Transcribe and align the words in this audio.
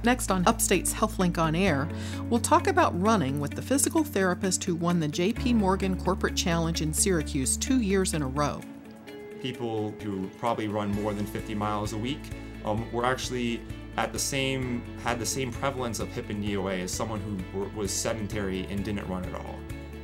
up 0.00 0.04
next 0.06 0.30
on 0.30 0.46
Upstate's 0.46 0.94
HealthLink 0.94 1.36
on 1.36 1.54
Air, 1.54 1.86
we'll 2.30 2.40
talk 2.40 2.68
about 2.68 2.98
running 2.98 3.38
with 3.38 3.50
the 3.50 3.60
physical 3.60 4.02
therapist 4.02 4.64
who 4.64 4.74
won 4.74 4.98
the 4.98 5.06
JP 5.06 5.56
Morgan 5.56 5.94
Corporate 5.94 6.34
Challenge 6.34 6.80
in 6.80 6.90
Syracuse 6.90 7.58
two 7.58 7.82
years 7.82 8.14
in 8.14 8.22
a 8.22 8.26
row. 8.26 8.62
People 9.42 9.94
who 10.02 10.26
probably 10.38 10.68
run 10.68 10.90
more 10.90 11.12
than 11.12 11.26
50 11.26 11.54
miles 11.54 11.92
a 11.92 11.98
week 11.98 12.22
um, 12.64 12.90
were 12.92 13.04
actually 13.04 13.60
at 13.98 14.10
the 14.10 14.18
same 14.18 14.82
had 15.04 15.18
the 15.18 15.26
same 15.26 15.52
prevalence 15.52 16.00
of 16.00 16.08
hip 16.08 16.30
and 16.30 16.40
knee 16.40 16.56
OA 16.56 16.78
as 16.78 16.90
someone 16.90 17.20
who 17.20 17.64
was 17.78 17.92
sedentary 17.92 18.66
and 18.70 18.82
didn't 18.82 19.06
run 19.06 19.22
at 19.26 19.34
all. 19.34 19.56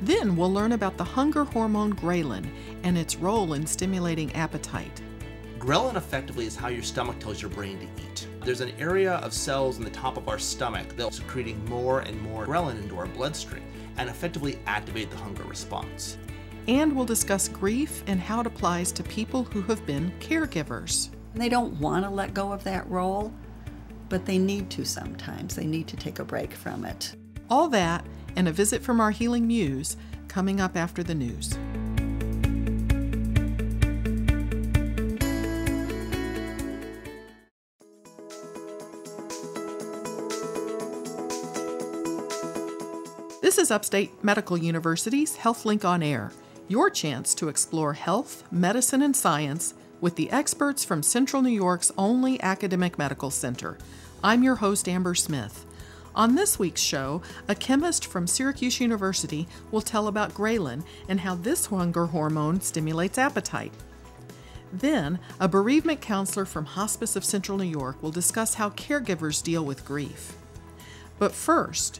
Then 0.03 0.35
we'll 0.35 0.53
learn 0.53 0.73
about 0.73 0.97
the 0.97 1.03
hunger 1.03 1.43
hormone 1.43 1.93
ghrelin 1.93 2.47
and 2.83 2.99
its 2.99 3.15
role 3.15 3.53
in 3.53 3.65
stimulating 3.65 4.31
appetite. 4.33 5.01
Ghrelin 5.57 5.95
effectively 5.95 6.45
is 6.45 6.55
how 6.55 6.67
your 6.67 6.83
stomach 6.83 7.17
tells 7.19 7.41
your 7.41 7.49
brain 7.49 7.79
to 7.79 7.85
eat. 8.03 8.16
There's 8.47 8.61
an 8.61 8.71
area 8.79 9.15
of 9.15 9.33
cells 9.33 9.77
in 9.77 9.83
the 9.83 9.89
top 9.89 10.15
of 10.15 10.29
our 10.29 10.39
stomach 10.39 10.95
that 10.95 11.05
are 11.05 11.11
secreting 11.11 11.65
more 11.65 11.99
and 11.99 12.17
more 12.21 12.45
ghrelin 12.45 12.81
into 12.81 12.97
our 12.97 13.07
bloodstream 13.07 13.61
and 13.97 14.09
effectively 14.09 14.57
activate 14.65 15.11
the 15.11 15.17
hunger 15.17 15.43
response. 15.43 16.17
And 16.69 16.95
we'll 16.95 17.03
discuss 17.03 17.49
grief 17.49 18.05
and 18.07 18.21
how 18.21 18.39
it 18.39 18.47
applies 18.47 18.93
to 18.93 19.03
people 19.03 19.43
who 19.43 19.63
have 19.63 19.85
been 19.85 20.13
caregivers. 20.21 21.09
They 21.35 21.49
don't 21.49 21.77
want 21.81 22.05
to 22.05 22.09
let 22.09 22.33
go 22.33 22.53
of 22.53 22.63
that 22.63 22.89
role, 22.89 23.33
but 24.07 24.25
they 24.25 24.37
need 24.37 24.69
to 24.69 24.85
sometimes. 24.85 25.53
They 25.53 25.67
need 25.67 25.89
to 25.89 25.97
take 25.97 26.19
a 26.19 26.23
break 26.23 26.53
from 26.53 26.85
it. 26.85 27.17
All 27.49 27.67
that 27.67 28.05
and 28.37 28.47
a 28.47 28.53
visit 28.53 28.81
from 28.81 29.01
our 29.01 29.11
healing 29.11 29.45
muse 29.45 29.97
coming 30.29 30.61
up 30.61 30.77
after 30.77 31.03
the 31.03 31.15
news. 31.15 31.59
Is 43.67 43.71
Upstate 43.71 44.23
Medical 44.23 44.57
University's 44.57 45.35
HealthLink 45.35 45.83
on 45.83 46.01
Air, 46.01 46.31
your 46.69 46.89
chance 46.89 47.35
to 47.35 47.49
explore 47.49 47.91
health, 47.91 48.45
medicine, 48.49 49.01
and 49.01 49.13
science 49.13 49.73
with 49.99 50.15
the 50.15 50.31
experts 50.31 50.85
from 50.85 51.03
Central 51.03 51.41
New 51.41 51.49
York's 51.49 51.91
only 51.97 52.41
academic 52.41 52.97
medical 52.97 53.29
center. 53.29 53.77
I'm 54.23 54.41
your 54.41 54.55
host, 54.55 54.87
Amber 54.87 55.15
Smith. 55.15 55.65
On 56.15 56.33
this 56.33 56.57
week's 56.57 56.79
show, 56.79 57.21
a 57.49 57.55
chemist 57.55 58.05
from 58.05 58.25
Syracuse 58.25 58.79
University 58.79 59.49
will 59.69 59.81
tell 59.81 60.07
about 60.07 60.33
ghrelin 60.33 60.85
and 61.09 61.19
how 61.19 61.35
this 61.35 61.65
hunger 61.65 62.05
hormone 62.05 62.61
stimulates 62.61 63.17
appetite. 63.17 63.73
Then, 64.71 65.19
a 65.41 65.49
bereavement 65.49 65.99
counselor 65.99 66.45
from 66.45 66.63
Hospice 66.63 67.17
of 67.17 67.25
Central 67.25 67.57
New 67.57 67.65
York 67.65 68.01
will 68.01 68.11
discuss 68.11 68.53
how 68.53 68.69
caregivers 68.69 69.43
deal 69.43 69.65
with 69.65 69.83
grief. 69.83 70.37
But 71.19 71.33
first, 71.33 71.99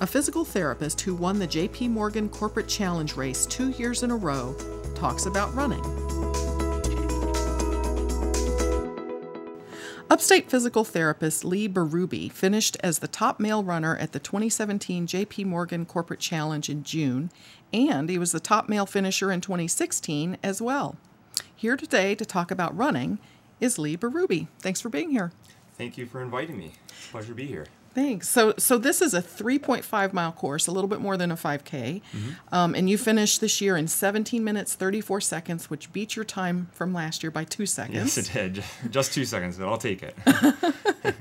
a 0.00 0.06
physical 0.06 0.44
therapist 0.44 1.00
who 1.00 1.14
won 1.14 1.38
the 1.38 1.48
JP 1.48 1.90
Morgan 1.90 2.28
Corporate 2.28 2.68
Challenge 2.68 3.16
race 3.16 3.46
two 3.46 3.70
years 3.70 4.02
in 4.02 4.10
a 4.10 4.16
row 4.16 4.54
talks 4.94 5.26
about 5.26 5.54
running. 5.54 5.84
Upstate 10.08 10.48
physical 10.48 10.84
therapist 10.84 11.44
Lee 11.44 11.68
Berube 11.68 12.30
finished 12.30 12.76
as 12.80 13.00
the 13.00 13.08
top 13.08 13.40
male 13.40 13.64
runner 13.64 13.96
at 13.96 14.12
the 14.12 14.20
2017 14.20 15.06
JP 15.06 15.46
Morgan 15.46 15.84
Corporate 15.84 16.20
Challenge 16.20 16.68
in 16.68 16.84
June, 16.84 17.30
and 17.72 18.08
he 18.08 18.18
was 18.18 18.32
the 18.32 18.40
top 18.40 18.68
male 18.68 18.86
finisher 18.86 19.32
in 19.32 19.40
2016 19.40 20.36
as 20.42 20.62
well. 20.62 20.96
Here 21.54 21.76
today 21.76 22.14
to 22.14 22.24
talk 22.24 22.50
about 22.50 22.76
running 22.76 23.18
is 23.60 23.78
Lee 23.78 23.96
Berube. 23.96 24.46
Thanks 24.60 24.80
for 24.80 24.90
being 24.90 25.10
here. 25.10 25.32
Thank 25.74 25.98
you 25.98 26.06
for 26.06 26.22
inviting 26.22 26.56
me. 26.56 26.72
Pleasure 27.10 27.28
to 27.28 27.34
be 27.34 27.46
here. 27.46 27.66
Thanks. 27.96 28.28
So, 28.28 28.52
so 28.58 28.76
this 28.76 29.00
is 29.00 29.14
a 29.14 29.22
3.5 29.22 30.12
mile 30.12 30.30
course, 30.30 30.66
a 30.66 30.70
little 30.70 30.86
bit 30.86 31.00
more 31.00 31.16
than 31.16 31.30
a 31.30 31.34
5K, 31.34 32.02
mm-hmm. 32.02 32.30
um, 32.52 32.74
and 32.74 32.90
you 32.90 32.98
finished 32.98 33.40
this 33.40 33.62
year 33.62 33.74
in 33.74 33.88
17 33.88 34.44
minutes 34.44 34.74
34 34.74 35.22
seconds, 35.22 35.70
which 35.70 35.90
beat 35.94 36.14
your 36.14 36.26
time 36.26 36.68
from 36.72 36.92
last 36.92 37.22
year 37.22 37.30
by 37.30 37.44
two 37.44 37.64
seconds. 37.64 38.18
Yes, 38.18 38.18
it 38.18 38.30
did. 38.34 38.64
Just 38.90 39.14
two 39.14 39.24
seconds, 39.24 39.56
but 39.56 39.66
I'll 39.66 39.78
take 39.78 40.02
it. 40.02 40.14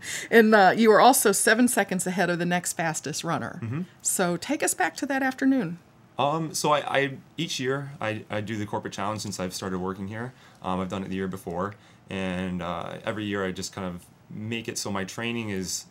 and 0.30 0.54
uh, 0.54 0.74
you 0.76 0.90
were 0.90 1.00
also 1.00 1.32
seven 1.32 1.70
seconds 1.70 2.06
ahead 2.06 2.30
of 2.30 2.40
the 2.40 2.46
next 2.46 2.74
fastest 2.74 3.24
runner. 3.24 3.62
Mm-hmm. 3.64 3.82
So, 4.02 4.36
take 4.36 4.62
us 4.62 4.74
back 4.74 4.98
to 4.98 5.06
that 5.06 5.24
afternoon. 5.24 5.80
Um, 6.20 6.54
so 6.54 6.74
I, 6.74 6.80
I, 6.80 7.18
each 7.38 7.58
year 7.58 7.92
I, 8.02 8.26
I 8.30 8.42
do 8.42 8.58
the 8.58 8.66
corporate 8.66 8.94
challenge 8.94 9.22
since 9.22 9.40
I've 9.40 9.54
started 9.54 9.80
working 9.80 10.10
here. 10.10 10.34
Um, 10.62 10.82
I've 10.82 10.90
done 10.90 11.04
it 11.04 11.10
the 11.10 11.16
year 11.16 11.30
before, 11.30 11.76
and 12.10 12.62
uh, 12.62 12.98
every 13.06 13.24
year 13.24 13.46
I 13.46 13.54
just 13.54 13.74
kind 13.74 13.88
of 13.88 14.06
make 14.30 14.68
it 14.68 14.78
so 14.78 14.92
my 14.92 15.06
training 15.06 15.52
is 15.52 15.86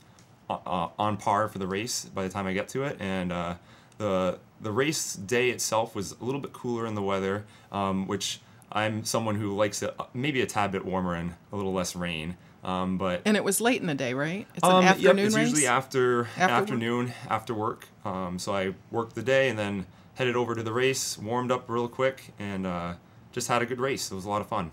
uh, 0.48 0.88
on 0.98 1.16
par 1.16 1.48
for 1.48 1.58
the 1.58 1.66
race 1.66 2.04
by 2.04 2.22
the 2.22 2.28
time 2.28 2.46
I 2.46 2.52
get 2.52 2.68
to 2.68 2.84
it, 2.84 2.96
and 3.00 3.32
uh, 3.32 3.54
the 3.98 4.38
the 4.60 4.72
race 4.72 5.14
day 5.14 5.50
itself 5.50 5.94
was 5.94 6.12
a 6.20 6.24
little 6.24 6.40
bit 6.40 6.52
cooler 6.52 6.86
in 6.86 6.94
the 6.94 7.02
weather, 7.02 7.44
um, 7.70 8.06
which 8.06 8.40
I'm 8.72 9.04
someone 9.04 9.36
who 9.36 9.54
likes 9.54 9.82
it 9.82 9.94
uh, 9.98 10.04
maybe 10.12 10.40
a 10.40 10.46
tad 10.46 10.72
bit 10.72 10.84
warmer 10.84 11.14
and 11.14 11.34
a 11.52 11.56
little 11.56 11.72
less 11.72 11.94
rain. 11.94 12.36
Um, 12.64 12.96
but 12.96 13.20
and 13.26 13.36
it 13.36 13.44
was 13.44 13.60
late 13.60 13.80
in 13.80 13.86
the 13.86 13.94
day, 13.94 14.14
right? 14.14 14.46
It's 14.54 14.64
um, 14.64 14.82
an 14.82 14.88
afternoon 14.88 15.16
yep, 15.18 15.26
it's 15.26 15.36
race? 15.36 15.48
usually 15.50 15.66
after, 15.66 16.28
after 16.38 16.54
afternoon 16.54 17.06
work? 17.06 17.14
after 17.28 17.54
work. 17.54 17.88
Um, 18.04 18.38
so 18.38 18.54
I 18.54 18.74
worked 18.90 19.14
the 19.14 19.22
day 19.22 19.50
and 19.50 19.58
then 19.58 19.86
headed 20.14 20.34
over 20.34 20.54
to 20.54 20.62
the 20.62 20.72
race, 20.72 21.18
warmed 21.18 21.52
up 21.52 21.68
real 21.68 21.88
quick, 21.88 22.32
and 22.38 22.66
uh, 22.66 22.94
just 23.32 23.48
had 23.48 23.60
a 23.60 23.66
good 23.66 23.80
race. 23.80 24.10
It 24.10 24.14
was 24.14 24.24
a 24.24 24.30
lot 24.30 24.40
of 24.40 24.48
fun. 24.48 24.70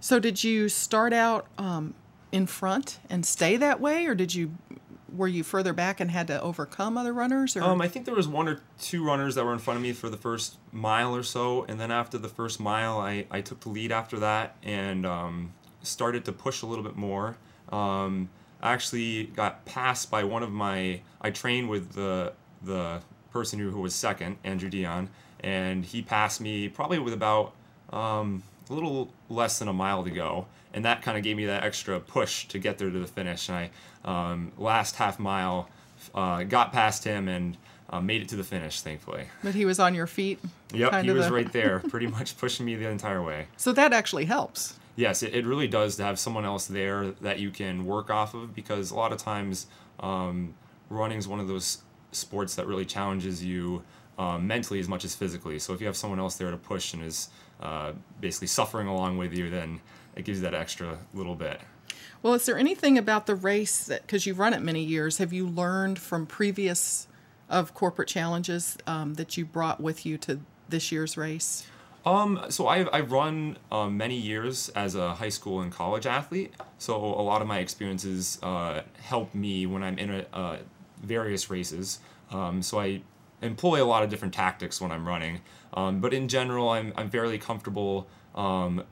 So 0.00 0.18
did 0.18 0.42
you 0.42 0.70
start 0.70 1.12
out 1.12 1.46
um, 1.58 1.94
in 2.32 2.46
front 2.46 3.00
and 3.10 3.26
stay 3.26 3.58
that 3.58 3.80
way, 3.80 4.06
or 4.06 4.14
did 4.14 4.34
you 4.34 4.52
were 5.14 5.28
you 5.28 5.42
further 5.42 5.72
back 5.72 6.00
and 6.00 6.10
had 6.10 6.26
to 6.28 6.40
overcome 6.40 6.96
other 6.96 7.12
runners? 7.12 7.56
Or? 7.56 7.62
Um, 7.62 7.80
I 7.80 7.88
think 7.88 8.04
there 8.04 8.14
was 8.14 8.28
one 8.28 8.48
or 8.48 8.60
two 8.80 9.04
runners 9.04 9.34
that 9.34 9.44
were 9.44 9.52
in 9.52 9.58
front 9.58 9.76
of 9.76 9.82
me 9.82 9.92
for 9.92 10.08
the 10.08 10.16
first 10.16 10.56
mile 10.72 11.14
or 11.14 11.22
so, 11.22 11.64
and 11.64 11.80
then 11.80 11.90
after 11.90 12.18
the 12.18 12.28
first 12.28 12.60
mile, 12.60 12.98
I, 12.98 13.26
I 13.30 13.40
took 13.40 13.60
the 13.60 13.68
lead 13.68 13.92
after 13.92 14.18
that 14.18 14.56
and 14.62 15.06
um, 15.06 15.52
started 15.82 16.24
to 16.26 16.32
push 16.32 16.62
a 16.62 16.66
little 16.66 16.84
bit 16.84 16.96
more. 16.96 17.36
Um, 17.70 18.28
I 18.62 18.72
actually 18.72 19.24
got 19.24 19.64
passed 19.64 20.10
by 20.10 20.24
one 20.24 20.42
of 20.42 20.50
my. 20.50 21.00
I 21.20 21.30
trained 21.30 21.68
with 21.68 21.92
the 21.92 22.32
the 22.62 23.02
person 23.32 23.58
who, 23.58 23.70
who 23.70 23.80
was 23.80 23.94
second, 23.94 24.36
Andrew 24.44 24.68
Dion, 24.68 25.08
and 25.40 25.84
he 25.84 26.02
passed 26.02 26.40
me 26.40 26.68
probably 26.68 26.98
with 26.98 27.14
about 27.14 27.54
um, 27.90 28.42
a 28.70 28.74
little 28.74 29.12
less 29.28 29.58
than 29.58 29.68
a 29.68 29.72
mile 29.72 30.04
to 30.04 30.10
go, 30.10 30.46
and 30.72 30.84
that 30.84 31.02
kind 31.02 31.18
of 31.18 31.24
gave 31.24 31.36
me 31.36 31.46
that 31.46 31.64
extra 31.64 31.98
push 32.00 32.46
to 32.46 32.58
get 32.58 32.78
there 32.78 32.90
to 32.90 32.98
the 32.98 33.06
finish. 33.06 33.48
And 33.48 33.58
I 33.58 33.70
um, 34.04 34.52
last 34.56 34.96
half 34.96 35.18
mile 35.18 35.68
uh, 36.14 36.44
got 36.44 36.72
past 36.72 37.04
him 37.04 37.28
and 37.28 37.56
uh, 37.90 38.00
made 38.00 38.22
it 38.22 38.28
to 38.28 38.36
the 38.36 38.44
finish, 38.44 38.80
thankfully. 38.80 39.24
But 39.42 39.54
he 39.54 39.64
was 39.64 39.80
on 39.80 39.94
your 39.94 40.06
feet. 40.06 40.38
Yep, 40.72 41.04
he 41.04 41.10
was 41.10 41.26
the... 41.26 41.32
right 41.32 41.52
there, 41.52 41.80
pretty 41.88 42.06
much 42.06 42.38
pushing 42.38 42.64
me 42.64 42.76
the 42.76 42.88
entire 42.88 43.22
way. 43.22 43.48
So 43.56 43.72
that 43.72 43.92
actually 43.92 44.26
helps. 44.26 44.78
Yes, 44.96 45.22
it, 45.22 45.34
it 45.34 45.46
really 45.46 45.68
does 45.68 45.96
to 45.96 46.04
have 46.04 46.18
someone 46.18 46.44
else 46.44 46.66
there 46.66 47.10
that 47.20 47.38
you 47.38 47.50
can 47.50 47.84
work 47.86 48.10
off 48.10 48.34
of 48.34 48.54
because 48.54 48.90
a 48.90 48.94
lot 48.94 49.12
of 49.12 49.18
times 49.18 49.66
um, 50.00 50.54
running 50.88 51.18
is 51.18 51.26
one 51.26 51.40
of 51.40 51.48
those 51.48 51.78
sports 52.12 52.54
that 52.56 52.66
really 52.66 52.84
challenges 52.84 53.42
you 53.44 53.82
um, 54.18 54.46
mentally 54.46 54.78
as 54.80 54.88
much 54.88 55.04
as 55.04 55.14
physically. 55.14 55.58
So 55.58 55.72
if 55.72 55.80
you 55.80 55.86
have 55.86 55.96
someone 55.96 56.18
else 56.18 56.36
there 56.36 56.50
to 56.50 56.56
push 56.56 56.92
and 56.92 57.02
is 57.02 57.30
uh, 57.60 57.92
basically 58.20 58.48
suffering 58.48 58.88
along 58.88 59.18
with 59.18 59.32
you, 59.32 59.50
then 59.50 59.80
it 60.16 60.24
gives 60.24 60.38
you 60.38 60.42
that 60.42 60.54
extra 60.54 60.98
little 61.14 61.34
bit. 61.34 61.60
Well, 62.22 62.34
is 62.34 62.44
there 62.46 62.58
anything 62.58 62.98
about 62.98 63.26
the 63.26 63.34
race 63.34 63.84
that, 63.84 64.02
because 64.02 64.26
you've 64.26 64.38
run 64.38 64.52
it 64.52 64.60
many 64.60 64.82
years, 64.82 65.18
have 65.18 65.32
you 65.32 65.46
learned 65.46 65.98
from 65.98 66.26
previous 66.26 67.06
of 67.48 67.74
corporate 67.74 68.08
challenges 68.08 68.76
um, 68.86 69.14
that 69.14 69.36
you 69.36 69.44
brought 69.44 69.80
with 69.80 70.04
you 70.04 70.18
to 70.18 70.40
this 70.68 70.92
year's 70.92 71.16
race? 71.16 71.66
Um, 72.06 72.46
so 72.48 72.68
I've, 72.68 72.88
I've 72.92 73.12
run 73.12 73.58
um, 73.70 73.96
many 73.96 74.16
years 74.16 74.70
as 74.70 74.94
a 74.94 75.14
high 75.14 75.28
school 75.28 75.60
and 75.60 75.70
college 75.70 76.06
athlete. 76.06 76.54
So 76.78 76.96
a 76.96 77.22
lot 77.22 77.42
of 77.42 77.48
my 77.48 77.58
experiences 77.58 78.38
uh, 78.42 78.82
help 79.02 79.34
me 79.34 79.66
when 79.66 79.82
I'm 79.82 79.98
in 79.98 80.10
a, 80.10 80.26
uh, 80.32 80.56
various 81.02 81.50
races. 81.50 81.98
Um, 82.30 82.62
so 82.62 82.80
I 82.80 83.02
employ 83.42 83.82
a 83.82 83.84
lot 83.84 84.02
of 84.02 84.08
different 84.08 84.32
tactics 84.32 84.80
when 84.80 84.90
I'm 84.92 85.06
running. 85.06 85.40
Um, 85.74 86.00
but 86.00 86.12
in 86.12 86.28
general, 86.28 86.68
I'm, 86.70 86.92
I'm 86.96 87.10
fairly 87.10 87.38
comfortable 87.38 88.08
um, 88.34 88.84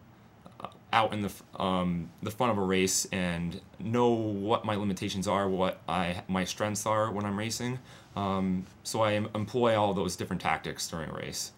out 0.93 1.13
in 1.13 1.23
the 1.23 1.33
um, 1.63 2.11
the 2.23 2.31
front 2.31 2.53
of 2.53 2.59
a 2.59 2.63
race 2.63 3.07
and 3.13 3.61
know 3.79 4.09
what 4.11 4.65
my 4.65 4.75
limitations 4.75 5.29
are, 5.29 5.49
what 5.49 5.81
I 5.89 6.23
my 6.29 6.45
strengths 6.45 6.87
are 6.87 7.11
when 7.11 7.25
I'm 7.25 7.39
racing. 7.39 7.79
Um, 8.17 8.65
so 8.83 9.03
I 9.03 9.13
employ 9.13 9.79
all 9.79 9.95
those 9.95 10.17
different 10.17 10.43
tactics 10.43 10.89
during 10.89 11.11
a 11.11 11.13
race. 11.13 11.53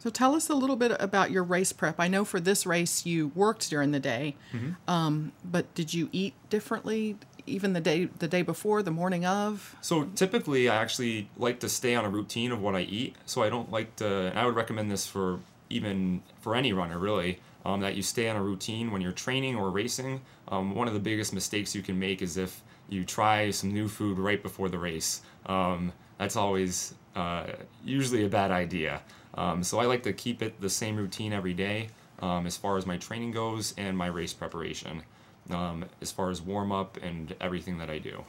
So 0.00 0.10
tell 0.10 0.36
us 0.36 0.48
a 0.48 0.54
little 0.54 0.76
bit 0.76 0.92
about 1.00 1.32
your 1.32 1.42
race 1.42 1.72
prep. 1.72 1.98
I 1.98 2.06
know 2.06 2.24
for 2.24 2.38
this 2.38 2.64
race 2.64 3.04
you 3.04 3.32
worked 3.34 3.68
during 3.68 3.90
the 3.90 3.98
day, 3.98 4.36
mm-hmm. 4.52 4.72
um, 4.88 5.32
but 5.44 5.74
did 5.74 5.92
you 5.92 6.08
eat 6.12 6.34
differently 6.50 7.16
even 7.48 7.72
the 7.72 7.80
day 7.80 8.06
the 8.18 8.28
day 8.28 8.42
before, 8.42 8.82
the 8.82 8.90
morning 8.90 9.24
of? 9.26 9.74
So 9.80 10.04
typically, 10.14 10.68
I 10.68 10.76
actually 10.76 11.28
like 11.36 11.58
to 11.60 11.68
stay 11.68 11.94
on 11.94 12.04
a 12.04 12.10
routine 12.10 12.52
of 12.52 12.60
what 12.60 12.74
I 12.74 12.80
eat. 12.82 13.16
So 13.26 13.42
I 13.42 13.48
don't 13.50 13.70
like 13.70 13.96
to. 13.96 14.32
I 14.34 14.44
would 14.46 14.54
recommend 14.56 14.90
this 14.90 15.06
for 15.06 15.40
even 15.70 16.22
for 16.40 16.54
any 16.54 16.72
runner 16.72 16.98
really. 16.98 17.40
um, 17.64 17.80
that 17.80 17.96
you 17.96 18.02
stay 18.02 18.28
on 18.28 18.36
a 18.36 18.42
routine 18.42 18.90
when 18.90 19.00
you're 19.02 19.12
training 19.12 19.56
or 19.56 19.70
racing. 19.70 20.20
Um, 20.48 20.74
one 20.74 20.88
of 20.88 20.94
the 20.94 21.00
biggest 21.00 21.34
mistakes 21.34 21.74
you 21.74 21.82
can 21.82 21.98
make 21.98 22.22
is 22.22 22.36
if 22.36 22.62
you 22.88 23.04
try 23.04 23.50
some 23.50 23.72
new 23.72 23.88
food 23.88 24.18
right 24.18 24.42
before 24.42 24.68
the 24.68 24.78
race. 24.78 25.20
Um, 25.46 25.92
that's 26.18 26.36
always 26.36 26.94
uh, 27.14 27.44
usually 27.84 28.24
a 28.24 28.28
bad 28.28 28.50
idea. 28.50 29.02
Um, 29.34 29.62
so 29.62 29.78
I 29.78 29.84
like 29.84 30.02
to 30.04 30.12
keep 30.12 30.42
it 30.42 30.60
the 30.60 30.70
same 30.70 30.96
routine 30.96 31.32
every 31.32 31.52
day 31.54 31.88
um, 32.20 32.46
as 32.46 32.56
far 32.56 32.76
as 32.78 32.86
my 32.86 32.96
training 32.96 33.32
goes 33.32 33.74
and 33.76 33.96
my 33.96 34.06
race 34.06 34.32
preparation, 34.32 35.02
um, 35.50 35.84
as 36.00 36.10
far 36.10 36.30
as 36.30 36.40
warm 36.40 36.72
up 36.72 36.98
and 37.02 37.34
everything 37.40 37.78
that 37.78 37.90
I 37.90 37.98
do. 37.98 38.24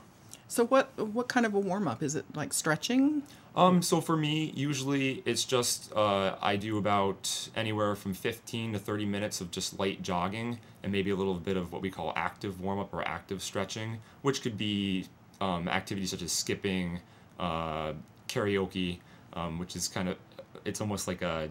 So 0.48 0.66
what 0.66 0.98
what 0.98 1.28
kind 1.28 1.46
of 1.46 1.54
a 1.54 1.60
warm 1.60 1.88
up 1.88 2.02
is 2.02 2.16
it? 2.16 2.26
Like 2.34 2.54
stretching? 2.54 3.22
Um, 3.56 3.82
so 3.82 4.02
for 4.02 4.18
me, 4.18 4.52
usually 4.56 5.22
it's 5.26 5.44
just 5.44 5.94
uh, 5.96 6.36
I 6.42 6.56
do 6.56 6.78
about 6.78 7.50
anywhere 7.56 7.96
from 7.96 8.14
15 8.14 8.74
to 8.74 8.80
30 8.80 9.06
minutes 9.06 9.42
of 9.42 9.52
just 9.52 9.80
light 9.80 10.02
jogging 10.02 10.60
and 10.82 10.92
maybe 10.92 11.12
a 11.12 11.16
little 11.16 11.36
bit 11.36 11.58
of 11.58 11.72
what 11.72 11.82
we 11.82 11.92
call 11.92 12.14
active 12.16 12.62
warm 12.62 12.80
up 12.80 12.94
or 12.94 13.08
active 13.08 13.42
stretching, 13.42 14.00
which 14.22 14.42
could 14.42 14.58
be 14.58 15.06
um, 15.42 15.68
activities 15.68 16.12
such 16.12 16.22
as 16.22 16.32
skipping, 16.32 17.00
uh, 17.40 17.94
carioca, 18.28 18.98
um, 19.34 19.60
which 19.60 19.76
is 19.76 19.88
kind 19.88 20.10
of 20.10 20.18
it's 20.66 20.82
almost 20.82 21.08
like 21.08 21.22
a 21.22 21.50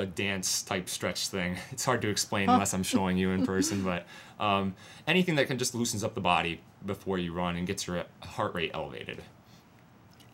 a 0.00 0.06
dance 0.06 0.62
type 0.62 0.88
stretch 0.88 1.28
thing. 1.28 1.56
It's 1.72 1.84
hard 1.84 2.02
to 2.02 2.08
explain 2.08 2.48
unless 2.48 2.72
I'm 2.74 2.82
showing 2.82 3.16
you 3.16 3.30
in 3.30 3.44
person, 3.46 3.82
but 3.90 4.06
um, 4.44 4.74
anything 5.06 5.34
that 5.36 5.46
can 5.46 5.58
just 5.58 5.74
loosens 5.74 6.02
up 6.02 6.14
the 6.14 6.20
body 6.20 6.60
before 6.84 7.18
you 7.18 7.32
run 7.32 7.56
and 7.56 7.66
gets 7.66 7.86
your 7.86 8.04
heart 8.22 8.54
rate 8.54 8.70
elevated. 8.74 9.22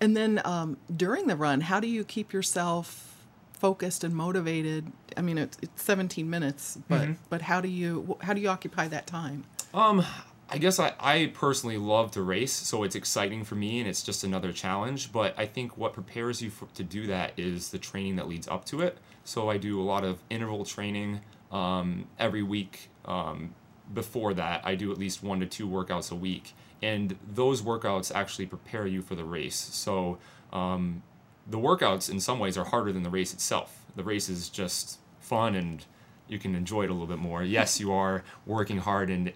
And 0.01 0.17
then 0.17 0.41
um, 0.45 0.77
during 0.95 1.27
the 1.27 1.37
run, 1.37 1.63
how 1.63 1.81
do 1.81 1.89
you 1.89 2.05
keep 2.05 2.33
yourself 2.33 3.15
focused 3.53 4.05
and 4.05 4.15
motivated? 4.15 4.93
I 5.17 5.23
mean, 5.23 5.39
it's, 5.39 5.57
it's 5.63 5.83
17 5.83 6.29
minutes, 6.29 6.79
but 6.89 7.01
Mm-hmm. 7.03 7.13
but 7.31 7.43
how 7.43 7.61
do 7.61 7.69
you 7.69 8.17
how 8.21 8.33
do 8.35 8.41
you 8.41 8.49
occupy 8.49 8.89
that 8.89 9.07
time? 9.07 9.45
Um, 9.75 10.05
I 10.49 10.59
guess 10.59 10.79
I, 10.79 10.93
I 11.01 11.33
personally 11.35 11.77
love 11.77 12.13
to 12.13 12.23
race, 12.23 12.53
so 12.53 12.85
it's 12.85 12.95
exciting 12.95 13.43
for 13.43 13.57
me 13.57 13.81
and 13.81 13.89
it's 13.89 14.03
just 14.03 14.23
another 14.23 14.53
challenge. 14.53 15.11
But 15.13 15.35
I 15.37 15.47
think 15.47 15.77
what 15.77 15.93
prepares 15.93 16.41
you 16.41 16.51
for, 16.51 16.67
to 16.75 16.85
do 16.85 17.07
that 17.09 17.33
is 17.37 17.71
the 17.71 17.79
training 17.79 18.17
that 18.17 18.29
leads 18.29 18.47
up 18.47 18.65
to 18.67 18.81
it. 18.81 18.99
So 19.25 19.51
I 19.51 19.57
do 19.57 19.81
a 19.81 19.83
lot 19.83 20.05
of 20.05 20.23
interval 20.31 20.65
training 20.65 21.21
um, 21.51 22.07
every 22.19 22.45
week. 22.45 22.91
Um, 23.05 23.55
before 23.93 24.35
that, 24.35 24.63
I 24.65 24.77
do 24.77 24.93
at 24.93 24.99
least 24.99 25.23
one 25.23 25.41
to 25.41 25.47
two 25.47 25.69
workouts 25.69 26.13
a 26.13 26.15
week. 26.15 26.55
And 26.81 27.17
those 27.27 27.63
workouts 27.63 28.15
actually 28.15 28.47
prepare 28.47 28.87
you 28.87 29.03
for 29.03 29.17
the 29.17 29.25
race. 29.25 29.57
So 29.57 30.19
um, 30.53 31.03
the 31.49 31.59
workouts, 31.59 32.09
in 32.09 32.21
some 32.21 32.39
ways, 32.39 32.57
are 32.57 32.65
harder 32.65 32.93
than 32.93 33.03
the 33.03 33.11
race 33.11 33.33
itself. 33.33 33.85
The 33.97 34.05
race 34.05 34.29
is 34.29 34.49
just 34.49 34.99
fun 35.19 35.57
and 35.57 35.85
you 36.29 36.39
can 36.39 36.55
enjoy 36.55 36.83
it 36.83 36.91
a 36.91 36.93
little 36.93 37.07
bit 37.07 37.19
more. 37.19 37.43
Yes, 37.43 37.81
you 37.81 37.93
are 37.93 38.25
working 38.45 38.79
hard 38.79 39.11
and 39.11 39.33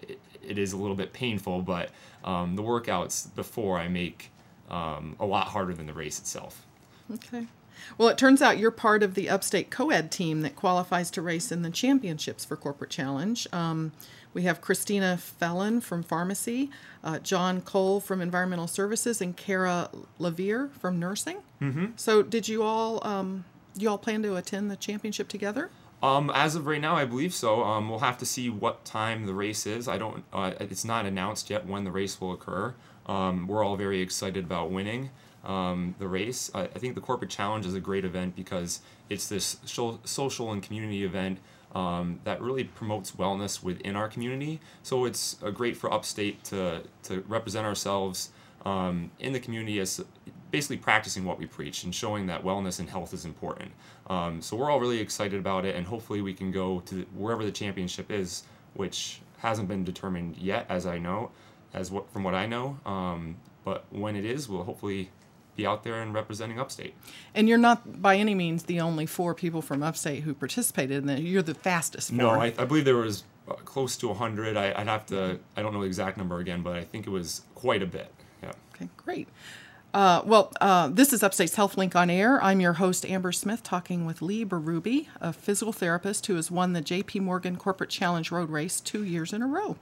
it, 0.47 0.57
is 0.57 0.73
a 0.73 0.77
little 0.77 0.95
bit 0.95 1.13
painful, 1.13 1.61
but 1.61 1.89
um, 2.23 2.55
the 2.55 2.63
workouts 2.63 3.33
before 3.35 3.77
I 3.77 3.87
make 3.87 4.31
um, 4.69 5.15
a 5.19 5.25
lot 5.25 5.47
harder 5.47 5.73
than 5.73 5.87
the 5.87 5.93
race 5.93 6.19
itself. 6.19 6.65
Okay. 7.13 7.47
Well, 7.97 8.09
it 8.09 8.17
turns 8.17 8.41
out 8.41 8.57
you're 8.57 8.71
part 8.71 9.03
of 9.03 9.15
the 9.15 9.29
Upstate 9.29 9.69
Co-ed 9.69 10.11
team 10.11 10.41
that 10.41 10.55
qualifies 10.55 11.09
to 11.11 11.21
race 11.21 11.51
in 11.51 11.61
the 11.61 11.69
championships 11.69 12.45
for 12.45 12.55
Corporate 12.55 12.91
Challenge. 12.91 13.47
Um, 13.51 13.91
we 14.33 14.43
have 14.43 14.61
Christina 14.61 15.17
Fellon 15.17 15.81
from 15.81 16.03
Pharmacy, 16.03 16.69
uh, 17.03 17.19
John 17.19 17.61
Cole 17.61 17.99
from 17.99 18.21
Environmental 18.21 18.67
Services, 18.67 19.21
and 19.21 19.35
Kara 19.35 19.89
Levere 20.19 20.69
from 20.79 20.99
Nursing. 20.99 21.37
Mm-hmm. 21.61 21.87
So, 21.97 22.21
did 22.21 22.47
you 22.47 22.63
all 22.63 23.05
um, 23.05 23.43
you 23.75 23.89
all 23.89 23.97
plan 23.97 24.23
to 24.23 24.35
attend 24.35 24.71
the 24.71 24.77
championship 24.77 25.27
together? 25.27 25.69
Um, 26.01 26.31
as 26.33 26.55
of 26.55 26.65
right 26.65 26.81
now, 26.81 26.95
I 26.95 27.05
believe 27.05 27.33
so. 27.33 27.63
Um, 27.63 27.89
we'll 27.89 27.99
have 27.99 28.17
to 28.19 28.25
see 28.25 28.49
what 28.49 28.85
time 28.85 29.25
the 29.27 29.33
race 29.33 29.67
is. 29.67 29.87
I 29.87 29.97
don't. 29.97 30.23
Uh, 30.33 30.53
it's 30.59 30.85
not 30.85 31.05
announced 31.05 31.49
yet 31.49 31.65
when 31.67 31.83
the 31.83 31.91
race 31.91 32.19
will 32.19 32.33
occur. 32.33 32.73
Um, 33.05 33.47
we're 33.47 33.63
all 33.63 33.75
very 33.75 34.01
excited 34.01 34.45
about 34.45 34.71
winning 34.71 35.11
um, 35.43 35.95
the 35.99 36.07
race. 36.07 36.49
I, 36.53 36.63
I 36.63 36.79
think 36.79 36.95
the 36.95 37.01
corporate 37.01 37.29
challenge 37.29 37.65
is 37.65 37.73
a 37.73 37.79
great 37.79 38.05
event 38.05 38.35
because 38.35 38.81
it's 39.09 39.27
this 39.27 39.57
social 39.65 40.51
and 40.51 40.63
community 40.63 41.03
event 41.03 41.39
um, 41.75 42.19
that 42.23 42.41
really 42.41 42.63
promotes 42.63 43.11
wellness 43.11 43.63
within 43.63 43.95
our 43.95 44.07
community. 44.07 44.59
So 44.83 45.05
it's 45.05 45.37
uh, 45.43 45.51
great 45.51 45.77
for 45.77 45.91
Upstate 45.93 46.43
to 46.45 46.83
to 47.03 47.23
represent 47.27 47.65
ourselves 47.65 48.29
um, 48.65 49.11
in 49.19 49.33
the 49.33 49.39
community 49.39 49.79
as 49.79 50.03
basically 50.51 50.77
practicing 50.77 51.23
what 51.23 51.39
we 51.39 51.45
preach 51.45 51.83
and 51.83 51.95
showing 51.95 52.27
that 52.27 52.43
wellness 52.43 52.79
and 52.79 52.89
health 52.89 53.13
is 53.13 53.25
important. 53.25 53.71
Um, 54.11 54.41
so 54.41 54.57
we're 54.57 54.69
all 54.69 54.81
really 54.81 54.99
excited 54.99 55.39
about 55.39 55.63
it, 55.63 55.73
and 55.73 55.87
hopefully 55.87 56.21
we 56.21 56.33
can 56.33 56.51
go 56.51 56.81
to 56.81 57.05
wherever 57.15 57.45
the 57.45 57.51
championship 57.51 58.11
is, 58.11 58.43
which 58.73 59.21
hasn't 59.37 59.69
been 59.69 59.85
determined 59.85 60.35
yet, 60.37 60.65
as 60.67 60.85
I 60.85 60.97
know, 60.97 61.31
as 61.73 61.91
what 61.91 62.11
from 62.11 62.23
what 62.23 62.35
I 62.35 62.45
know. 62.45 62.77
Um, 62.85 63.37
but 63.63 63.85
when 63.89 64.17
it 64.17 64.25
is, 64.25 64.49
we'll 64.49 64.65
hopefully 64.65 65.11
be 65.55 65.65
out 65.65 65.85
there 65.85 66.01
and 66.01 66.13
representing 66.13 66.59
Upstate. 66.59 66.93
And 67.33 67.47
you're 67.47 67.57
not 67.57 68.01
by 68.01 68.17
any 68.17 68.35
means 68.35 68.63
the 68.63 68.81
only 68.81 69.05
four 69.05 69.33
people 69.33 69.61
from 69.61 69.81
Upstate 69.81 70.23
who 70.23 70.33
participated 70.33 70.97
in 70.97 71.05
that. 71.05 71.21
You're 71.21 71.41
the 71.41 71.53
fastest. 71.53 72.09
Four. 72.09 72.17
No, 72.17 72.29
I, 72.31 72.53
I 72.57 72.65
believe 72.65 72.83
there 72.83 72.97
was 72.97 73.23
uh, 73.47 73.53
close 73.53 73.95
to 73.97 74.09
100. 74.09 74.57
I, 74.57 74.73
I'd 74.75 74.87
have 74.87 75.05
to, 75.07 75.39
I 75.55 75.61
don't 75.61 75.73
know 75.73 75.81
the 75.81 75.87
exact 75.87 76.17
number 76.17 76.39
again, 76.39 76.63
but 76.63 76.75
I 76.75 76.83
think 76.83 77.07
it 77.07 77.11
was 77.11 77.43
quite 77.55 77.81
a 77.81 77.87
bit. 77.87 78.11
Yeah. 78.43 78.51
Okay, 78.75 78.89
great. 78.97 79.29
Uh, 79.93 80.21
well, 80.25 80.51
uh, 80.61 80.87
this 80.87 81.11
is 81.11 81.21
Upstate's 81.21 81.55
Health 81.55 81.77
Link 81.77 81.95
on 81.95 82.09
Air. 82.09 82.41
I'm 82.41 82.61
your 82.61 82.73
host, 82.73 83.05
Amber 83.05 83.33
Smith, 83.33 83.61
talking 83.61 84.05
with 84.05 84.21
Lee 84.21 84.45
Berube, 84.45 85.07
a 85.19 85.33
physical 85.33 85.73
therapist 85.73 86.27
who 86.27 86.35
has 86.35 86.49
won 86.49 86.71
the 86.71 86.81
J.P. 86.81 87.19
Morgan 87.19 87.57
Corporate 87.57 87.89
Challenge 87.89 88.31
Road 88.31 88.49
Race 88.49 88.79
two 88.79 89.03
years 89.03 89.33
in 89.33 89.41
a 89.41 89.47
row. 89.47 89.75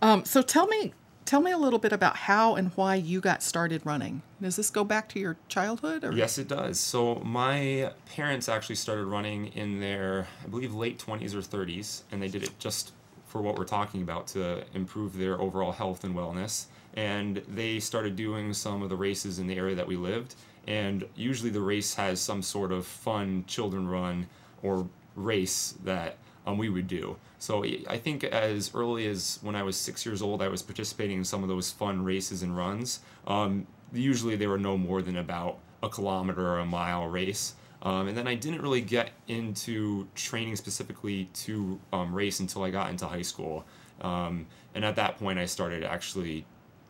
Um, 0.00 0.24
so 0.24 0.40
tell 0.40 0.66
me, 0.66 0.94
tell 1.26 1.42
me 1.42 1.50
a 1.50 1.58
little 1.58 1.78
bit 1.78 1.92
about 1.92 2.16
how 2.16 2.54
and 2.54 2.72
why 2.76 2.94
you 2.94 3.20
got 3.20 3.42
started 3.42 3.84
running. 3.84 4.22
Does 4.40 4.56
this 4.56 4.70
go 4.70 4.84
back 4.84 5.06
to 5.10 5.20
your 5.20 5.36
childhood? 5.48 6.04
Or? 6.04 6.12
Yes, 6.12 6.38
it 6.38 6.48
does. 6.48 6.80
So 6.80 7.16
my 7.16 7.92
parents 8.06 8.48
actually 8.48 8.76
started 8.76 9.04
running 9.04 9.48
in 9.48 9.80
their, 9.80 10.28
I 10.44 10.48
believe, 10.48 10.74
late 10.74 10.98
20s 10.98 11.34
or 11.34 11.42
30s, 11.42 12.04
and 12.10 12.22
they 12.22 12.28
did 12.28 12.42
it 12.42 12.58
just 12.58 12.92
for 13.26 13.42
what 13.42 13.58
we're 13.58 13.64
talking 13.64 14.00
about 14.00 14.28
to 14.28 14.64
improve 14.72 15.18
their 15.18 15.38
overall 15.38 15.72
health 15.72 16.04
and 16.04 16.14
wellness. 16.14 16.66
And 16.96 17.42
they 17.46 17.78
started 17.78 18.16
doing 18.16 18.54
some 18.54 18.82
of 18.82 18.88
the 18.88 18.96
races 18.96 19.38
in 19.38 19.46
the 19.46 19.56
area 19.56 19.74
that 19.74 19.86
we 19.86 19.96
lived. 19.96 20.34
And 20.66 21.04
usually 21.14 21.50
the 21.50 21.60
race 21.60 21.94
has 21.94 22.20
some 22.20 22.42
sort 22.42 22.72
of 22.72 22.86
fun 22.86 23.44
children 23.46 23.86
run 23.86 24.26
or 24.62 24.88
race 25.14 25.74
that 25.84 26.16
um, 26.46 26.58
we 26.58 26.68
would 26.68 26.88
do. 26.88 27.16
So 27.38 27.64
I- 27.64 27.98
think 27.98 28.24
as 28.24 28.70
early 28.74 29.06
as 29.06 29.38
when 29.42 29.54
I 29.56 29.62
was 29.62 29.76
six 29.76 30.06
years 30.06 30.22
old, 30.22 30.40
I 30.42 30.48
was 30.48 30.62
participating 30.62 31.18
in 31.18 31.24
some 31.24 31.42
of 31.42 31.48
those 31.48 31.70
fun 31.70 32.04
races 32.04 32.42
and 32.42 32.56
runs. 32.56 33.00
Um, 33.26 33.66
usually 33.92 34.36
they 34.36 34.46
were 34.46 34.58
no 34.58 34.78
more 34.78 35.02
than 35.02 35.16
about 35.16 35.58
a 35.82 35.88
kilometer 35.88 36.46
or 36.46 36.58
a 36.60 36.66
mile 36.66 37.06
race. 37.08 37.54
Um, 37.82 38.08
and 38.08 38.16
then 38.16 38.26
I 38.26 38.34
didn't 38.34 38.62
really 38.62 38.80
get 38.80 39.10
into 39.28 40.08
training 40.14 40.56
specifically 40.56 41.28
to 41.34 41.78
um, 41.92 42.14
race 42.14 42.40
until 42.40 42.62
I 42.64 42.70
got 42.70 42.90
into 42.90 43.06
high 43.06 43.22
school. 43.22 43.64
Um, 44.00 44.46
and 44.74 44.84
at 44.84 44.96
that 44.96 45.18
point, 45.18 45.38
I 45.38 45.46
started 45.46 45.84
actually 45.84 46.46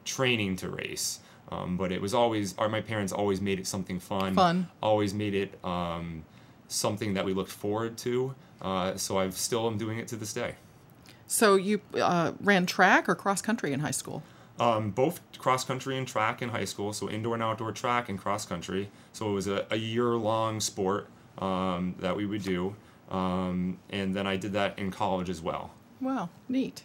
training 0.06 0.56
to 0.56 0.70
race. 0.70 1.20
Um, 1.52 1.76
but 1.76 1.92
it 1.92 2.00
was 2.00 2.14
always, 2.14 2.56
or 2.58 2.68
my 2.68 2.80
parents 2.80 3.12
always 3.12 3.40
made 3.40 3.60
it 3.60 3.66
something 3.66 4.00
fun. 4.00 4.34
Fun. 4.34 4.68
Always 4.82 5.14
made 5.14 5.34
it 5.34 5.58
um, 5.62 6.24
something 6.68 7.14
that 7.14 7.24
we 7.24 7.34
looked 7.34 7.52
forward 7.52 7.96
to. 7.98 8.34
Uh, 8.60 8.96
so 8.96 9.18
I 9.18 9.30
still 9.30 9.66
am 9.66 9.78
doing 9.78 9.98
it 9.98 10.08
to 10.08 10.16
this 10.16 10.32
day. 10.32 10.56
So 11.26 11.56
you 11.56 11.80
uh, 11.94 12.32
ran 12.40 12.66
track 12.66 13.08
or 13.08 13.14
cross 13.14 13.42
country 13.42 13.72
in 13.72 13.80
high 13.80 13.90
school? 13.92 14.22
Um, 14.58 14.90
both 14.90 15.20
cross 15.38 15.64
country 15.64 15.98
and 15.98 16.08
track 16.08 16.40
in 16.40 16.48
high 16.48 16.64
school, 16.64 16.92
so 16.92 17.10
indoor 17.10 17.34
and 17.34 17.42
outdoor 17.42 17.72
track 17.72 18.08
and 18.08 18.18
cross 18.18 18.46
country. 18.46 18.88
So 19.12 19.30
it 19.30 19.34
was 19.34 19.46
a, 19.46 19.66
a 19.70 19.76
year 19.76 20.14
long 20.16 20.60
sport 20.60 21.08
um, 21.38 21.94
that 21.98 22.16
we 22.16 22.26
would 22.26 22.42
do. 22.42 22.74
Um, 23.10 23.78
and 23.90 24.14
then 24.16 24.26
I 24.26 24.36
did 24.36 24.52
that 24.54 24.78
in 24.78 24.90
college 24.90 25.28
as 25.28 25.42
well. 25.42 25.70
Wow, 26.00 26.30
neat. 26.48 26.82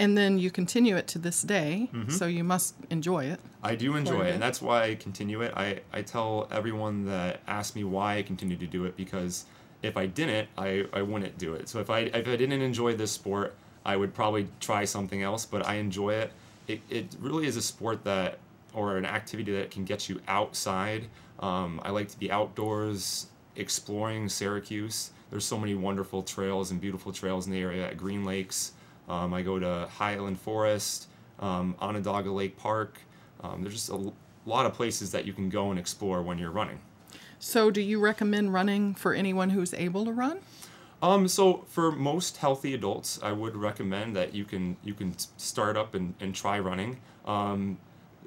And 0.00 0.16
then 0.16 0.38
you 0.38 0.50
continue 0.50 0.96
it 0.96 1.08
to 1.08 1.18
this 1.18 1.42
day, 1.42 1.90
so 2.08 2.26
you 2.26 2.44
must 2.44 2.76
enjoy 2.88 3.24
it. 3.24 3.40
I 3.64 3.74
do 3.74 3.96
enjoy 3.96 4.16
Quite 4.16 4.26
it, 4.28 4.32
and 4.34 4.42
that's 4.42 4.62
why 4.62 4.84
I 4.84 4.94
continue 4.94 5.42
it. 5.42 5.52
I, 5.56 5.80
I 5.92 6.02
tell 6.02 6.46
everyone 6.52 7.06
that 7.06 7.40
asks 7.48 7.74
me 7.74 7.82
why 7.82 8.18
I 8.18 8.22
continue 8.22 8.56
to 8.56 8.66
do 8.66 8.84
it 8.84 8.96
because 8.96 9.44
if 9.82 9.96
I 9.96 10.06
didn't, 10.06 10.48
I, 10.56 10.86
I 10.92 11.02
wouldn't 11.02 11.36
do 11.38 11.54
it. 11.54 11.68
So 11.68 11.80
if 11.80 11.90
I 11.90 12.00
if 12.00 12.28
I 12.28 12.36
didn't 12.36 12.62
enjoy 12.62 12.94
this 12.94 13.10
sport, 13.10 13.56
I 13.84 13.96
would 13.96 14.14
probably 14.14 14.48
try 14.60 14.84
something 14.84 15.22
else. 15.22 15.44
But 15.44 15.66
I 15.66 15.74
enjoy 15.74 16.14
it. 16.14 16.32
It 16.68 16.80
it 16.88 17.16
really 17.18 17.46
is 17.46 17.56
a 17.56 17.62
sport 17.62 18.04
that 18.04 18.38
or 18.74 18.96
an 18.96 19.06
activity 19.06 19.52
that 19.52 19.70
can 19.70 19.84
get 19.84 20.08
you 20.08 20.20
outside. 20.28 21.06
Um, 21.40 21.80
I 21.84 21.90
like 21.90 22.08
to 22.08 22.18
be 22.18 22.30
outdoors, 22.30 23.26
exploring 23.56 24.28
Syracuse. 24.28 25.10
There's 25.30 25.44
so 25.44 25.58
many 25.58 25.74
wonderful 25.74 26.22
trails 26.22 26.70
and 26.70 26.80
beautiful 26.80 27.12
trails 27.12 27.46
in 27.46 27.52
the 27.52 27.60
area 27.60 27.86
at 27.86 27.96
Green 27.96 28.24
Lakes. 28.24 28.72
Um, 29.08 29.32
I 29.32 29.42
go 29.42 29.58
to 29.58 29.88
Highland 29.96 30.38
Forest, 30.40 31.08
um, 31.40 31.74
Onondaga 31.80 32.30
Lake 32.30 32.56
Park. 32.56 33.00
Um, 33.42 33.62
there's 33.62 33.74
just 33.74 33.88
a 33.90 33.94
l- 33.94 34.14
lot 34.46 34.66
of 34.66 34.74
places 34.74 35.12
that 35.12 35.24
you 35.24 35.32
can 35.32 35.48
go 35.48 35.70
and 35.70 35.78
explore 35.78 36.22
when 36.22 36.38
you're 36.38 36.50
running. 36.50 36.80
So, 37.38 37.70
do 37.70 37.80
you 37.80 38.00
recommend 38.00 38.52
running 38.52 38.94
for 38.94 39.14
anyone 39.14 39.50
who's 39.50 39.72
able 39.72 40.04
to 40.04 40.12
run? 40.12 40.40
Um, 41.00 41.28
so 41.28 41.64
for 41.68 41.92
most 41.92 42.38
healthy 42.38 42.74
adults, 42.74 43.20
I 43.22 43.32
would 43.32 43.54
recommend 43.54 44.16
that 44.16 44.34
you 44.34 44.44
can 44.44 44.76
you 44.82 44.94
can 44.94 45.16
start 45.36 45.76
up 45.76 45.94
and, 45.94 46.14
and 46.20 46.34
try 46.34 46.58
running. 46.58 46.98
Um, 47.24 47.78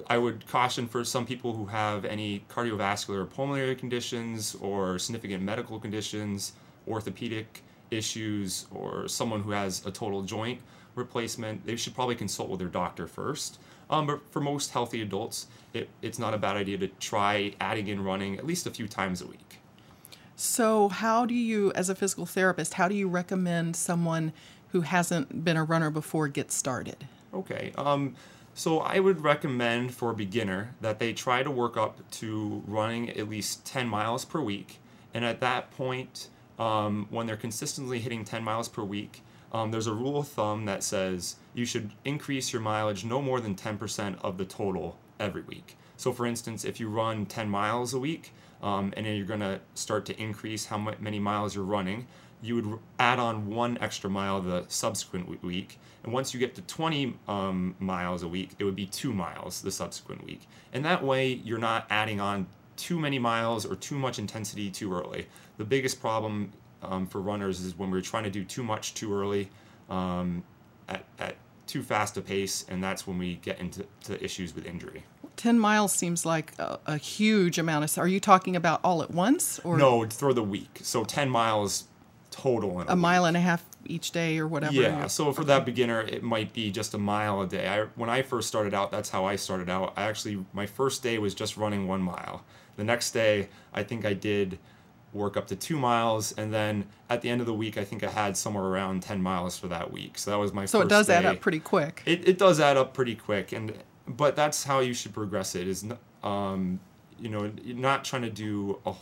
I 0.08 0.16
would 0.16 0.46
caution 0.46 0.88
for 0.88 1.04
some 1.04 1.26
people 1.26 1.54
who 1.54 1.66
have 1.66 2.04
any 2.04 2.44
cardiovascular 2.48 3.18
or 3.18 3.26
pulmonary 3.26 3.76
conditions 3.76 4.54
or 4.54 4.98
significant 4.98 5.42
medical 5.42 5.78
conditions, 5.78 6.54
orthopedic 6.88 7.62
issues, 7.92 8.66
or 8.70 9.08
someone 9.08 9.42
who 9.42 9.50
has 9.50 9.84
a 9.86 9.90
total 9.90 10.22
joint 10.22 10.60
replacement, 10.94 11.64
they 11.66 11.76
should 11.76 11.94
probably 11.94 12.14
consult 12.14 12.48
with 12.48 12.58
their 12.58 12.68
doctor 12.68 13.06
first. 13.06 13.58
Um, 13.90 14.06
but 14.06 14.20
for 14.30 14.40
most 14.40 14.70
healthy 14.70 15.02
adults, 15.02 15.46
it, 15.74 15.88
it's 16.00 16.18
not 16.18 16.34
a 16.34 16.38
bad 16.38 16.56
idea 16.56 16.78
to 16.78 16.88
try 16.88 17.54
adding 17.60 17.88
in 17.88 18.02
running 18.02 18.38
at 18.38 18.46
least 18.46 18.66
a 18.66 18.70
few 18.70 18.88
times 18.88 19.20
a 19.20 19.26
week. 19.26 19.58
So, 20.34 20.88
how 20.88 21.26
do 21.26 21.34
you, 21.34 21.72
as 21.72 21.88
a 21.88 21.94
physical 21.94 22.26
therapist, 22.26 22.74
how 22.74 22.88
do 22.88 22.94
you 22.94 23.08
recommend 23.08 23.76
someone 23.76 24.32
who 24.68 24.80
hasn't 24.80 25.44
been 25.44 25.56
a 25.56 25.64
runner 25.64 25.90
before 25.90 26.28
get 26.28 26.50
started? 26.50 27.06
Okay. 27.34 27.72
Um, 27.76 28.16
so 28.54 28.80
I 28.80 28.98
would 28.98 29.22
recommend 29.22 29.94
for 29.94 30.10
a 30.10 30.14
beginner 30.14 30.74
that 30.80 30.98
they 30.98 31.12
try 31.12 31.42
to 31.42 31.50
work 31.50 31.76
up 31.76 32.10
to 32.12 32.62
running 32.66 33.10
at 33.10 33.28
least 33.28 33.64
10 33.64 33.88
miles 33.88 34.24
per 34.24 34.40
week. 34.40 34.78
And 35.14 35.24
at 35.24 35.40
that 35.40 35.70
point, 35.70 36.28
um, 36.62 37.08
when 37.10 37.26
they're 37.26 37.36
consistently 37.36 37.98
hitting 37.98 38.24
10 38.24 38.44
miles 38.44 38.68
per 38.68 38.84
week, 38.84 39.22
um, 39.52 39.72
there's 39.72 39.88
a 39.88 39.92
rule 39.92 40.16
of 40.16 40.28
thumb 40.28 40.64
that 40.66 40.84
says 40.84 41.36
you 41.54 41.64
should 41.64 41.90
increase 42.04 42.52
your 42.52 42.62
mileage 42.62 43.04
no 43.04 43.20
more 43.20 43.40
than 43.40 43.56
10% 43.56 44.16
of 44.22 44.38
the 44.38 44.44
total 44.44 44.96
every 45.18 45.42
week. 45.42 45.76
So, 45.96 46.12
for 46.12 46.24
instance, 46.24 46.64
if 46.64 46.78
you 46.78 46.88
run 46.88 47.26
10 47.26 47.48
miles 47.48 47.94
a 47.94 47.98
week 47.98 48.32
um, 48.62 48.94
and 48.96 49.06
then 49.06 49.16
you're 49.16 49.26
going 49.26 49.40
to 49.40 49.60
start 49.74 50.06
to 50.06 50.22
increase 50.22 50.66
how 50.66 50.78
many 50.78 51.18
miles 51.18 51.56
you're 51.56 51.64
running, 51.64 52.06
you 52.40 52.54
would 52.54 52.78
add 52.98 53.18
on 53.18 53.48
one 53.48 53.76
extra 53.80 54.08
mile 54.08 54.40
the 54.40 54.64
subsequent 54.68 55.42
week. 55.42 55.80
And 56.04 56.12
once 56.12 56.32
you 56.32 56.38
get 56.38 56.54
to 56.54 56.62
20 56.62 57.18
um, 57.26 57.74
miles 57.80 58.22
a 58.22 58.28
week, 58.28 58.50
it 58.58 58.64
would 58.64 58.76
be 58.76 58.86
two 58.86 59.12
miles 59.12 59.62
the 59.62 59.72
subsequent 59.72 60.24
week. 60.24 60.42
And 60.72 60.84
that 60.84 61.02
way, 61.04 61.32
you're 61.32 61.58
not 61.58 61.86
adding 61.90 62.20
on 62.20 62.46
too 62.82 62.98
many 62.98 63.18
miles 63.18 63.64
or 63.64 63.76
too 63.76 63.96
much 63.96 64.18
intensity 64.18 64.68
too 64.68 64.92
early. 64.92 65.26
The 65.56 65.64
biggest 65.64 66.00
problem 66.00 66.52
um, 66.82 67.06
for 67.06 67.20
runners 67.20 67.60
is 67.60 67.78
when 67.78 67.92
we're 67.92 68.00
trying 68.00 68.24
to 68.24 68.30
do 68.30 68.42
too 68.44 68.64
much 68.64 68.94
too 68.94 69.14
early 69.14 69.48
um, 69.88 70.42
at, 70.88 71.04
at 71.20 71.36
too 71.68 71.82
fast 71.82 72.16
a 72.16 72.20
pace, 72.20 72.66
and 72.68 72.82
that's 72.82 73.06
when 73.06 73.18
we 73.18 73.36
get 73.36 73.60
into 73.60 73.86
to 74.04 74.22
issues 74.22 74.52
with 74.54 74.66
injury. 74.66 75.04
10 75.36 75.58
miles 75.60 75.92
seems 75.92 76.26
like 76.26 76.52
a, 76.58 76.80
a 76.86 76.96
huge 76.96 77.56
amount 77.56 77.84
of. 77.84 77.98
Are 77.98 78.08
you 78.08 78.18
talking 78.18 78.56
about 78.56 78.80
all 78.82 79.00
at 79.00 79.12
once 79.12 79.60
or 79.60 79.78
No, 79.78 80.06
for 80.08 80.34
the 80.34 80.42
week. 80.42 80.80
So 80.82 81.04
10 81.04 81.30
miles 81.30 81.84
total 82.30 82.80
in 82.80 82.88
a, 82.88 82.92
a 82.92 82.96
mile 82.96 83.26
and 83.26 83.36
a 83.36 83.40
half 83.40 83.64
each 83.86 84.10
day 84.10 84.38
or 84.38 84.48
whatever? 84.48 84.74
Yeah, 84.74 85.06
so 85.06 85.32
for 85.32 85.44
that 85.44 85.64
beginner, 85.64 86.00
it 86.00 86.22
might 86.24 86.52
be 86.52 86.72
just 86.72 86.94
a 86.94 86.98
mile 86.98 87.40
a 87.42 87.46
day. 87.46 87.68
I, 87.68 87.84
when 87.94 88.10
I 88.10 88.22
first 88.22 88.48
started 88.48 88.74
out, 88.74 88.90
that's 88.90 89.10
how 89.10 89.24
I 89.24 89.36
started 89.36 89.70
out. 89.70 89.92
I 89.96 90.02
actually, 90.02 90.44
my 90.52 90.66
first 90.66 91.02
day 91.02 91.18
was 91.18 91.32
just 91.32 91.56
running 91.56 91.86
one 91.86 92.02
mile. 92.02 92.44
The 92.76 92.84
next 92.84 93.12
day, 93.12 93.48
I 93.72 93.82
think 93.82 94.04
I 94.04 94.14
did 94.14 94.58
work 95.12 95.36
up 95.36 95.46
to 95.48 95.56
two 95.56 95.78
miles, 95.78 96.32
and 96.32 96.52
then 96.52 96.86
at 97.10 97.20
the 97.20 97.28
end 97.28 97.40
of 97.40 97.46
the 97.46 97.54
week, 97.54 97.76
I 97.76 97.84
think 97.84 98.02
I 98.02 98.10
had 98.10 98.36
somewhere 98.36 98.64
around 98.64 99.02
10 99.02 99.22
miles 99.22 99.58
for 99.58 99.68
that 99.68 99.92
week. 99.92 100.18
So 100.18 100.30
that 100.30 100.38
was 100.38 100.52
my 100.52 100.64
So 100.64 100.80
it 100.80 100.88
does 100.88 101.10
add 101.10 101.26
up 101.26 101.40
pretty 101.40 101.60
quick. 101.60 102.02
It, 102.06 102.26
it 102.26 102.38
does 102.38 102.60
add 102.60 102.76
up 102.76 102.94
pretty 102.94 103.14
quick, 103.14 103.52
and 103.52 103.74
but 104.06 104.36
that's 104.36 104.64
how 104.64 104.80
you 104.80 104.94
should 104.94 105.12
progress 105.12 105.54
it. 105.54 105.68
Is 105.68 105.84
um, 106.22 106.80
you 107.18 107.28
know, 107.28 107.52
you're 107.62 107.76
not 107.76 108.04
trying 108.04 108.22
to 108.22 108.30
do 108.30 108.80
a, 108.86 108.94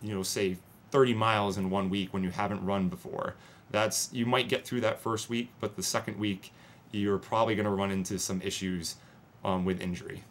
you 0.00 0.14
know, 0.14 0.22
say 0.22 0.56
30 0.90 1.14
miles 1.14 1.58
in 1.58 1.70
one 1.70 1.90
week 1.90 2.12
when 2.12 2.22
you 2.22 2.30
haven't 2.30 2.64
run 2.64 2.88
before. 2.88 3.34
That's 3.70 4.10
you 4.12 4.26
might 4.26 4.48
get 4.48 4.66
through 4.66 4.82
that 4.82 5.00
first 5.00 5.28
week, 5.28 5.50
but 5.60 5.76
the 5.76 5.82
second 5.82 6.18
week, 6.18 6.52
you're 6.92 7.18
probably 7.18 7.54
going 7.54 7.64
to 7.64 7.70
run 7.70 7.90
into 7.90 8.18
some 8.18 8.40
issues 8.42 8.96
um, 9.44 9.64
with 9.64 9.80
injury. 9.80 10.22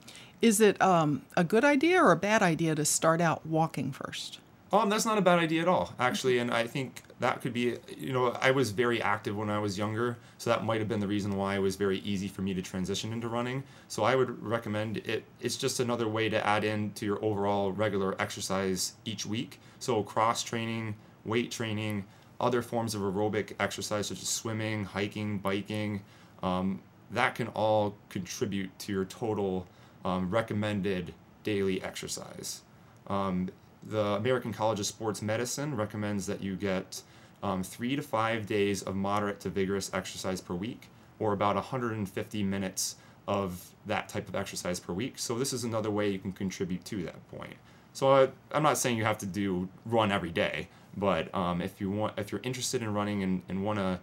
Is 0.41 0.59
it 0.59 0.81
um, 0.81 1.21
a 1.37 1.43
good 1.43 1.63
idea 1.63 2.01
or 2.01 2.11
a 2.11 2.15
bad 2.15 2.41
idea 2.41 2.73
to 2.75 2.83
start 2.83 3.21
out 3.21 3.45
walking 3.45 3.91
first? 3.91 4.39
Um, 4.73 4.89
that's 4.89 5.05
not 5.05 5.17
a 5.17 5.21
bad 5.21 5.37
idea 5.37 5.61
at 5.61 5.67
all, 5.67 5.93
actually, 5.99 6.37
and 6.37 6.49
I 6.49 6.65
think 6.65 7.03
that 7.19 7.41
could 7.41 7.51
be. 7.51 7.77
You 7.95 8.13
know, 8.13 8.31
I 8.41 8.51
was 8.51 8.71
very 8.71 9.01
active 9.01 9.35
when 9.35 9.49
I 9.49 9.59
was 9.59 9.77
younger, 9.77 10.17
so 10.37 10.49
that 10.49 10.63
might 10.63 10.79
have 10.79 10.87
been 10.87 11.01
the 11.01 11.07
reason 11.07 11.35
why 11.35 11.55
it 11.55 11.59
was 11.59 11.75
very 11.75 11.99
easy 11.99 12.29
for 12.29 12.41
me 12.41 12.53
to 12.53 12.61
transition 12.61 13.11
into 13.11 13.27
running. 13.27 13.63
So 13.89 14.03
I 14.03 14.15
would 14.15 14.41
recommend 14.41 14.97
it. 14.97 15.25
It's 15.41 15.57
just 15.57 15.81
another 15.81 16.07
way 16.07 16.29
to 16.29 16.47
add 16.47 16.63
in 16.63 16.93
to 16.93 17.05
your 17.05 17.23
overall 17.23 17.73
regular 17.73 18.19
exercise 18.19 18.93
each 19.03 19.25
week. 19.25 19.59
So 19.79 20.01
cross 20.03 20.41
training, 20.41 20.95
weight 21.25 21.51
training, 21.51 22.05
other 22.39 22.61
forms 22.61 22.95
of 22.95 23.01
aerobic 23.01 23.53
exercise 23.59 24.07
such 24.07 24.21
as 24.21 24.29
swimming, 24.29 24.85
hiking, 24.85 25.37
biking. 25.37 26.01
Um, 26.41 26.79
that 27.11 27.35
can 27.35 27.49
all 27.49 27.95
contribute 28.07 28.77
to 28.79 28.93
your 28.93 29.03
total 29.03 29.67
um, 30.05 30.29
recommended 30.29 31.13
daily 31.43 31.81
exercise. 31.81 32.61
Um, 33.07 33.49
the 33.83 34.03
American 34.15 34.53
College 34.53 34.79
of 34.79 34.85
Sports 34.85 35.21
Medicine 35.21 35.75
recommends 35.75 36.27
that 36.27 36.41
you 36.41 36.55
get 36.55 37.01
um, 37.43 37.63
three 37.63 37.95
to 37.95 38.01
five 38.01 38.45
days 38.45 38.83
of 38.83 38.95
moderate 38.95 39.39
to 39.41 39.49
vigorous 39.49 39.91
exercise 39.93 40.41
per 40.41 40.53
week, 40.53 40.89
or 41.19 41.33
about 41.33 41.55
150 41.55 42.43
minutes 42.43 42.95
of 43.27 43.71
that 43.85 44.09
type 44.09 44.27
of 44.27 44.35
exercise 44.35 44.79
per 44.79 44.93
week. 44.93 45.17
So 45.17 45.37
this 45.37 45.53
is 45.53 45.63
another 45.63 45.89
way 45.89 46.09
you 46.09 46.19
can 46.19 46.33
contribute 46.33 46.85
to 46.85 47.03
that 47.03 47.27
point. 47.29 47.55
So 47.93 48.11
I, 48.11 48.29
I'm 48.51 48.63
not 48.63 48.77
saying 48.77 48.97
you 48.97 49.05
have 49.05 49.17
to 49.19 49.25
do 49.25 49.67
run 49.85 50.11
every 50.11 50.31
day, 50.31 50.69
but 50.95 51.33
um, 51.33 51.61
if 51.61 51.81
you 51.81 51.89
want, 51.89 52.17
if 52.17 52.31
you're 52.31 52.41
interested 52.43 52.81
in 52.81 52.93
running 52.93 53.23
and, 53.23 53.41
and 53.49 53.63
want 53.63 53.79
to 53.79 53.99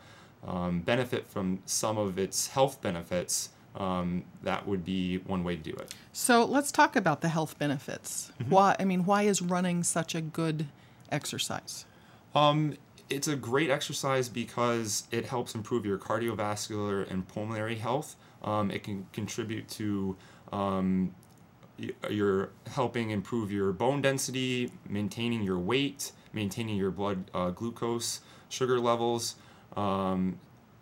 um, 0.46 0.80
benefit 0.80 1.26
from 1.26 1.60
some 1.66 1.98
of 1.98 2.18
its 2.18 2.48
health 2.48 2.80
benefits, 2.80 3.50
um, 3.78 4.25
that 4.42 4.66
would 4.66 4.85
be 4.85 5.18
one 5.18 5.44
way 5.44 5.56
to 5.56 5.62
do 5.62 5.73
it. 5.73 5.94
So 6.12 6.44
let's 6.44 6.70
talk 6.70 6.97
about 6.97 7.20
the 7.20 7.28
health 7.28 7.58
benefits. 7.58 8.32
Why? 8.49 8.76
I 8.78 8.85
mean, 8.85 9.04
why 9.06 9.23
is 9.23 9.40
running 9.40 9.85
such 9.85 10.14
a 10.14 10.20
good 10.20 10.66
exercise? 11.11 11.87
Um, 12.35 12.76
it's 13.08 13.28
a 13.28 13.37
great 13.37 13.70
exercise 13.70 14.28
because 14.28 15.04
it 15.11 15.26
helps 15.26 15.54
improve 15.54 15.87
your 15.87 15.97
cardiovascular 15.97 17.11
and 17.11 17.26
pulmonary 17.26 17.76
health. 17.76 18.16
Um, 18.42 18.70
it 18.70 18.82
can 18.82 19.06
contribute 19.12 19.68
to 19.70 20.16
um, 20.52 21.14
y- 21.78 21.90
your 22.11 22.50
helping 22.66 23.11
improve 23.11 23.50
your 23.50 23.73
bone 23.73 24.02
density, 24.02 24.73
maintaining 24.88 25.42
your 25.42 25.58
weight, 25.58 26.12
maintaining 26.32 26.76
your 26.76 26.90
blood 26.90 27.30
uh, 27.32 27.50
glucose 27.50 28.20
sugar 28.49 28.78
levels, 28.78 29.37
um, 29.76 30.38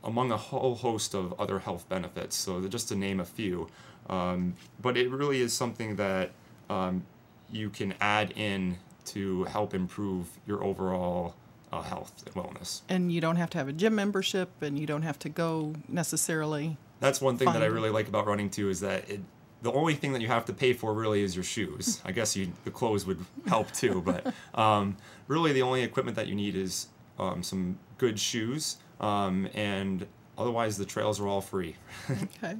among 0.06 0.30
a 0.30 0.36
whole 0.36 0.76
host 0.76 1.14
of 1.14 1.38
other 1.38 1.58
health 1.58 1.86
benefits. 1.88 2.36
So 2.36 2.66
just 2.68 2.88
to 2.88 2.94
name 2.94 3.20
a 3.20 3.24
few, 3.24 3.68
um, 4.08 4.54
but 4.80 4.96
it 4.96 5.10
really 5.10 5.40
is 5.40 5.52
something 5.52 5.96
that 5.96 6.30
um, 6.70 7.04
you 7.50 7.68
can 7.68 7.92
add 8.00 8.32
in 8.36 8.78
to 9.06 9.44
help 9.44 9.74
improve 9.74 10.28
your 10.46 10.64
overall 10.64 11.34
uh, 11.72 11.82
health 11.82 12.24
and 12.24 12.34
wellness. 12.34 12.82
And 12.88 13.12
you 13.12 13.20
don't 13.20 13.36
have 13.36 13.50
to 13.50 13.58
have 13.58 13.68
a 13.68 13.72
gym 13.72 13.94
membership, 13.94 14.50
and 14.62 14.78
you 14.78 14.86
don't 14.86 15.02
have 15.02 15.18
to 15.20 15.28
go 15.28 15.74
necessarily. 15.88 16.76
That's 17.00 17.20
one 17.20 17.36
thing 17.36 17.52
that 17.52 17.62
I 17.62 17.66
really 17.66 17.90
like 17.90 18.08
about 18.08 18.26
running 18.26 18.48
too 18.48 18.70
is 18.70 18.80
that 18.80 19.10
it, 19.10 19.20
the 19.62 19.72
only 19.72 19.94
thing 19.94 20.12
that 20.12 20.22
you 20.22 20.28
have 20.28 20.44
to 20.46 20.52
pay 20.52 20.72
for 20.72 20.94
really 20.94 21.22
is 21.22 21.34
your 21.34 21.44
shoes. 21.44 22.00
I 22.04 22.12
guess 22.12 22.36
you, 22.36 22.52
the 22.64 22.70
clothes 22.70 23.04
would 23.06 23.24
help 23.46 23.72
too, 23.72 24.02
but 24.02 24.32
um, 24.54 24.96
really 25.28 25.52
the 25.52 25.62
only 25.62 25.82
equipment 25.82 26.16
that 26.16 26.28
you 26.28 26.34
need 26.34 26.54
is 26.54 26.88
um, 27.18 27.42
some 27.42 27.78
good 27.98 28.18
shoes, 28.18 28.76
um, 29.00 29.48
and 29.54 30.06
otherwise 30.38 30.76
the 30.76 30.84
trails 30.84 31.20
are 31.20 31.26
all 31.26 31.40
free. 31.40 31.76
Okay. 32.10 32.56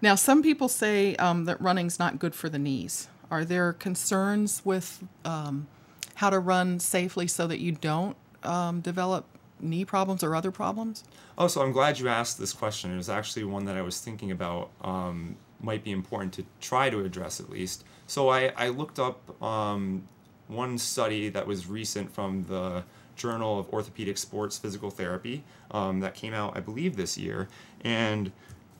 Now, 0.00 0.14
some 0.14 0.42
people 0.42 0.68
say 0.68 1.14
um, 1.16 1.44
that 1.44 1.60
running's 1.60 1.98
not 1.98 2.18
good 2.18 2.34
for 2.34 2.48
the 2.48 2.58
knees. 2.58 3.08
Are 3.30 3.44
there 3.44 3.72
concerns 3.72 4.62
with 4.64 5.04
um, 5.24 5.68
how 6.14 6.30
to 6.30 6.38
run 6.38 6.80
safely 6.80 7.26
so 7.26 7.46
that 7.46 7.60
you 7.60 7.72
don't 7.72 8.16
um, 8.42 8.80
develop 8.80 9.26
knee 9.60 9.84
problems 9.84 10.24
or 10.24 10.34
other 10.34 10.50
problems? 10.50 11.04
Oh, 11.36 11.46
so 11.46 11.62
I'm 11.62 11.72
glad 11.72 11.98
you 11.98 12.08
asked 12.08 12.38
this 12.38 12.52
question. 12.52 12.92
It 12.92 12.96
was 12.96 13.08
actually 13.08 13.44
one 13.44 13.66
that 13.66 13.76
I 13.76 13.82
was 13.82 14.00
thinking 14.00 14.30
about. 14.30 14.70
Um, 14.80 15.36
might 15.60 15.84
be 15.84 15.90
important 15.90 16.32
to 16.34 16.44
try 16.60 16.88
to 16.88 17.04
address 17.04 17.40
at 17.40 17.50
least. 17.50 17.84
So 18.06 18.28
I, 18.28 18.52
I 18.56 18.68
looked 18.68 18.98
up 18.98 19.42
um, 19.42 20.06
one 20.46 20.78
study 20.78 21.28
that 21.30 21.46
was 21.46 21.66
recent 21.66 22.12
from 22.12 22.44
the 22.44 22.84
Journal 23.18 23.58
of 23.58 23.68
Orthopedic 23.70 24.16
Sports 24.16 24.56
Physical 24.56 24.90
Therapy 24.90 25.44
um, 25.70 26.00
that 26.00 26.14
came 26.14 26.32
out, 26.32 26.56
I 26.56 26.60
believe, 26.60 26.96
this 26.96 27.18
year. 27.18 27.48
And 27.82 28.32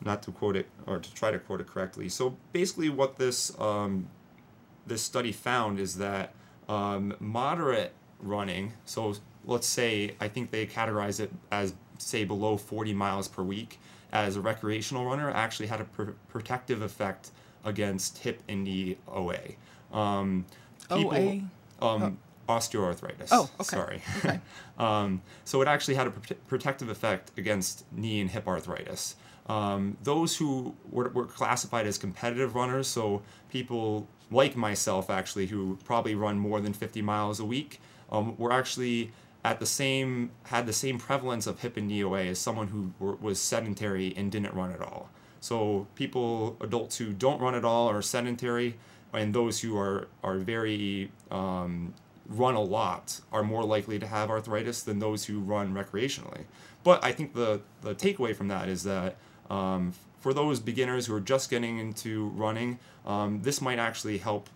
not 0.05 0.23
to 0.23 0.31
quote 0.31 0.57
it 0.57 0.67
or 0.87 0.99
to 0.99 1.15
try 1.15 1.31
to 1.31 1.39
quote 1.39 1.61
it 1.61 1.67
correctly. 1.67 2.09
So 2.09 2.37
basically, 2.53 2.89
what 2.89 3.17
this 3.17 3.59
um, 3.61 4.09
this 4.87 5.03
study 5.03 5.33
found 5.33 5.79
is 5.79 5.97
that 5.99 6.33
um, 6.69 7.15
moderate 7.21 7.93
running, 8.21 8.73
so 8.85 9.15
let's 9.45 9.67
say, 9.67 10.15
I 10.21 10.29
think 10.29 10.51
they 10.51 10.67
categorize 10.67 11.21
it 11.21 11.31
as, 11.51 11.75
say, 11.99 12.25
below 12.25 12.57
40 12.57 12.95
miles 12.95 13.29
per 13.29 13.43
week, 13.43 13.79
as 14.13 14.37
a 14.37 14.41
recreational 14.41 15.05
runner, 15.05 15.31
actually 15.31 15.67
had 15.67 15.81
a 15.81 15.85
pr- 15.85 16.11
protective 16.29 16.83
effect 16.83 17.31
against 17.65 18.19
hip 18.19 18.43
and 18.49 18.65
knee 18.65 18.97
OA. 19.07 19.39
Um, 19.93 20.47
OA? 20.91 21.43
Um, 21.81 22.19
Osteoarthritis. 22.49 23.29
Oh, 23.31 23.51
okay. 23.61 23.77
Sorry. 23.77 24.03
Okay. 24.19 24.41
um, 24.79 25.23
so 25.45 25.61
it 25.63 25.69
actually 25.69 25.95
had 25.95 26.07
a 26.07 26.11
prote- 26.11 26.37
protective 26.47 26.89
effect 26.89 27.31
against 27.37 27.85
knee 27.93 28.21
and 28.21 28.31
hip 28.31 28.49
arthritis. 28.49 29.17
Um, 29.49 29.97
those 30.03 30.37
who 30.37 30.75
were, 30.91 31.09
were 31.09 31.25
classified 31.25 31.87
as 31.87 31.99
competitive 31.99 32.55
runners, 32.55 32.87
so 32.87 33.23
people 33.51 34.07
like 34.31 34.57
myself 34.57 35.09
actually, 35.09 35.47
who 35.47 35.79
probably 35.85 36.15
run 36.15 36.39
more 36.39 36.61
than 36.61 36.73
50 36.73 37.01
miles 37.03 37.41
a 37.41 37.45
week, 37.45 37.81
um, 38.11 38.37
were 38.37 38.53
actually 38.53 39.13
at 39.45 39.61
the 39.61 39.67
same 39.67 40.31
had 40.45 40.67
the 40.67 40.73
same 40.73 40.99
prevalence 40.99 41.47
of 41.47 41.61
hip 41.61 41.77
and 41.77 41.89
knee 41.89 42.03
OA 42.03 42.25
as 42.25 42.39
someone 42.39 42.69
who 42.69 42.93
were, 42.99 43.15
was 43.17 43.41
sedentary 43.41 44.13
and 44.17 44.31
didn't 44.33 44.55
run 44.55 44.73
at 44.73 44.81
all. 44.81 45.09
So 45.41 45.87
people, 45.95 46.57
adults 46.61 46.99
who 46.99 47.13
don't 47.13 47.41
run 47.41 47.55
at 47.55 47.65
all 47.65 47.89
are 47.89 48.03
sedentary, 48.03 48.77
and 49.13 49.35
those 49.35 49.61
who 49.61 49.79
are 49.79 50.09
are 50.23 50.37
very 50.37 51.11
um, 51.31 51.95
run 52.29 52.55
a 52.55 52.61
lot 52.61 53.21
are 53.33 53.43
more 53.43 53.65
likely 53.65 53.99
to 53.99 54.07
have 54.07 54.31
arthritis 54.31 54.83
than 54.83 54.99
those 54.99 55.25
who 55.25 55.41
run 55.41 55.75
recreationally. 55.75 56.45
But 56.85 57.05
I 57.05 57.13
think 57.13 57.35
the 57.35 57.61
the 57.83 57.95
takeaway 57.95 58.35
from 58.35 58.49
that 58.49 58.69
is 58.69 58.83
that 58.85 59.17
um, 59.51 59.93
for 60.21 60.33
those 60.33 60.61
beginners 60.61 61.07
who 61.07 61.15
are 61.15 61.21
just 61.21 61.51
getting 61.51 61.79
into 61.79 62.29
running, 62.29 62.79
um, 63.07 63.43
this 63.43 63.61
might 63.61 63.79
actually 63.79 64.19
help 64.19 64.49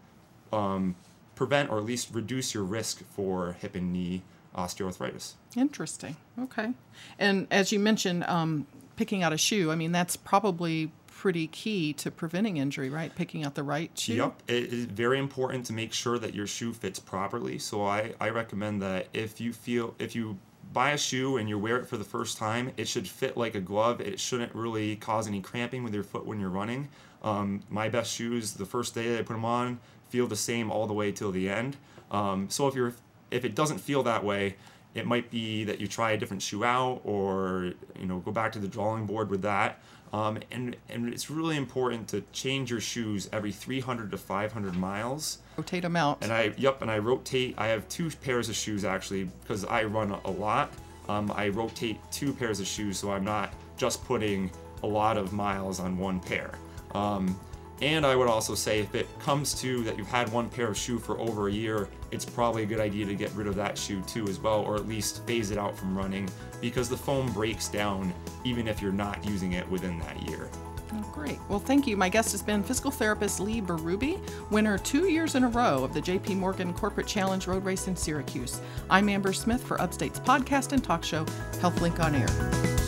um, 0.53 0.97
prevent 1.35 1.71
or 1.71 1.79
at 1.79 1.85
least 1.85 2.09
reduce 2.13 2.55
your 2.55 2.65
risk 2.65 3.03
for 3.11 3.57
hip 3.61 3.75
and 3.75 3.93
knee 3.93 4.23
osteoarthritis. 4.57 5.33
Interesting. 5.57 6.17
Okay. 6.39 6.73
And 7.19 7.47
as 7.51 7.73
you 7.73 7.81
mentioned, 7.81 8.25
um, 8.25 8.67
picking 8.97 9.23
out 9.23 9.33
a 9.33 9.39
shoe, 9.39 9.71
I 9.71 9.75
mean, 9.75 9.93
that's 9.93 10.17
probably 10.17 10.93
pretty 11.23 11.47
key 11.47 11.93
to 11.93 12.11
preventing 12.11 12.57
injury, 12.57 12.91
right? 12.91 13.15
Picking 13.15 13.45
out 13.45 13.55
the 13.55 13.63
right 13.63 13.97
shoe. 13.97 14.15
Yep, 14.15 14.43
it 14.49 14.73
is 14.73 14.87
very 14.87 15.21
important 15.21 15.65
to 15.67 15.73
make 15.73 15.93
sure 15.93 16.19
that 16.19 16.35
your 16.35 16.49
shoe 16.49 16.73
fits 16.73 16.99
properly. 16.99 17.61
So 17.61 17.87
I, 17.87 18.13
I 18.21 18.31
recommend 18.31 18.83
that 18.83 19.07
if 19.15 19.41
you 19.41 19.53
feel 19.53 19.95
if 20.01 20.17
you 20.17 20.37
buy 20.73 20.91
a 20.91 20.99
shoe 20.99 21.37
and 21.37 21.49
you 21.49 21.61
wear 21.61 21.77
it 21.77 21.87
for 21.87 21.97
the 21.97 22.03
first 22.03 22.39
time, 22.39 22.73
it 22.77 22.89
should 22.89 23.07
fit 23.07 23.37
like 23.37 23.55
a 23.55 23.61
glove. 23.61 24.01
It 24.01 24.19
shouldn't 24.19 24.53
really 24.53 24.97
cause 24.97 25.29
any 25.29 25.41
cramping 25.41 25.85
with 25.85 25.95
your 25.95 26.03
foot 26.03 26.27
when 26.27 26.41
you're 26.41 26.51
running. 26.51 26.89
Um, 27.23 27.63
my 27.71 27.89
best 27.89 28.13
shoes, 28.13 28.55
the 28.55 28.67
first 28.67 28.93
day 28.93 29.17
I 29.17 29.23
put 29.23 29.35
them 29.35 29.45
on, 29.45 29.79
feel 30.09 30.27
the 30.27 30.35
same 30.35 30.73
all 30.73 30.89
the 30.89 30.93
way 30.93 31.13
till 31.13 31.31
the 31.31 31.49
end. 31.49 31.77
Um, 32.11 32.51
so 32.51 32.67
if 32.67 32.75
you're 32.75 32.95
if 33.31 33.45
it 33.45 33.55
doesn't 33.55 33.79
feel 33.79 34.03
that 34.03 34.25
way, 34.25 34.57
it 34.97 35.07
might 35.07 35.31
be 35.31 35.63
that 35.65 35.81
you 35.81 35.87
try 35.87 36.11
a 36.11 36.17
different 36.17 36.43
shoe 36.43 36.65
out 36.65 37.01
or 37.05 37.75
you 37.97 38.07
know 38.07 38.19
go 38.19 38.33
back 38.33 38.51
to 38.53 38.59
the 38.59 38.67
drawing 38.67 39.07
board 39.07 39.31
with 39.31 39.43
that. 39.43 39.81
Um, 40.13 40.39
and 40.51 40.77
and 40.91 41.09
it's 41.09 41.31
really 41.31 41.57
important 41.57 42.09
to 42.09 42.23
change 42.33 42.71
your 42.71 42.81
shoes 42.81 43.29
every 43.33 43.53
300 43.53 44.11
to 44.11 44.19
500 44.19 44.77
miles. 44.77 45.39
Rotate 45.57 45.83
them 45.83 45.97
out. 45.97 46.19
And 46.21 46.33
I 46.33 46.53
yep, 46.57 46.83
and 46.83 46.91
I 46.91 46.99
rotate. 46.99 47.55
I 47.59 47.69
have 47.69 47.89
two 47.89 48.11
pairs 48.11 48.49
of 48.49 48.55
shoes 48.55 48.85
actually 48.85 49.25
because 49.25 49.65
I 49.65 49.85
run 49.85 50.11
a 50.11 50.31
lot. 50.31 50.73
Um, 51.09 51.33
I 51.35 51.49
rotate 51.49 51.99
two 52.11 52.33
pairs 52.33 52.61
of 52.61 52.67
shoes 52.67 52.99
so 52.99 53.11
I'm 53.11 53.25
not 53.25 53.55
just 53.77 54.05
putting 54.05 54.51
a 54.83 54.87
lot 54.87 55.17
of 55.17 55.33
miles 55.33 55.81
on 55.81 55.97
one 55.97 56.21
pair. 56.21 56.53
Um, 56.95 57.39
and 57.83 58.07
I 58.07 58.15
would 58.15 58.29
also 58.29 58.55
say 58.55 58.79
if 58.79 58.95
it 58.95 59.09
comes 59.19 59.61
to 59.61 59.83
that 59.83 59.99
you've 59.99 60.07
had 60.07 60.31
one 60.33 60.49
pair 60.49 60.69
of 60.69 60.79
shoe 60.79 60.99
for 60.99 61.19
over 61.19 61.49
a 61.49 61.53
year, 61.53 61.89
it's 62.13 62.25
probably 62.25 62.63
a 62.63 62.67
good 62.67 62.79
idea 62.79 63.05
to 63.07 63.15
get 63.15 63.33
rid 63.33 63.49
of 63.49 63.57
that 63.57 63.77
shoe 63.77 64.01
too 64.03 64.29
as 64.29 64.39
well, 64.39 64.61
or 64.61 64.77
at 64.77 64.87
least 64.87 65.27
phase 65.27 65.51
it 65.51 65.59
out 65.59 65.77
from 65.77 65.99
running 65.99 66.29
because 66.61 66.89
the 66.89 66.97
foam 66.97 67.31
breaks 67.33 67.69
down 67.69 68.15
even 68.45 68.69
if 68.69 68.81
you're 68.81 68.93
not 68.93 69.25
using 69.27 69.53
it 69.53 69.69
within 69.69 69.99
that 69.99 70.29
year. 70.29 70.49
Oh, 70.95 71.11
great. 71.11 71.39
Well, 71.49 71.59
thank 71.59 71.87
you. 71.87 71.97
My 71.97 72.09
guest 72.09 72.33
has 72.33 72.43
been 72.43 72.63
physical 72.63 72.91
therapist 72.91 73.41
Lee 73.41 73.61
Berube, 73.61 74.21
winner 74.51 74.79
two 74.79 75.09
years 75.09 75.35
in 75.35 75.43
a 75.43 75.49
row 75.49 75.83
of 75.83 75.93
the 75.93 76.03
JP 76.03 76.37
Morgan 76.37 76.73
Corporate 76.75 77.07
Challenge 77.07 77.47
Road 77.47 77.65
Race 77.65 77.89
in 77.89 77.97
Syracuse. 77.97 78.61
I'm 78.91 79.09
Amber 79.09 79.33
Smith 79.33 79.63
for 79.63 79.81
Upstate's 79.81 80.21
podcast 80.21 80.73
and 80.73 80.85
talk 80.85 81.03
show, 81.03 81.25
HealthLink 81.61 81.99
on 81.99 82.15
Air. 82.15 82.82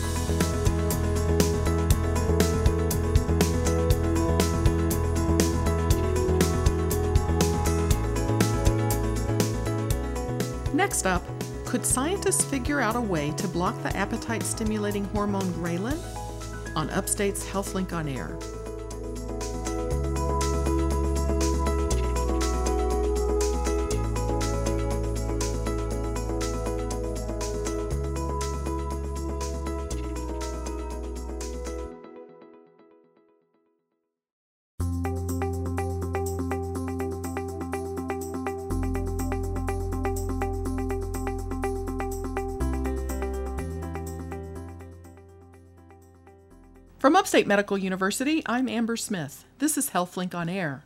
Next 10.95 11.07
up, 11.07 11.23
could 11.65 11.85
scientists 11.85 12.45
figure 12.45 12.79
out 12.79 12.95
a 12.95 13.01
way 13.01 13.31
to 13.31 13.49
block 13.49 13.75
the 13.83 13.93
appetite 13.97 14.43
stimulating 14.43 15.03
hormone 15.07 15.51
ghrelin? 15.55 15.99
On 16.73 16.89
Upstate's 16.89 17.45
HealthLink 17.45 17.91
on 17.91 18.07
Air. 18.07 18.39
Upstate 47.25 47.47
Medical 47.47 47.79
University, 47.79 48.43
I'm 48.45 48.69
Amber 48.69 48.95
Smith. 48.95 49.45
This 49.57 49.79
is 49.79 49.89
HealthLink 49.89 50.35
on 50.35 50.47
Air. 50.47 50.83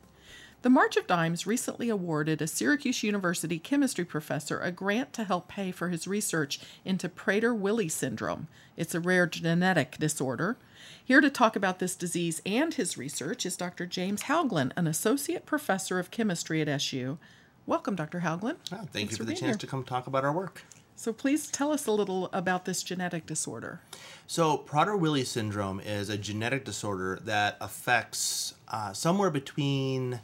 The 0.62 0.70
March 0.70 0.96
of 0.96 1.06
Dimes 1.06 1.46
recently 1.46 1.90
awarded 1.90 2.42
a 2.42 2.48
Syracuse 2.48 3.04
University 3.04 3.60
chemistry 3.60 4.06
professor 4.06 4.58
a 4.62 4.72
grant 4.72 5.12
to 5.12 5.26
help 5.26 5.50
pay 5.50 5.74
for 5.74 5.90
his 5.90 6.08
research 6.08 6.62
into 6.86 7.10
Prader-Willi 7.10 7.90
syndrome. 7.90 8.48
It's 8.78 8.96
a 8.96 9.02
rare 9.02 9.28
genetic 9.28 9.98
disorder. 9.98 10.56
Here 11.04 11.20
to 11.20 11.30
talk 11.30 11.58
about 11.58 11.80
this 11.80 11.98
disease 11.98 12.42
and 12.46 12.74
his 12.74 12.98
research 12.98 13.46
is 13.46 13.58
Dr. 13.58 13.86
James 13.86 14.24
Hougland, 14.24 14.72
an 14.78 14.88
associate 14.88 15.46
professor 15.46 16.00
of 16.00 16.10
chemistry 16.10 16.62
at 16.62 16.70
SU. 16.70 17.18
Welcome, 17.66 17.98
Dr. 17.98 18.22
Hougland. 18.22 18.56
Oh, 18.72 18.78
thank 18.78 18.92
Thanks 18.92 19.12
you 19.12 19.18
for, 19.18 19.24
the 19.26 19.34
chance 19.34 19.42
here. 19.42 19.56
to 19.56 19.68
come 19.68 19.84
talk 19.84 20.08
about 20.08 20.24
our 20.24 20.32
work. 20.32 20.64
So 21.00 21.14
please 21.14 21.48
tell 21.50 21.72
us 21.72 21.88
a 21.88 21.94
little 21.94 22.30
about 22.34 22.66
this 22.66 22.84
genetic 22.84 23.26
disorder. 23.26 23.80
So, 24.28 24.58
Prader-Willi 24.58 25.24
syndrome 25.24 25.80
is 25.80 26.10
a 26.10 26.18
genetic 26.18 26.66
disorder 26.66 27.20
that 27.24 27.56
affects 27.62 28.56
uh, 28.68 28.92
somewhere 28.92 29.30
between 29.30 30.20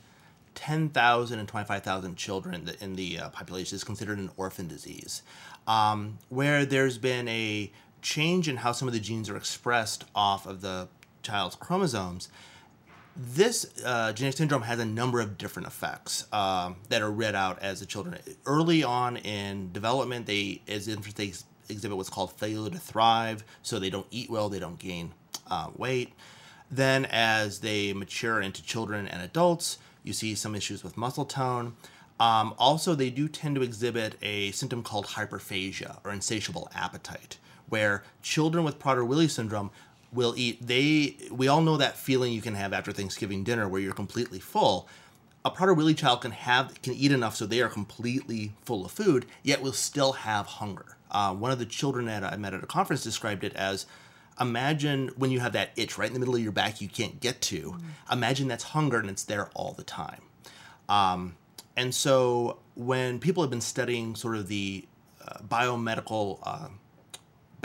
10,000 0.54 1.40
and 1.40 1.48
25,000 1.48 2.18
children 2.18 2.70
in 2.82 2.98
the 2.98 3.20
uh, 3.20 3.30
population. 3.30 3.78
It's 3.78 3.86
considered 3.86 4.18
an 4.18 4.32
orphan 4.36 4.68
disease, 4.68 5.24
um, 5.66 6.18
where 6.28 6.66
there's 6.66 6.98
been 6.98 7.30
a 7.30 7.72
change 8.02 8.50
in 8.50 8.58
how 8.58 8.74
some 8.74 8.90
of 8.90 8.94
the 8.94 9.00
genes 9.00 9.30
are 9.30 9.38
expressed 9.38 10.04
off 10.14 10.46
of 10.46 10.60
the 10.60 10.90
child's 11.24 11.56
chromosomes. 11.56 12.28
This 13.18 13.66
uh, 13.86 14.12
genetic 14.12 14.38
syndrome 14.38 14.64
has 14.64 14.80
a 14.80 14.86
number 14.86 15.22
of 15.22 15.38
different 15.38 15.70
effects 15.70 16.28
um, 16.34 16.76
that 16.90 17.02
are 17.02 17.12
read 17.12 17.34
out 17.34 17.62
as 17.62 17.80
the 17.80 17.86
children 17.86 18.18
early 18.46 18.84
on 18.84 19.16
in 19.18 19.72
development. 19.72 20.26
They, 20.26 20.62
as 20.68 20.90
infants, 20.90 21.14
they 21.14 21.34
exhibit 21.74 21.96
what's 21.96 22.10
called 22.10 22.34
failure 22.34 22.70
to 22.70 22.78
thrive, 22.78 23.46
so 23.64 23.80
they 23.80 23.90
don't 23.90 24.08
eat 24.12 24.30
well, 24.30 24.50
they 24.50 24.60
don't 24.60 24.78
gain 24.78 25.14
uh, 25.50 25.70
weight. 25.78 26.12
Then, 26.70 27.06
as 27.06 27.62
they 27.62 27.94
mature 27.94 28.42
into 28.42 28.62
children 28.62 29.08
and 29.08 29.22
adults, 29.22 29.78
you 30.04 30.12
see 30.12 30.36
some 30.36 30.54
issues 30.54 30.84
with 30.84 30.98
muscle 30.98 31.26
tone. 31.26 31.76
Um, 32.20 32.54
also, 32.58 32.96
they 32.96 33.10
do 33.10 33.30
tend 33.30 33.56
to 33.56 33.62
exhibit 33.62 34.16
a 34.22 34.52
symptom 34.52 34.84
called 34.84 35.06
hyperphagia 35.06 36.00
or 36.04 36.12
insatiable 36.12 36.70
appetite, 36.76 37.38
where 37.70 38.04
children 38.22 38.66
with 38.66 38.80
Prader-Willi 38.80 39.30
syndrome 39.30 39.72
will 40.16 40.34
eat. 40.38 40.66
They 40.66 41.18
we 41.30 41.48
all 41.48 41.62
know 41.62 41.78
that 41.78 41.98
feeling 41.98 42.34
you 42.34 42.42
can 42.42 42.56
have 42.56 42.74
after 42.74 42.92
Thanksgiving 42.92 43.44
dinner 43.44 43.68
where 43.68 43.82
you're 43.82 43.94
completely 43.94 44.40
full. 44.40 44.88
A 45.44 45.52
Prader-Willi 45.52 45.94
child 45.94 46.22
can 46.22 46.32
have 46.32 46.82
can 46.82 46.94
eat 46.94 47.12
enough 47.12 47.36
so 47.36 47.46
they 47.46 47.62
are 47.62 47.70
completely 47.70 48.54
full 48.64 48.86
of 48.86 48.92
food, 48.92 49.28
yet 49.44 49.62
will 49.62 49.74
still 49.74 50.14
have 50.14 50.48
hunger. 50.48 50.98
Uh, 51.12 51.34
one 51.34 51.52
of 51.52 51.60
the 51.60 51.66
children 51.66 52.06
that 52.06 52.24
I 52.24 52.36
met 52.38 52.54
at 52.54 52.64
a 52.64 52.68
conference 52.68 53.04
described 53.04 53.44
it 53.44 53.56
as 53.56 53.86
imagine 54.42 55.10
when 55.16 55.32
you 55.32 55.40
have 55.40 55.54
that 55.54 55.70
itch 55.76 55.98
right 55.98 56.08
in 56.08 56.14
the 56.14 56.20
middle 56.20 56.36
of 56.36 56.42
your 56.42 56.52
back 56.52 56.82
you 56.82 56.90
can't 56.90 57.20
get 57.20 57.42
to. 57.42 57.78
Imagine 58.12 58.48
that's 58.48 58.64
hunger 58.64 59.00
and 59.00 59.10
it's 59.10 59.24
there 59.24 59.50
all 59.54 59.74
the 59.74 59.84
time. 59.84 60.22
Um, 60.90 61.36
and 61.78 61.94
so 61.94 62.60
when 62.76 63.20
people 63.20 63.44
have 63.44 63.50
been 63.50 63.62
studying 63.62 64.16
sort 64.16 64.36
of 64.36 64.48
the 64.48 64.86
uh, 65.26 65.40
biomedical 65.48 66.40
uh, 66.44 66.68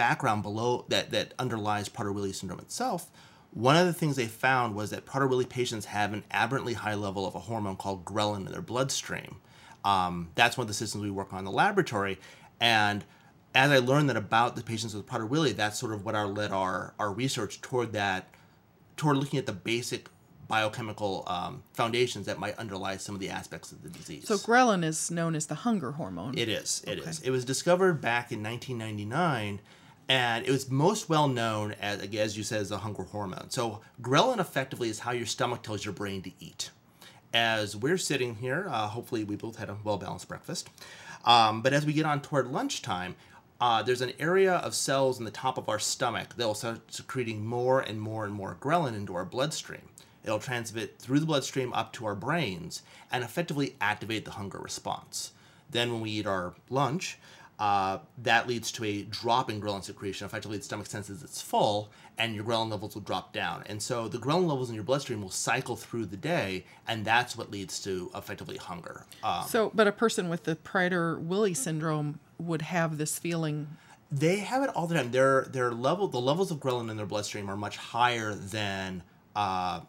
background 0.01 0.43
below 0.43 0.87
that, 0.89 1.11
that 1.11 1.35
underlies 1.39 1.87
Prader-Willi 1.87 2.33
syndrome 2.33 2.61
itself, 2.61 3.11
one 3.51 3.77
of 3.77 3.87
the 3.87 3.93
things 3.93 4.17
they 4.17 4.25
found 4.25 4.75
was 4.75 4.89
that 4.89 5.05
Prader-Willi 5.05 5.45
patients 5.45 5.85
have 5.85 6.15
an 6.15 6.25
aberrantly 6.31 6.73
high 6.73 6.95
level 6.95 7.27
of 7.27 7.35
a 7.35 7.39
hormone 7.39 7.77
called 7.77 8.07
ghrelin 8.07 8.47
in 8.47 8.53
their 8.53 8.63
bloodstream. 8.63 9.37
Um, 9.85 10.31
that's 10.37 10.57
one 10.57 10.65
of 10.65 10.69
the 10.69 10.75
systems 10.75 11.05
we 11.05 11.11
work 11.11 11.35
on 11.35 11.41
in 11.41 11.45
the 11.45 11.51
laboratory. 11.51 12.19
And 12.61 13.05
as 13.55 13.71
I 13.71 13.77
learned 13.77 14.09
that 14.09 14.17
about 14.17 14.57
the 14.57 14.63
patients 14.63 14.95
with 14.95 15.05
Prader-Willi, 15.05 15.53
that's 15.53 15.79
sort 15.79 15.93
of 15.93 16.03
what 16.03 16.15
our 16.15 16.27
led 16.27 16.51
our, 16.51 16.95
our 16.99 17.13
research 17.13 17.61
toward 17.61 17.93
that, 17.93 18.31
toward 18.97 19.19
looking 19.19 19.39
at 19.39 19.45
the 19.45 19.53
basic 19.53 20.09
biochemical 20.49 21.25
um, 21.27 21.63
foundations 21.75 22.25
that 22.25 22.39
might 22.39 22.57
underlie 22.57 22.97
some 22.97 23.15
of 23.15 23.21
the 23.21 23.29
aspects 23.29 23.71
of 23.71 23.83
the 23.83 23.91
disease. 23.91 24.27
So 24.27 24.37
ghrelin 24.37 24.83
is 24.83 25.11
known 25.11 25.35
as 25.35 25.47
the 25.47 25.57
hunger 25.57 25.93
hormone. 25.93 26.39
It 26.39 26.49
is. 26.49 26.83
It 26.87 27.01
is. 27.01 27.21
Okay. 27.21 27.29
It 27.29 27.31
was 27.31 27.45
discovered 27.45 28.01
back 28.01 28.33
in 28.33 28.43
1999, 28.43 29.61
and 30.11 30.45
it 30.45 30.51
was 30.51 30.69
most 30.69 31.09
well 31.09 31.29
known 31.29 31.73
as, 31.81 32.01
as 32.03 32.37
you 32.37 32.43
said, 32.43 32.61
as 32.61 32.73
a 32.73 32.79
hunger 32.79 33.05
hormone. 33.05 33.49
So 33.49 33.81
ghrelin 34.03 34.41
effectively 34.41 34.89
is 34.89 34.99
how 34.99 35.13
your 35.13 35.25
stomach 35.25 35.63
tells 35.63 35.85
your 35.85 35.95
brain 35.95 36.21
to 36.23 36.33
eat. 36.41 36.71
As 37.33 37.77
we're 37.77 37.97
sitting 37.97 38.35
here, 38.35 38.67
uh, 38.69 38.89
hopefully 38.89 39.23
we 39.23 39.37
both 39.37 39.57
had 39.57 39.69
a 39.69 39.77
well 39.85 39.99
balanced 39.99 40.27
breakfast. 40.27 40.69
Um, 41.25 41.63
but 41.63 41.73
as 41.73 41.87
we 41.87 41.93
get 41.93 42.07
on 42.07 42.21
toward 42.23 42.49
lunchtime, 42.49 43.15
uh, 43.61 43.85
there's 43.85 44.01
an 44.01 44.13
area 44.19 44.55
of 44.55 44.75
cells 44.75 45.21
in 45.21 45.25
the 45.25 45.31
top 45.31 45.57
of 45.57 45.69
our 45.69 45.79
stomach 45.79 46.35
that 46.35 46.45
will 46.45 46.55
start 46.55 46.93
secreting 46.93 47.47
more 47.47 47.79
and 47.81 48.01
more 48.01 48.25
and 48.25 48.35
more 48.35 48.57
ghrelin 48.61 48.97
into 48.97 49.15
our 49.15 49.25
bloodstream. 49.25 49.91
It'll 50.25 50.41
transmit 50.41 50.99
through 50.99 51.21
the 51.21 51.27
bloodstream 51.27 51.73
up 51.73 51.93
to 51.93 52.07
our 52.07 52.17
brains 52.17 52.83
and 53.13 53.23
effectively 53.23 53.77
activate 53.81 54.25
the 54.25 54.33
hunger 54.33 54.59
response. 54.59 55.31
Then, 55.71 55.93
when 55.93 56.01
we 56.01 56.11
eat 56.11 56.27
our 56.27 56.55
lunch, 56.69 57.17
uh, 57.61 57.99
that 58.19 58.49
leads 58.49 58.73
to 58.73 58.85
a 58.85 59.03
drop 59.03 59.51
in 59.51 59.61
ghrelin 59.61 59.85
secretion. 59.85 60.25
Effectively, 60.25 60.57
the 60.57 60.65
stomach 60.65 60.87
senses 60.87 61.23
it's 61.23 61.43
full, 61.43 61.91
and 62.19 62.35
your 62.35 62.43
ghrelin 62.43 62.71
levels 62.71 62.95
will 62.95 63.03
drop 63.03 63.33
down. 63.35 63.63
And 63.67 63.81
so, 63.83 64.09
the 64.09 64.17
ghrelin 64.19 64.49
levels 64.49 64.71
in 64.71 64.75
your 64.75 64.83
bloodstream 64.85 65.21
will 65.21 65.31
cycle 65.31 65.77
through 65.77 66.07
the 66.07 66.17
day, 66.17 66.65
and 66.89 67.05
that's 67.05 67.37
what 67.37 67.51
leads 67.51 67.79
to 67.83 68.11
effectively 68.15 68.57
hunger. 68.57 69.05
Um, 69.23 69.45
So, 69.47 69.71
but 69.75 69.87
a 69.87 69.93
person 69.93 70.29
with 70.31 70.45
the 70.45 70.57
Prader-Willi 70.57 71.53
syndrome 71.55 72.19
would 72.39 72.63
have 72.63 72.97
this 72.97 73.19
feeling. 73.19 73.69
they 74.11 74.39
have 74.39 74.63
it 74.65 74.71
all 74.75 74.87
the 74.89 74.95
time. 74.95 75.11
Their 75.13 75.43
their 75.43 75.71
level, 75.71 76.09
the 76.09 76.21
levels 76.21 76.51
of 76.51 76.59
ghrelin 76.59 76.91
in 76.91 76.97
their 76.97 77.07
bloodstream 77.07 77.49
are 77.51 77.57
much 77.57 77.77
higher 77.77 78.35
than 78.35 79.03
uh, 79.37 79.81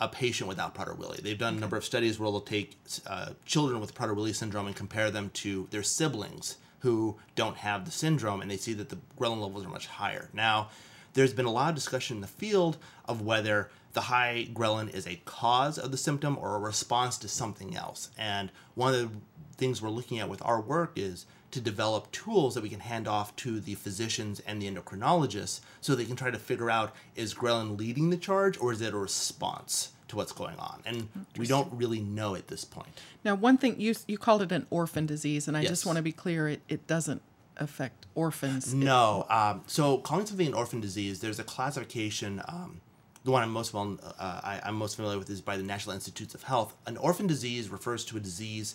a 0.00 0.08
patient 0.08 0.48
without 0.48 0.74
Prader-Willi. 0.74 1.20
They've 1.22 1.38
done 1.38 1.56
a 1.56 1.60
number 1.60 1.76
of 1.76 1.84
studies 1.84 2.18
where 2.18 2.28
they'll 2.30 2.40
take 2.40 2.76
uh, 3.06 3.30
children 3.46 3.80
with 3.80 3.94
Prader-Willi 3.94 4.32
syndrome 4.32 4.66
and 4.66 4.74
compare 4.74 5.12
them 5.12 5.30
to 5.34 5.68
their 5.70 5.84
siblings 5.84 6.56
who 6.84 7.16
don't 7.34 7.56
have 7.56 7.86
the 7.86 7.90
syndrome, 7.90 8.42
and 8.42 8.50
they 8.50 8.58
see 8.58 8.74
that 8.74 8.90
the 8.90 8.98
ghrelin 9.18 9.40
levels 9.40 9.64
are 9.64 9.70
much 9.70 9.86
higher. 9.86 10.28
Now, 10.34 10.68
there's 11.14 11.32
been 11.32 11.46
a 11.46 11.50
lot 11.50 11.70
of 11.70 11.74
discussion 11.74 12.18
in 12.18 12.20
the 12.20 12.26
field 12.26 12.76
of 13.06 13.22
whether 13.22 13.70
the 13.94 14.02
high 14.02 14.48
ghrelin 14.52 14.92
is 14.92 15.06
a 15.06 15.22
cause 15.24 15.78
of 15.78 15.90
the 15.90 15.96
symptom 15.96 16.36
or 16.36 16.54
a 16.54 16.58
response 16.58 17.16
to 17.18 17.28
something 17.28 17.74
else. 17.74 18.10
And 18.18 18.52
one 18.74 18.92
of 18.92 19.00
the 19.00 19.18
things 19.56 19.80
we're 19.80 19.88
looking 19.88 20.18
at 20.18 20.28
with 20.28 20.42
our 20.44 20.60
work 20.60 20.92
is 20.94 21.24
to 21.52 21.60
develop 21.60 22.12
tools 22.12 22.54
that 22.54 22.62
we 22.62 22.68
can 22.68 22.80
hand 22.80 23.08
off 23.08 23.34
to 23.36 23.60
the 23.60 23.76
physicians 23.76 24.40
and 24.40 24.60
the 24.60 24.70
endocrinologists 24.70 25.60
so 25.80 25.94
they 25.94 26.04
can 26.04 26.16
try 26.16 26.30
to 26.30 26.38
figure 26.38 26.68
out 26.68 26.94
is 27.16 27.32
ghrelin 27.32 27.78
leading 27.78 28.10
the 28.10 28.16
charge 28.18 28.60
or 28.60 28.72
is 28.72 28.82
it 28.82 28.92
a 28.92 28.98
response 28.98 29.93
to 30.08 30.16
what's 30.16 30.32
going 30.32 30.58
on? 30.58 30.82
And 30.86 31.08
we 31.36 31.46
don't 31.46 31.72
really 31.72 32.00
know 32.00 32.34
at 32.34 32.48
this 32.48 32.64
point. 32.64 33.00
Now, 33.24 33.34
one 33.34 33.56
thing 33.58 33.80
you 33.80 33.94
you 34.06 34.18
called 34.18 34.42
it 34.42 34.52
an 34.52 34.66
orphan 34.70 35.06
disease, 35.06 35.48
and 35.48 35.56
I 35.56 35.60
Yes. 35.62 35.70
just 35.70 35.86
want 35.86 35.96
to 35.96 36.02
be 36.02 36.12
clear: 36.12 36.48
it, 36.48 36.60
it 36.68 36.86
doesn't 36.86 37.22
affect 37.56 38.06
orphans. 38.14 38.74
No. 38.74 39.26
Um, 39.30 39.62
so 39.66 39.98
calling 39.98 40.26
something 40.26 40.46
an 40.46 40.54
orphan 40.54 40.80
disease, 40.80 41.20
there's 41.20 41.38
a 41.38 41.44
classification. 41.44 42.42
Um, 42.48 42.80
the 43.24 43.30
one 43.30 43.42
I'm 43.42 43.50
most 43.50 43.72
well, 43.72 43.96
uh, 44.18 44.40
I, 44.42 44.60
I'm 44.64 44.74
most 44.74 44.96
familiar 44.96 45.18
with 45.18 45.30
is 45.30 45.40
by 45.40 45.56
the 45.56 45.62
National 45.62 45.94
Institutes 45.94 46.34
of 46.34 46.42
Health. 46.42 46.76
An 46.86 46.96
orphan 46.98 47.26
disease 47.26 47.70
refers 47.70 48.04
to 48.06 48.16
a 48.18 48.20
disease, 48.20 48.74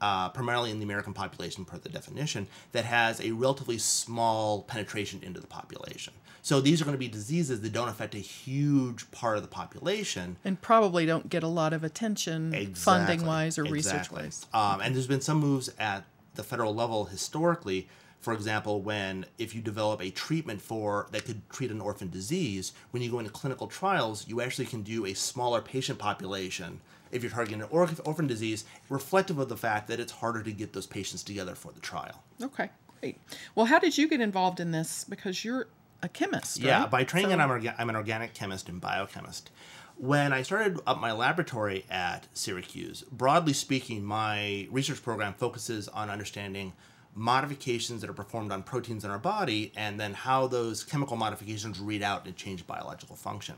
uh, 0.00 0.28
primarily 0.30 0.70
in 0.70 0.78
the 0.78 0.84
American 0.84 1.12
population, 1.12 1.64
per 1.64 1.78
the 1.78 1.88
definition, 1.88 2.46
that 2.72 2.84
has 2.84 3.20
a 3.20 3.32
relatively 3.32 3.78
small 3.78 4.62
penetration 4.62 5.20
into 5.22 5.40
the 5.40 5.46
population. 5.46 6.12
So 6.42 6.60
these 6.60 6.80
are 6.80 6.84
going 6.84 6.94
to 6.94 6.98
be 6.98 7.08
diseases 7.08 7.60
that 7.62 7.72
don't 7.72 7.88
affect 7.88 8.14
a 8.14 8.18
huge 8.18 9.10
part 9.10 9.36
of 9.36 9.42
the 9.42 9.48
population. 9.48 10.36
and 10.44 10.60
probably 10.60 11.04
don't 11.04 11.28
get 11.28 11.42
a 11.42 11.48
lot 11.48 11.72
of 11.72 11.82
attention 11.82 12.74
funding 12.74 13.26
wise 13.26 13.58
or 13.58 13.64
research 13.64 14.12
wise. 14.12 14.46
Um, 14.54 14.80
and 14.80 14.94
there's 14.94 15.08
been 15.08 15.20
some 15.20 15.38
moves 15.38 15.70
at 15.78 16.04
the 16.36 16.44
federal 16.44 16.74
level 16.74 17.06
historically. 17.06 17.88
For 18.20 18.32
example, 18.32 18.80
when 18.80 19.26
if 19.38 19.54
you 19.54 19.60
develop 19.60 20.00
a 20.00 20.10
treatment 20.10 20.60
for 20.62 21.08
that 21.10 21.24
could 21.24 21.48
treat 21.50 21.70
an 21.70 21.80
orphan 21.80 22.10
disease, 22.10 22.72
when 22.90 23.02
you 23.02 23.10
go 23.10 23.18
into 23.18 23.30
clinical 23.30 23.66
trials, 23.66 24.28
you 24.28 24.40
actually 24.40 24.66
can 24.66 24.82
do 24.82 25.04
a 25.04 25.14
smaller 25.14 25.60
patient 25.60 25.98
population 25.98 26.80
if 27.10 27.22
you're 27.22 27.30
targeting 27.32 27.62
an 27.62 27.68
orphan 27.70 28.26
disease, 28.26 28.64
reflective 28.88 29.38
of 29.38 29.48
the 29.48 29.56
fact 29.56 29.88
that 29.88 30.00
it's 30.00 30.12
harder 30.12 30.42
to 30.42 30.52
get 30.52 30.72
those 30.72 30.86
patients 30.86 31.22
together 31.22 31.54
for 31.54 31.72
the 31.72 31.80
trial. 31.80 32.22
Okay, 32.42 32.70
great. 33.00 33.18
Well, 33.54 33.66
how 33.66 33.78
did 33.78 33.96
you 33.96 34.08
get 34.08 34.20
involved 34.20 34.60
in 34.60 34.70
this? 34.72 35.04
Because 35.04 35.44
you're 35.44 35.68
a 36.02 36.08
chemist, 36.08 36.58
Yeah, 36.58 36.86
by 36.86 37.04
training, 37.04 37.30
So- 37.36 37.38
I'm, 37.42 37.48
orga- 37.48 37.74
I'm 37.78 37.88
an 37.88 37.96
organic 37.96 38.34
chemist 38.34 38.68
and 38.68 38.80
biochemist. 38.80 39.50
When 39.98 40.34
I 40.34 40.42
started 40.42 40.78
up 40.86 41.00
my 41.00 41.12
laboratory 41.12 41.86
at 41.90 42.26
Syracuse, 42.34 43.02
broadly 43.10 43.54
speaking, 43.54 44.04
my 44.04 44.68
research 44.70 45.02
program 45.02 45.32
focuses 45.32 45.88
on 45.88 46.10
understanding 46.10 46.74
modifications 47.14 48.02
that 48.02 48.10
are 48.10 48.14
performed 48.14 48.52
on 48.52 48.62
proteins 48.62 49.04
in 49.04 49.10
our 49.10 49.18
body 49.18 49.72
and 49.74 49.98
then 49.98 50.12
how 50.12 50.46
those 50.46 50.84
chemical 50.84 51.16
modifications 51.16 51.80
read 51.80 52.02
out 52.02 52.26
and 52.26 52.36
change 52.36 52.66
biological 52.66 53.16
function. 53.16 53.54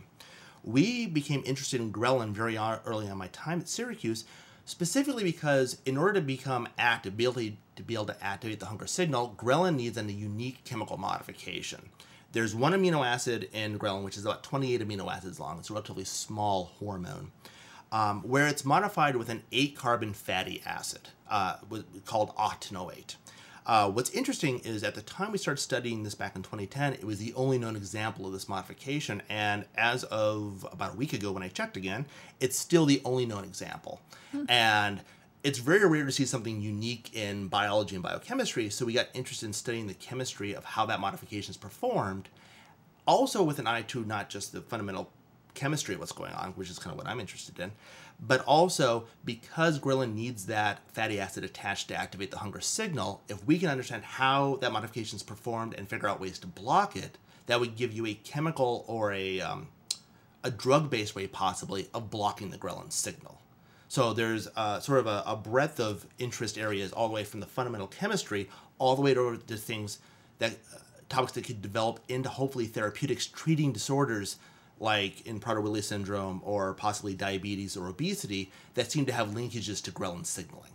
We 0.69 1.07
became 1.07 1.43
interested 1.47 1.81
in 1.81 1.95
ghrelin 1.95 2.33
very 2.33 2.59
early 2.59 3.09
on 3.09 3.17
my 3.17 3.29
time 3.29 3.59
at 3.59 3.71
Syracuse, 3.71 4.27
specifically 4.67 5.25
because 5.25 5.81
in 5.87 5.97
order 5.97 6.13
to 6.13 6.21
become 6.21 6.69
active, 6.77 7.17
be 7.17 7.25
able 7.25 7.41
to, 7.77 7.83
be 7.87 7.95
able 7.95 8.05
to 8.05 8.23
activate 8.23 8.61
the 8.61 8.67
hunger 8.67 8.87
signal, 8.87 9.35
ghrelin 9.39 9.77
needs 9.77 9.97
a 9.97 10.03
unique 10.03 10.65
chemical 10.65 10.99
modification. 10.99 11.89
There's 12.33 12.55
one 12.55 12.75
amino 12.75 13.03
acid 13.03 13.49
in 13.55 13.79
ghrelin, 13.79 14.05
which 14.05 14.19
is 14.19 14.27
about 14.27 14.43
28 14.43 14.87
amino 14.87 15.11
acids 15.11 15.41
long. 15.41 15.59
It's 15.59 15.71
a 15.71 15.73
relatively 15.73 16.05
small 16.05 16.73
hormone, 16.79 17.33
um, 17.91 18.21
where 18.21 18.47
it's 18.47 18.67
modified 18.67 19.17
with 19.17 19.31
an 19.31 19.45
eight 19.51 19.75
carbon 19.75 20.13
fatty 20.13 20.61
acid 20.67 21.09
uh, 21.31 21.57
called 22.05 22.37
octanoate. 22.37 23.17
Uh, 23.69 23.91
what's 23.91 24.09
interesting 24.11 24.61
is 24.61 24.83
at 24.83 24.95
the 24.95 25.03
time 25.03 25.31
we 25.31 25.37
started 25.37 25.61
studying 25.61 26.03
this 26.03 26.15
back 26.15 26.35
in 26.35 26.43
2010, 26.43 26.95
it 26.95 27.05
was 27.05 27.19
the 27.19 27.35
only 27.35 27.59
known 27.59 27.77
example 27.77 28.27
of 28.27 28.33
this 28.33 28.49
modification. 28.49 29.23
And 29.29 29.67
as 29.77 30.05
of 30.05 30.67
about 30.73 30.95
a 30.95 30.97
week 30.97 31.13
ago, 31.13 31.33
when 31.33 31.43
I 31.43 31.49
checked 31.49 31.77
again, 31.77 32.07
it's 32.41 32.59
still 32.59 32.87
the 32.87 33.03
only 33.05 33.27
known 33.27 33.45
example. 33.45 34.01
And 34.49 35.03
it's 35.45 35.59
very 35.59 35.87
rare 35.87 36.07
to 36.07 36.13
see 36.13 36.25
something 36.25 36.63
unique 36.63 37.15
in 37.15 37.49
biology 37.49 37.95
and 37.95 38.03
biochemistry. 38.03 38.71
So 38.71 38.87
we 38.87 38.95
got 38.95 39.09
interested 39.13 39.45
in 39.45 39.53
studying 39.53 39.87
the 39.87 39.95
chemistry 39.95 40.55
of 40.55 40.65
how 40.65 40.87
that 40.87 40.99
modification 40.99 41.51
is 41.51 41.59
performed 41.59 42.31
also 43.07 43.43
with 43.43 43.59
an 43.59 43.67
eye 43.67 43.83
to 43.83 44.05
not 44.05 44.29
just 44.29 44.53
the 44.53 44.61
fundamental 44.61 45.11
chemistry 45.55 45.95
of 45.95 46.01
what's 46.01 46.13
going 46.13 46.33
on, 46.33 46.53
which 46.53 46.71
is 46.71 46.79
kind 46.79 46.93
of 46.93 46.99
what 46.99 47.09
I'm 47.09 47.21
interested 47.21 47.59
in, 47.59 47.73
but 48.21 48.41
also 48.45 49.07
because 49.25 49.79
ghrelin 49.79 50.15
needs 50.15 50.47
that 50.47 50.81
fatty 50.89 51.21
acid 51.21 51.45
attached 51.45 51.89
to 51.89 51.95
activate 51.95 52.31
the 52.31 52.39
hunger 52.39 52.61
signal, 52.61 53.23
if 53.29 53.45
we 53.47 53.59
can 53.59 53.69
understand 53.69 54.05
how 54.05 54.57
that 54.57 54.73
modification 54.73 55.17
is 55.17 55.23
performed 55.23 55.75
and 55.75 55.89
figure 55.89 56.09
out 56.09 56.21
ways 56.21 56.39
to 56.41 56.47
block 56.47 56.97
it, 56.97 57.19
that 57.47 57.61
would 57.61 57.77
give 57.77 57.93
you 57.93 58.07
a 58.07 58.15
chemical 58.15 58.85
or 58.87 59.13
a, 59.13 59.41
um, 59.41 59.69
a 60.45 60.51
drug-based 60.51 61.15
way 61.15 61.27
possibly 61.27 61.89
of 61.95 62.11
blocking 62.11 62.51
the 62.51 62.59
ghrelin 62.59 62.93
signal. 62.93 63.41
So 63.89 64.13
there's 64.13 64.49
sort 64.81 64.99
of 64.99 65.07
a, 65.07 65.23
a 65.27 65.35
breadth 65.35 65.81
of 65.81 66.07
interest 66.19 66.59
areas 66.59 66.93
all 66.93 67.09
the 67.09 67.15
way 67.15 67.25
from 67.25 67.41
the 67.41 67.47
fundamental 67.47 67.87
chemistry 67.87 68.49
all 68.79 68.95
the 68.95 69.03
way 69.03 69.15
to, 69.15 69.39
to 69.39 69.57
things 69.57 69.99
that 70.39 70.53
uh, 70.53 70.79
topics 71.09 71.33
that 71.33 71.45
could 71.45 71.63
develop 71.63 72.01
into 72.09 72.29
hopefully 72.29 72.67
therapeutics 72.67 73.27
treating 73.27 73.73
disorders 73.73 74.37
like 74.81 75.27
in 75.27 75.41
Prader-Willi 75.41 75.83
syndrome 75.83 76.41
or 76.45 76.75
possibly 76.75 77.15
diabetes 77.15 77.77
or 77.77 77.89
obesity 77.89 78.51
that 78.75 78.91
seem 78.91 79.07
to 79.07 79.13
have 79.13 79.29
linkages 79.29 79.83
to 79.85 79.91
ghrelin 79.91 80.25
signaling. 80.25 80.71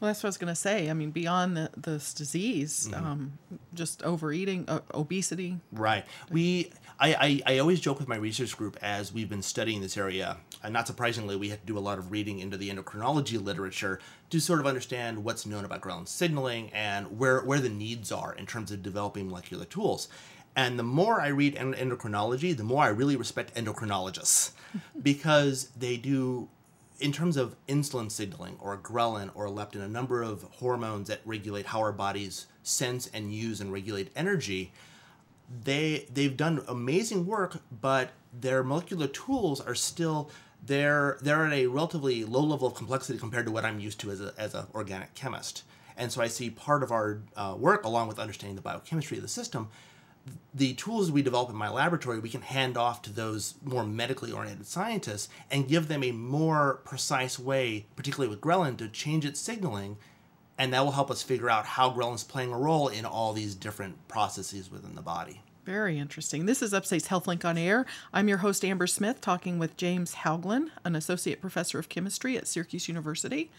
Well, 0.00 0.08
that's 0.10 0.22
what 0.22 0.28
I 0.28 0.30
was 0.30 0.38
going 0.38 0.52
to 0.52 0.60
say. 0.60 0.90
I 0.90 0.92
mean, 0.92 1.10
beyond 1.10 1.56
the, 1.56 1.70
this 1.76 2.14
disease, 2.14 2.88
Mm-hmm. 2.88 3.04
um, 3.04 3.32
just 3.74 4.04
overeating, 4.04 4.64
uh, 4.68 4.78
obesity. 4.94 5.58
Right. 5.72 6.04
We, 6.30 6.70
I, 7.00 7.42
I, 7.46 7.54
I 7.54 7.58
always 7.58 7.80
joke 7.80 7.98
with 7.98 8.06
my 8.06 8.14
research 8.14 8.56
group 8.56 8.76
as 8.80 9.12
we've 9.12 9.28
been 9.28 9.42
studying 9.42 9.80
this 9.80 9.96
area, 9.96 10.36
and 10.62 10.72
not 10.72 10.86
surprisingly, 10.86 11.34
we 11.34 11.48
had 11.48 11.60
to 11.62 11.66
do 11.66 11.76
a 11.76 11.80
lot 11.80 11.98
of 11.98 12.12
reading 12.12 12.38
into 12.38 12.56
the 12.56 12.70
endocrinology 12.70 13.42
literature 13.42 13.98
to 14.30 14.38
sort 14.38 14.60
of 14.60 14.66
understand 14.68 15.24
what's 15.24 15.46
known 15.46 15.64
about 15.64 15.80
ghrelin 15.80 16.06
signaling 16.06 16.70
and 16.72 17.18
where, 17.18 17.40
where 17.40 17.58
the 17.58 17.68
needs 17.68 18.12
are 18.12 18.34
in 18.34 18.46
terms 18.46 18.70
of 18.70 18.84
developing 18.84 19.28
molecular 19.28 19.64
tools. 19.64 20.06
And 20.58 20.76
the 20.76 20.82
more 20.82 21.20
I 21.20 21.28
read 21.28 21.54
endocrinology, 21.54 22.56
the 22.56 22.64
more 22.64 22.82
I 22.82 22.88
really 22.88 23.14
respect 23.14 23.54
endocrinologists 23.54 24.50
because 25.02 25.68
they 25.78 25.96
do 25.96 26.48
in 26.98 27.12
terms 27.12 27.36
of 27.36 27.54
insulin 27.68 28.10
signaling 28.10 28.56
or 28.60 28.76
ghrelin 28.76 29.30
or 29.36 29.46
leptin, 29.46 29.82
a 29.82 29.88
number 29.88 30.20
of 30.20 30.42
hormones 30.54 31.06
that 31.06 31.20
regulate 31.24 31.66
how 31.66 31.78
our 31.78 31.92
bodies 31.92 32.46
sense 32.64 33.08
and 33.14 33.32
use 33.32 33.60
and 33.60 33.72
regulate 33.72 34.10
energy, 34.16 34.72
they 35.62 36.08
they've 36.12 36.36
done 36.36 36.64
amazing 36.66 37.24
work, 37.24 37.58
but 37.70 38.10
their 38.32 38.64
molecular 38.64 39.06
tools 39.06 39.60
are 39.60 39.76
still 39.76 40.28
they're 40.66 41.18
they're 41.22 41.46
at 41.46 41.52
a 41.52 41.68
relatively 41.68 42.24
low 42.24 42.42
level 42.42 42.66
of 42.66 42.74
complexity 42.74 43.16
compared 43.16 43.46
to 43.46 43.52
what 43.52 43.64
I'm 43.64 43.78
used 43.78 44.00
to 44.00 44.10
as 44.10 44.20
a 44.20 44.34
as 44.36 44.54
an 44.54 44.66
organic 44.74 45.14
chemist. 45.14 45.62
And 45.96 46.10
so 46.10 46.20
I 46.20 46.26
see 46.26 46.50
part 46.50 46.82
of 46.82 46.90
our 46.90 47.20
uh, 47.36 47.54
work, 47.56 47.84
along 47.84 48.08
with 48.08 48.18
understanding 48.18 48.56
the 48.56 48.62
biochemistry 48.62 49.18
of 49.18 49.22
the 49.22 49.28
system, 49.28 49.68
the 50.54 50.74
tools 50.74 51.10
we 51.10 51.22
develop 51.22 51.50
in 51.50 51.56
my 51.56 51.68
laboratory, 51.68 52.18
we 52.18 52.28
can 52.28 52.42
hand 52.42 52.76
off 52.76 53.02
to 53.02 53.12
those 53.12 53.54
more 53.62 53.84
medically 53.84 54.32
oriented 54.32 54.66
scientists 54.66 55.28
and 55.50 55.68
give 55.68 55.88
them 55.88 56.02
a 56.02 56.12
more 56.12 56.80
precise 56.84 57.38
way, 57.38 57.86
particularly 57.96 58.28
with 58.28 58.40
ghrelin, 58.40 58.76
to 58.78 58.88
change 58.88 59.24
its 59.24 59.40
signaling. 59.40 59.96
And 60.58 60.72
that 60.72 60.84
will 60.84 60.92
help 60.92 61.10
us 61.10 61.22
figure 61.22 61.48
out 61.48 61.64
how 61.64 61.90
ghrelin 61.90 62.16
is 62.16 62.24
playing 62.24 62.52
a 62.52 62.58
role 62.58 62.88
in 62.88 63.04
all 63.04 63.32
these 63.32 63.54
different 63.54 64.08
processes 64.08 64.70
within 64.70 64.94
the 64.94 65.02
body. 65.02 65.42
Very 65.64 65.98
interesting. 65.98 66.46
This 66.46 66.62
is 66.62 66.72
Upstate's 66.72 67.08
HealthLink 67.08 67.44
on 67.44 67.58
Air. 67.58 67.84
I'm 68.12 68.26
your 68.26 68.38
host, 68.38 68.64
Amber 68.64 68.86
Smith, 68.86 69.20
talking 69.20 69.58
with 69.58 69.76
James 69.76 70.14
Hougland, 70.14 70.70
an 70.82 70.96
associate 70.96 71.42
professor 71.42 71.78
of 71.78 71.90
chemistry 71.90 72.38
at 72.38 72.46
Syracuse 72.46 72.88
University. 72.88 73.50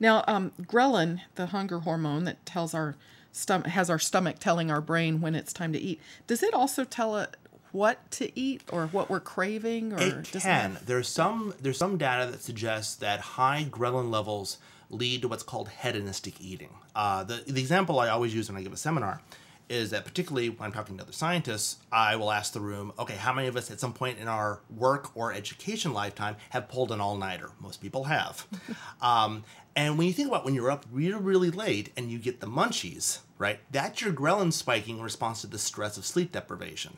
Now, 0.00 0.24
um, 0.26 0.52
ghrelin, 0.62 1.20
the 1.34 1.46
hunger 1.46 1.80
hormone 1.80 2.24
that 2.24 2.46
tells 2.46 2.72
our 2.72 2.96
stomach 3.32 3.68
has 3.68 3.90
our 3.90 3.98
stomach 3.98 4.38
telling 4.38 4.70
our 4.70 4.80
brain 4.80 5.20
when 5.20 5.34
it's 5.34 5.52
time 5.52 5.72
to 5.72 5.78
eat. 5.78 6.00
Does 6.26 6.42
it 6.42 6.54
also 6.54 6.84
tell 6.84 7.16
it 7.16 7.36
what 7.72 8.10
to 8.12 8.38
eat 8.38 8.62
or 8.72 8.86
what 8.88 9.10
we're 9.10 9.20
craving? 9.20 9.92
Or 9.92 9.98
it 9.98 10.32
can. 10.32 10.72
It 10.72 10.86
there's 10.86 11.08
some 11.08 11.54
there's 11.60 11.78
some 11.78 11.98
data 11.98 12.30
that 12.30 12.42
suggests 12.42 12.96
that 12.96 13.20
high 13.20 13.66
ghrelin 13.70 14.10
levels 14.10 14.58
lead 14.90 15.22
to 15.22 15.28
what's 15.28 15.42
called 15.42 15.68
hedonistic 15.82 16.40
eating. 16.40 16.70
Uh, 16.94 17.24
the 17.24 17.42
the 17.46 17.60
example 17.60 18.00
I 18.00 18.08
always 18.08 18.34
use 18.34 18.48
when 18.48 18.58
I 18.58 18.62
give 18.62 18.72
a 18.72 18.76
seminar 18.76 19.20
is 19.68 19.90
that 19.90 20.04
particularly 20.04 20.48
when 20.48 20.66
I'm 20.66 20.72
talking 20.72 20.96
to 20.96 21.02
other 21.02 21.12
scientists, 21.12 21.76
I 21.92 22.16
will 22.16 22.30
ask 22.30 22.52
the 22.52 22.60
room, 22.60 22.92
okay, 22.98 23.14
how 23.14 23.32
many 23.32 23.48
of 23.48 23.56
us 23.56 23.70
at 23.70 23.80
some 23.80 23.92
point 23.92 24.18
in 24.18 24.28
our 24.28 24.60
work 24.74 25.16
or 25.16 25.32
education 25.32 25.92
lifetime 25.92 26.36
have 26.50 26.68
pulled 26.68 26.90
an 26.92 27.00
all-nighter? 27.00 27.50
Most 27.60 27.80
people 27.80 28.04
have. 28.04 28.46
um, 29.02 29.44
and 29.76 29.98
when 29.98 30.06
you 30.06 30.12
think 30.12 30.28
about 30.28 30.44
when 30.44 30.54
you're 30.54 30.70
up 30.70 30.86
really, 30.90 31.20
really 31.20 31.50
late 31.50 31.92
and 31.96 32.10
you 32.10 32.18
get 32.18 32.40
the 32.40 32.46
munchies, 32.46 33.20
right? 33.36 33.60
That's 33.70 34.00
your 34.00 34.12
ghrelin 34.12 34.52
spiking 34.52 34.98
in 34.98 35.02
response 35.02 35.42
to 35.42 35.46
the 35.46 35.58
stress 35.58 35.96
of 35.96 36.06
sleep 36.06 36.32
deprivation. 36.32 36.96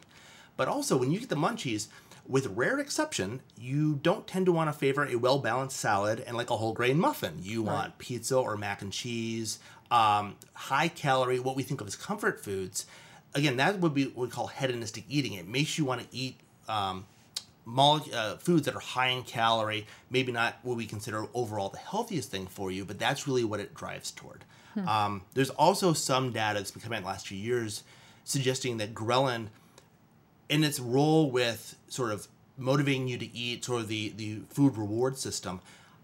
But 0.56 0.68
also, 0.68 0.96
when 0.96 1.10
you 1.10 1.20
get 1.20 1.28
the 1.28 1.36
munchies, 1.36 1.88
with 2.26 2.46
rare 2.48 2.78
exception, 2.78 3.40
you 3.58 3.98
don't 4.02 4.26
tend 4.26 4.46
to 4.46 4.52
want 4.52 4.68
to 4.72 4.78
favor 4.78 5.04
a 5.04 5.16
well 5.16 5.38
balanced 5.38 5.78
salad 5.78 6.22
and 6.26 6.36
like 6.36 6.50
a 6.50 6.56
whole 6.56 6.72
grain 6.72 6.98
muffin. 6.98 7.38
You 7.40 7.64
right. 7.64 7.72
want 7.72 7.98
pizza 7.98 8.36
or 8.36 8.56
mac 8.56 8.82
and 8.82 8.92
cheese, 8.92 9.58
um, 9.90 10.36
high 10.54 10.88
calorie, 10.88 11.40
what 11.40 11.56
we 11.56 11.62
think 11.62 11.80
of 11.80 11.86
as 11.86 11.96
comfort 11.96 12.42
foods. 12.44 12.86
Again, 13.34 13.56
that 13.58 13.78
would 13.78 13.94
be 13.94 14.06
what 14.06 14.26
we 14.26 14.28
call 14.28 14.48
hedonistic 14.48 15.04
eating. 15.08 15.34
It 15.34 15.46
makes 15.46 15.78
you 15.78 15.84
want 15.84 16.02
to 16.02 16.06
eat 16.16 16.36
um, 16.68 17.06
uh, 17.66 18.36
foods 18.36 18.66
that 18.66 18.74
are 18.74 18.80
high 18.80 19.08
in 19.08 19.22
calorie, 19.22 19.86
maybe 20.10 20.32
not 20.32 20.56
what 20.62 20.76
we 20.76 20.86
consider 20.86 21.26
overall 21.34 21.68
the 21.68 21.78
healthiest 21.78 22.30
thing 22.30 22.46
for 22.46 22.70
you, 22.70 22.84
but 22.84 22.98
that's 22.98 23.26
really 23.26 23.44
what 23.44 23.60
it 23.60 23.74
drives 23.74 24.10
toward. 24.10 24.44
Hmm. 24.74 24.88
Um, 24.88 25.22
there's 25.34 25.50
also 25.50 25.92
some 25.92 26.32
data 26.32 26.58
that's 26.58 26.70
been 26.70 26.82
coming 26.82 26.96
out 26.96 26.98
in 26.98 27.04
the 27.04 27.10
last 27.10 27.28
few 27.28 27.38
years 27.38 27.82
suggesting 28.24 28.76
that 28.78 28.94
ghrelin, 28.94 29.48
in 30.48 30.64
its 30.64 30.80
role 30.80 31.30
with 31.30 31.76
sort 31.88 32.12
of 32.12 32.28
motivating 32.56 33.08
you 33.08 33.18
to 33.18 33.36
eat, 33.36 33.64
sort 33.64 33.82
of 33.82 33.88
the, 33.88 34.10
the 34.16 34.40
food 34.48 34.76
reward 34.76 35.16
system, 35.16 35.60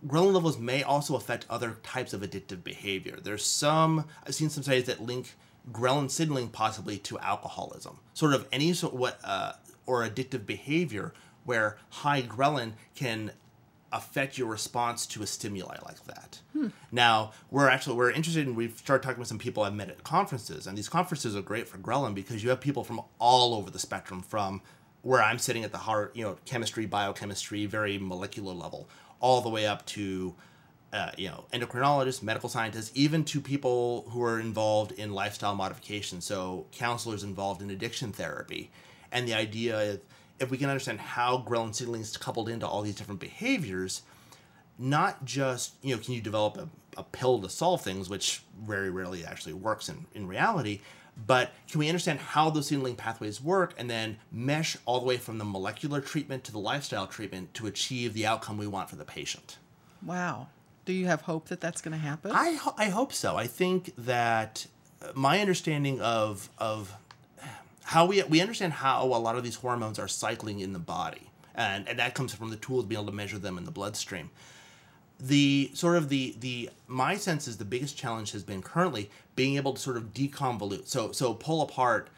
ghrelin 0.07 0.33
levels 0.33 0.59
may 0.59 0.83
also 0.83 1.17
affect 1.17 1.47
other 1.49 1.79
types 1.83 2.13
of 2.13 2.21
addictive 2.23 2.63
behavior. 2.65 3.19
There's 3.23 3.45
some, 3.45 4.07
I've 4.27 4.35
seen 4.35 4.51
some 4.51 4.63
studies 4.63 4.85
that 4.85 5.01
link 5.01 5.35
ghrelin 5.73 6.11
signaling 6.11 6.49
possibly 6.49 6.99
to 6.99 7.19
alcoholism. 7.19 7.99
Sort 8.15 8.35
of 8.35 8.47
any 8.53 8.73
sort 8.73 8.95
of 8.95 8.99
what, 8.99 9.19
uh, 9.25 9.53
or 9.87 10.07
addictive 10.07 10.47
behavior 10.47 11.13
where 11.45 11.79
high 11.91 12.23
ghrelin 12.23 12.73
can 12.95 13.33
affect 13.93 14.37
your 14.37 14.49
response 14.49 15.07
to 15.07 15.23
a 15.23 15.27
stimuli 15.27 15.77
like 15.85 16.05
that. 16.05 16.41
Hmm. 16.53 16.69
Now, 16.91 17.33
we're 17.51 17.69
actually 17.69 17.97
we're 17.97 18.11
interested 18.11 18.47
in 18.47 18.55
we've 18.55 18.77
started 18.77 19.03
talking 19.03 19.21
with 19.21 19.29
some 19.29 19.39
people 19.39 19.63
I've 19.63 19.75
met 19.75 19.89
at 19.89 20.03
conferences, 20.05 20.67
and 20.67 20.77
these 20.77 20.89
conferences 20.89 21.37
are 21.37 21.43
great 21.43 21.69
for 21.69 21.79
ghrelin 21.79 22.15
because 22.15 22.43
you 22.43 22.51
have 22.51 22.61
people 22.61 22.85
from 22.85 23.01
all 23.19 23.55
over 23.55 23.71
the 23.71 23.79
spectrum 23.79 24.23
from 24.23 24.61
where 25.03 25.23
I'm 25.23 25.39
sitting 25.39 25.63
at 25.63 25.71
the 25.71 25.79
heart, 25.79 26.17
you 26.17 26.25
know, 26.25 26.37
chemistry, 26.47 26.85
biochemistry, 26.85 27.65
very 27.67 27.97
molecular 27.97 28.53
level, 28.53 28.89
all 29.27 29.41
the 29.41 29.49
way 29.49 29.67
up 29.67 29.85
to 29.85 30.37
uh, 30.93 31.11
you 31.19 31.29
know 31.29 31.47
endocrinologists, 31.53 32.23
medical 32.23 32.49
scientists, 32.49 32.93
even 32.95 33.25
to 33.25 33.41
people 33.41 34.07
who 34.11 34.23
are 34.23 34.39
involved 34.39 34.93
in 34.93 35.11
lifestyle 35.11 35.57
modification. 35.57 36.21
So 36.21 36.67
counselors 36.71 37.25
involved 37.25 37.61
in 37.61 37.71
addiction 37.71 38.13
therapy, 38.13 38.71
and 39.11 39.27
the 39.27 39.35
idea 39.35 39.95
of 39.95 40.01
if 40.39 40.49
we 40.49 40.59
can 40.59 40.71
understand 40.71 41.01
how 41.01 41.45
ghrelin 41.45 41.75
signaling 41.75 42.03
is 42.03 42.17
coupled 42.17 42.49
into 42.49 42.69
all 42.69 42.83
these 42.83 42.95
different 42.95 43.21
behaviors, 43.21 44.03
not 44.79 45.25
just, 45.25 45.73
you 45.83 45.97
know, 45.97 46.01
can 46.01 46.15
you 46.15 46.21
develop 46.21 46.57
a, 46.57 46.69
a 46.97 47.03
pill 47.03 47.41
to 47.41 47.49
solve 47.49 47.81
things, 47.81 48.09
which 48.09 48.43
very 48.63 48.91
rarely 48.91 49.25
actually 49.25 49.55
works 49.55 49.89
in, 49.89 50.07
in 50.15 50.29
reality, 50.29 50.81
but 51.27 51.53
can 51.71 51.79
we 51.79 51.89
understand 51.89 52.19
how 52.19 52.51
those 52.51 52.67
signaling 52.67 52.97
pathways 52.97 53.41
work 53.41 53.75
and 53.79 53.89
then 53.89 54.19
mesh 54.31 54.77
all 54.85 55.01
the 55.01 55.07
way 55.07 55.17
from 55.17 55.39
the 55.39 55.45
molecular 55.45 56.01
treatment 56.01 56.45
to 56.45 56.53
the 56.53 56.59
lifestyle 56.59 57.07
treatment 57.07 57.55
to 57.55 57.67
achieve 57.67 58.13
the 58.13 58.27
outcome 58.27 58.59
we 58.59 58.67
want 58.67 58.91
for 58.91 58.97
the 58.97 59.05
patient? 59.05 59.59
Wow. 60.05 60.49
Do 60.85 60.93
you 60.93 61.07
have 61.07 61.23
hope 61.23 61.49
that 61.49 61.61
that's 61.61 61.81
going 61.81 61.93
to 61.93 61.99
happen? 61.99 62.33
I, 62.33 62.53
ho- 62.55 62.75
I 62.77 62.91
hope 62.91 63.13
so. 63.13 63.37
I 63.37 63.47
think 63.47 63.93
that 63.99 64.67
uh, 65.03 65.09
my 65.15 65.41
understanding 65.41 66.01
of, 66.01 66.49
of 66.59 66.95
how 67.87 68.05
we 68.05 68.23
we 68.25 68.41
understand 68.41 68.73
how 68.73 69.05
a 69.05 69.17
lot 69.17 69.37
of 69.37 69.45
these 69.45 69.55
hormones 69.57 69.99
are 69.99 70.09
cycling 70.09 70.59
in 70.61 70.73
the 70.73 70.79
body, 70.79 71.31
and 71.55 71.89
and 71.89 71.99
that 71.99 72.15
comes 72.15 72.35
from 72.35 72.51
the 72.51 72.57
tools 72.57 72.85
being 72.85 73.01
able 73.01 73.11
to 73.11 73.17
measure 73.17 73.39
them 73.39 73.57
in 73.59 73.65
the 73.65 73.71
bloodstream. 73.71 74.31
The 75.21 75.71
sort 75.73 75.97
of 75.97 76.09
the 76.09 76.35
the 76.41 76.71
my 76.89 77.17
sense 77.17 77.47
is 77.47 77.59
the 77.59 77.65
biggest 77.65 77.97
challenge 77.97 78.33
has 78.33 78.43
been 78.43 78.61
currently 78.61 79.09
being 79.37 79.57
able 79.57 79.75
to 79.75 79.81
sort 79.81 79.97
of 79.97 80.13
deconvolute. 80.13 80.89
So 80.89 81.13
so 81.13 81.35
pull 81.35 81.63
apart, 81.63 82.09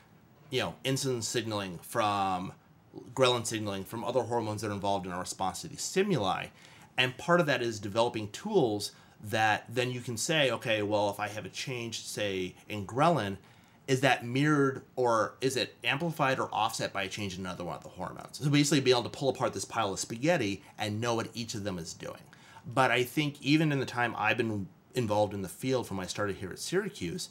you 0.51 0.61
know, 0.61 0.75
insulin 0.85 1.23
signaling 1.23 1.79
from 1.83 2.53
ghrelin 3.15 3.47
signaling 3.47 3.85
from 3.85 4.05
other 4.05 4.23
hormones 4.23 4.63
that 4.63 4.71
are 4.71 4.75
involved 4.75 5.07
in 5.07 5.13
our 5.13 5.21
response 5.21 5.61
to 5.61 5.69
these 5.69 5.83
stimuli, 5.83 6.47
and 6.97 7.17
part 7.19 7.41
of 7.41 7.47
that 7.47 7.63
is 7.63 7.79
developing 7.79 8.31
tools 8.31 8.93
that 9.23 9.65
then 9.69 9.91
you 9.91 10.01
can 10.01 10.17
say, 10.17 10.51
okay, 10.51 10.83
well, 10.83 11.11
if 11.11 11.19
I 11.19 11.29
have 11.29 11.45
a 11.45 11.49
change, 11.49 12.05
say 12.05 12.55
in 12.69 12.87
ghrelin, 12.87 13.37
is 13.89 14.01
that 14.03 14.25
mirrored 14.25 14.83
or 14.97 15.35
is 15.41 15.57
it 15.57 15.75
amplified 15.83 16.39
or 16.39 16.49
offset 16.53 16.93
by 16.93 17.05
a 17.05 17.09
change 17.09 17.35
in 17.35 17.41
another 17.41 17.65
one 17.65 17.77
of 17.77 17.83
the 17.83 17.89
hormones? 17.89 18.39
So 18.39 18.51
basically, 18.51 18.81
be 18.81 18.91
able 18.91 19.03
to 19.05 19.09
pull 19.09 19.31
apart 19.31 19.55
this 19.55 19.65
pile 19.65 19.93
of 19.93 19.99
spaghetti 19.99 20.63
and 20.79 21.01
know 21.01 21.15
what 21.15 21.29
each 21.35 21.55
of 21.55 21.65
them 21.65 21.79
is 21.79 21.95
doing. 21.95 22.21
But 22.67 22.91
I 22.91 23.03
think 23.03 23.41
even 23.41 23.73
in 23.73 23.81
the 23.81 23.87
time 23.87 24.15
I've 24.17 24.37
been 24.37 24.69
involved 24.95 25.35
in 25.35 25.43
the 25.43 25.49
field 25.49 25.87
from 25.87 25.99
when 25.99 26.05
I 26.05 26.09
started 26.09 26.37
here 26.37 26.51
at 26.51 26.59
Syracuse, 26.59 27.29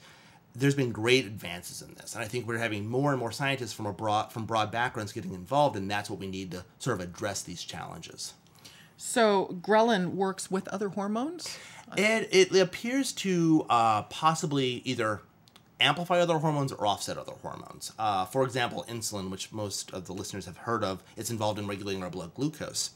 there's 0.56 0.76
been 0.76 0.92
great 0.92 1.26
advances 1.26 1.82
in 1.82 1.94
this, 1.96 2.16
and 2.16 2.24
I 2.24 2.28
think 2.28 2.48
we're 2.48 2.58
having 2.58 2.88
more 2.88 3.12
and 3.12 3.20
more 3.20 3.32
scientists 3.32 3.74
from 3.74 3.86
a 3.86 3.94
broad 3.94 4.32
from 4.32 4.46
broad 4.46 4.72
backgrounds 4.72 5.12
getting 5.12 5.34
involved, 5.34 5.76
and 5.76 5.90
that's 5.90 6.10
what 6.10 6.20
we 6.20 6.28
need 6.28 6.52
to 6.52 6.66
sort 6.80 7.00
of 7.00 7.08
address 7.08 7.44
these 7.44 7.64
challenges. 7.64 8.34
So 8.98 9.56
ghrelin 9.62 10.16
works 10.16 10.50
with 10.50 10.68
other 10.70 10.90
hormones. 10.90 11.58
It 11.96 12.28
it 12.32 12.60
appears 12.60 13.12
to 13.14 13.66
uh, 13.70 14.04
possibly 14.04 14.82
either 14.84 15.22
amplify 15.80 16.20
other 16.20 16.40
hormones 16.40 16.72
or 16.72 16.88
offset 16.88 17.18
other 17.18 17.34
hormones. 17.42 17.92
Uh, 18.00 18.26
for 18.26 18.44
example, 18.44 18.84
insulin, 18.90 19.30
which 19.30 19.52
most 19.52 19.94
of 19.94 20.06
the 20.06 20.14
listeners 20.14 20.48
have 20.48 20.58
heard 20.58 20.84
of, 20.84 21.04
it's 21.16 21.30
involved 21.30 21.60
in 21.60 21.68
regulating 21.68 22.04
our 22.04 22.10
blood 22.10 22.34
glucose. 22.34 22.92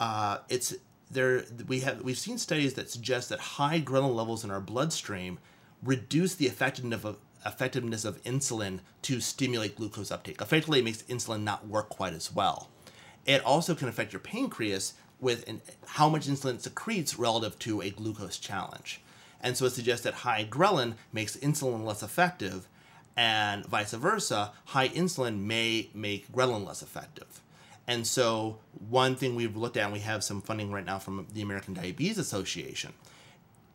Uh, 0.00 0.38
it's 0.48 0.74
there. 1.10 1.44
We 1.66 1.80
have 1.80 2.02
we've 2.02 2.18
seen 2.18 2.38
studies 2.38 2.74
that 2.74 2.90
suggest 2.90 3.28
that 3.28 3.40
high 3.40 3.80
ghrelin 3.80 4.14
levels 4.14 4.44
in 4.44 4.50
our 4.50 4.60
bloodstream 4.60 5.38
reduce 5.82 6.34
the 6.34 6.46
effectiveness 6.46 7.04
of 7.04 7.16
effectiveness 7.46 8.04
of 8.04 8.22
insulin 8.24 8.80
to 9.02 9.20
stimulate 9.20 9.76
glucose 9.76 10.10
uptake. 10.10 10.40
Effectively, 10.40 10.80
it 10.80 10.84
makes 10.84 11.02
insulin 11.02 11.42
not 11.42 11.66
work 11.66 11.88
quite 11.88 12.12
as 12.12 12.32
well. 12.32 12.70
It 13.26 13.44
also 13.44 13.74
can 13.74 13.88
affect 13.88 14.12
your 14.12 14.20
pancreas 14.20 14.94
with 15.20 15.48
how 15.86 16.08
much 16.08 16.26
insulin 16.26 16.60
secretes 16.60 17.18
relative 17.18 17.58
to 17.60 17.80
a 17.80 17.90
glucose 17.90 18.38
challenge. 18.38 19.00
And 19.40 19.56
so 19.56 19.66
it 19.66 19.70
suggests 19.70 20.04
that 20.04 20.14
high 20.14 20.46
ghrelin 20.48 20.94
makes 21.12 21.36
insulin 21.36 21.84
less 21.84 22.02
effective, 22.02 22.68
and 23.16 23.64
vice 23.66 23.92
versa, 23.92 24.52
high 24.66 24.88
insulin 24.88 25.40
may 25.40 25.90
make 25.94 26.30
ghrelin 26.32 26.66
less 26.66 26.82
effective. 26.82 27.40
And 27.88 28.06
so, 28.06 28.58
one 28.90 29.16
thing 29.16 29.34
we've 29.34 29.56
looked 29.56 29.78
at, 29.78 29.84
and 29.84 29.92
we 29.94 30.00
have 30.00 30.22
some 30.22 30.42
funding 30.42 30.70
right 30.70 30.84
now 30.84 30.98
from 30.98 31.26
the 31.32 31.40
American 31.40 31.72
Diabetes 31.72 32.18
Association, 32.18 32.92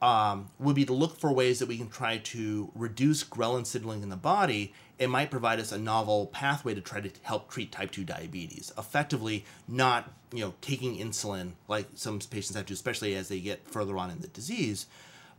um, 0.04 0.52
would 0.60 0.76
be 0.76 0.86
to 0.86 0.94
look 0.94 1.20
for 1.20 1.34
ways 1.34 1.58
that 1.60 1.68
we 1.68 1.78
can 1.78 1.90
try 1.90 2.18
to 2.18 2.72
reduce 2.76 3.24
ghrelin 3.24 3.66
signaling 3.66 4.04
in 4.04 4.10
the 4.10 4.16
body. 4.16 4.72
It 5.00 5.10
might 5.10 5.32
provide 5.32 5.60
us 5.60 5.72
a 5.72 5.80
novel 5.80 6.28
pathway 6.28 6.76
to 6.76 6.82
try 6.82 7.02
to 7.02 7.10
help 7.24 7.50
treat 7.50 7.72
type 7.72 7.90
2 7.90 8.04
diabetes. 8.04 8.72
Effectively, 8.78 9.46
not 9.68 10.14
you 10.32 10.42
know 10.42 10.54
taking 10.62 10.98
insulin 10.98 11.54
like 11.68 11.88
some 11.96 12.20
patients 12.20 12.56
have 12.56 12.68
to, 12.68 12.74
especially 12.74 13.16
as 13.16 13.30
they 13.30 13.40
get 13.40 13.68
further 13.68 13.98
on 13.98 14.12
in 14.12 14.20
the 14.20 14.28
disease, 14.28 14.86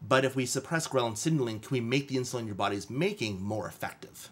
but 0.06 0.24
if 0.24 0.34
we 0.34 0.46
suppress 0.46 0.88
ghrelin 0.88 1.16
signaling, 1.16 1.60
can 1.60 1.70
we 1.70 1.80
make 1.80 2.08
the 2.08 2.16
insulin 2.16 2.46
your 2.46 2.56
body's 2.56 2.90
making 2.90 3.40
more 3.40 3.68
effective? 3.68 4.30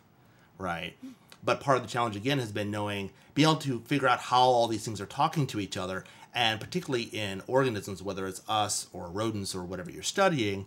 Right? 0.59 0.97
But 1.43 1.61
part 1.61 1.77
of 1.77 1.83
the 1.83 1.89
challenge 1.89 2.15
again 2.17 2.39
has 2.39 2.53
been 2.53 2.71
knowing, 2.71 3.11
being 3.35 3.49
able 3.49 3.61
to 3.61 3.81
figure 3.81 4.09
out 4.09 4.21
how 4.21 4.43
all 4.43 4.69
these 4.69 4.85
things 4.85 5.01
are 5.01 5.07
talking 5.07 5.47
to 5.49 5.59
each 5.61 5.77
other, 5.77 6.05
and 6.35 6.61
particularly 6.61 7.05
in 7.05 7.43
organisms, 7.47 8.03
whether 8.03 8.27
it's 8.27 8.43
us 8.49 8.87
or 8.93 9.09
rodents 9.09 9.55
or 9.55 9.65
whatever 9.65 9.91
you're 9.91 10.03
studying, 10.03 10.67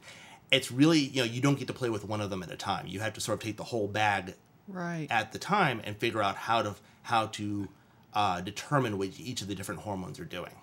it's 0.52 0.72
really, 0.72 1.00
you 1.00 1.22
know, 1.22 1.26
you 1.26 1.42
don't 1.42 1.58
get 1.58 1.68
to 1.68 1.74
play 1.74 1.90
with 1.90 2.06
one 2.06 2.22
of 2.22 2.30
them 2.30 2.44
at 2.44 2.52
a 2.52 2.58
time. 2.58 2.88
You 2.88 3.00
have 3.00 3.14
to 3.14 3.22
sort 3.22 3.40
of 3.40 3.44
take 3.44 3.58
the 3.58 3.64
whole 3.64 3.88
bag 3.88 4.36
Right. 4.68 5.08
at 5.10 5.32
the 5.32 5.40
time 5.40 5.80
and 5.84 5.96
figure 5.96 6.22
out 6.24 6.36
how 6.36 6.62
to 6.64 6.76
how 7.04 7.28
to 7.28 7.68
uh, 8.14 8.42
determine 8.42 8.98
what 8.98 9.10
each 9.20 9.42
of 9.42 9.48
the 9.48 9.54
different 9.56 9.82
hormones 9.82 10.20
are 10.20 10.26
doing. 10.26 10.54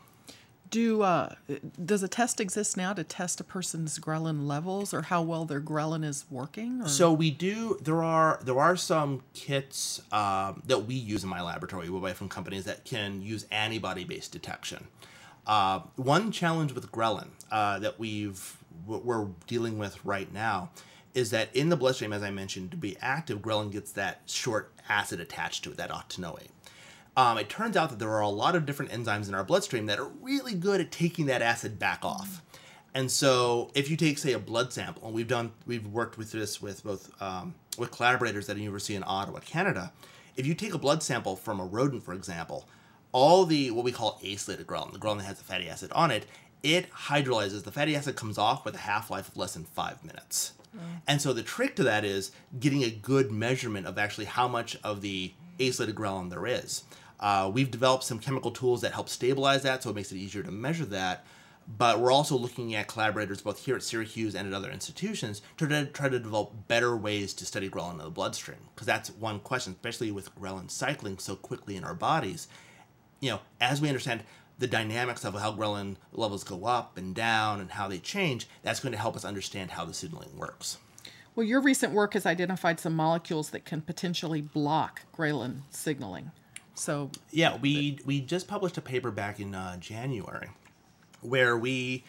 Do 0.73 1.03
uh, 1.03 1.35
does 1.85 2.03
a 2.03 2.09
test 2.09 2.41
exist 2.41 2.79
now 2.79 2.95
to 2.95 3.05
test 3.05 3.41
a 3.41 3.45
person's 3.45 3.99
ghrelin 3.99 4.47
levels 4.47 4.95
or 4.95 5.03
how 5.03 5.21
well 5.21 5.45
their 5.45 5.61
ghrelin 5.61 6.03
is 6.03 6.25
working? 6.31 6.81
Or? 6.81 6.89
So 6.89 7.13
we 7.13 7.31
do. 7.31 7.79
There 7.83 8.03
are 8.03 8.41
there 8.43 8.59
are 8.59 8.75
some 8.75 9.23
kits 9.35 10.01
um, 10.13 10.63
that 10.67 10.87
we 10.87 10.95
use 10.95 11.25
in 11.25 11.29
my 11.29 11.43
laboratory. 11.43 11.91
We 11.91 12.01
buy 12.01 12.15
from 12.15 12.31
companies 12.31 12.65
that 12.65 12.87
can 12.87 13.21
use 13.21 13.47
antibody 13.51 14.05
based 14.05 14.33
detection. 14.33 14.89
Uh, 15.47 15.81
one 15.97 16.33
challenge 16.33 16.73
with 16.73 16.91
ghrelin 16.91 17.29
uh, 17.51 17.79
that 17.81 17.99
we've 17.99 18.57
we're 18.87 19.27
dealing 19.47 19.77
with 19.77 20.03
right 20.07 20.33
now 20.33 20.71
is 21.15 21.31
that 21.31 21.55
in 21.55 21.69
the 21.69 21.77
bloodstream, 21.77 22.15
as 22.15 22.23
I 22.23 22.31
mentioned, 22.31 22.71
to 22.71 22.79
be 22.79 22.97
active, 23.03 23.41
ghrelin 23.41 23.71
gets 23.71 23.93
that 23.93 24.23
short 24.25 24.73
acid 24.89 25.21
attached 25.21 25.65
to 25.65 25.73
it, 25.73 25.77
that 25.77 25.91
octanoate. 25.91 26.49
Um, 27.17 27.37
it 27.39 27.49
turns 27.49 27.77
out 27.77 27.91
that 27.91 27.99
there 27.99 28.11
are 28.11 28.21
a 28.23 28.29
lot 28.29 28.57
of 28.57 28.65
different 28.65 28.91
enzymes 28.91 29.29
in 29.29 29.35
our 29.35 29.45
bloodstream 29.45 29.87
that 29.87 29.99
are 29.99 30.09
really 30.21 30.55
good 30.55 30.81
at 30.81 30.91
taking 30.91 31.27
that 31.27 31.43
acid 31.43 31.79
back 31.79 32.05
off. 32.05 32.43
And 32.95 33.11
so, 33.11 33.71
if 33.75 33.91
you 33.91 33.97
take, 33.97 34.19
say, 34.19 34.33
a 34.33 34.39
blood 34.39 34.73
sample, 34.73 35.07
and 35.07 35.15
we've 35.15 35.29
done, 35.29 35.53
we've 35.67 35.87
worked 35.87 36.19
with 36.19 36.33
this 36.33 36.61
with 36.61 36.85
both 36.85 37.11
um, 37.23 37.55
with 37.79 37.91
collaborators 37.91 38.49
at 38.49 38.57
a 38.57 38.61
university 38.61 38.95
in 38.95 39.03
Ottawa, 39.07 39.41
Canada. 39.41 39.93
If 40.37 40.47
you 40.47 40.55
take 40.55 40.75
a 40.75 40.79
blood 40.79 41.03
sample 41.03 41.37
from 41.37 41.61
a 41.61 41.65
rodent, 41.65 42.03
for 42.03 42.13
example, 42.13 42.69
all 43.13 43.45
the 43.45 43.71
what 43.71 43.85
we 43.85 43.93
call 43.93 44.19
acylated 44.23 44.65
ghrelin, 44.65 44.93
the 44.93 44.99
ghrelin 44.99 45.19
that 45.19 45.25
has 45.25 45.39
the 45.39 45.45
fatty 45.45 45.69
acid 45.69 45.91
on 45.93 46.11
it, 46.11 46.27
it 46.63 46.91
hydrolyzes. 46.91 47.65
The 47.65 47.73
fatty 47.73 47.97
acid 47.97 48.17
comes 48.17 48.39
off 48.39 48.65
with 48.65 48.75
a 48.75 48.79
half 48.79 49.11
life 49.11 49.29
of 49.29 49.37
less 49.37 49.55
than 49.55 49.65
five 49.65 50.05
minutes. 50.05 50.53
And 51.07 51.21
so 51.21 51.33
the 51.33 51.43
trick 51.43 51.77
to 51.77 51.83
that 51.85 52.05
is 52.05 52.31
getting 52.59 52.83
a 52.83 52.91
good 52.91 53.31
measurement 53.31 53.87
of 53.87 53.99
actually 53.99 54.25
how 54.25 54.49
much 54.49 54.77
of 54.83 55.03
the 55.03 55.33
acylated 55.59 55.95
ghrelin 55.95 56.31
there 56.31 56.47
is. 56.47 56.85
Uh, 57.23 57.49
we've 57.55 57.71
developed 57.71 58.03
some 58.03 58.19
chemical 58.19 58.51
tools 58.51 58.81
that 58.81 58.93
help 58.93 59.09
stabilize 59.09 59.63
that, 59.63 59.83
so 59.83 59.91
it 59.91 59.97
makes 59.97 60.11
it 60.11 60.17
easier 60.17 60.43
to 60.43 60.51
measure 60.51 60.85
that. 60.85 61.25
But 61.79 62.01
we're 62.01 62.11
also 62.11 62.37
looking 62.37 62.75
at 62.75 62.89
collaborators 62.89 63.41
both 63.41 63.65
here 63.65 63.77
at 63.77 63.85
Syracuse 63.85 64.35
and 64.35 64.49
at 64.49 64.53
other 64.53 64.73
institutions 64.73 65.41
to 65.59 65.87
try- 65.87 66.09
to 66.09 66.19
develop 66.19 66.67
better 66.67 66.97
ways 66.97 67.33
to 67.35 67.47
study 67.47 67.71
ghrelin 67.71 67.93
in 67.93 67.99
the 67.99 68.11
bloodstream. 68.11 68.59
Because 68.75 68.89
that's 68.89 69.11
one 69.11 69.39
question, 69.39 69.75
especially 69.75 70.11
with 70.11 70.35
ghrelin 70.35 70.69
cycling 70.69 71.19
so 71.19 71.37
quickly 71.37 71.77
in 71.77 71.85
our 71.85 71.95
bodies. 71.95 72.49
You 73.21 73.31
know, 73.31 73.41
as 73.61 73.81
we 73.81 73.87
understand 73.87 74.25
the 74.59 74.67
dynamics 74.67 75.25
of 75.25 75.35
how 75.35 75.53
ghrelin 75.53 75.99
levels 76.11 76.43
go 76.43 76.65
up 76.65 76.99
and 76.99 77.15
down 77.15 77.61
and 77.61 77.71
how 77.71 77.87
they 77.87 77.99
change, 77.99 78.49
that's 78.65 78.81
going 78.81 78.93
to 78.93 78.99
help 78.99 79.15
us 79.15 79.25
understand 79.25 79.71
how 79.71 79.85
the 79.85 79.95
signaling 79.95 80.37
works. 80.37 80.79
well, 81.37 81.47
your 81.47 81.61
recent 81.61 81.93
work 81.93 82.15
has 82.15 82.27
identified 82.27 82.81
some 82.81 82.97
molecules 82.97 83.51
that 83.51 83.65
can 83.65 83.81
potentially 83.81 84.41
block 84.41 85.03
ghrelin 85.17 85.61
signaling. 85.71 86.33
So, 86.75 87.11
Yeah, 87.31 87.57
we 87.59 87.99
we 88.05 88.21
just 88.21 88.49
published 88.49 88.79
a 88.79 88.83
paper 88.83 89.11
back 89.11 89.41
in 89.41 89.55
uh, 89.55 89.77
January 89.77 90.51
where 91.21 91.57
we 91.57 92.05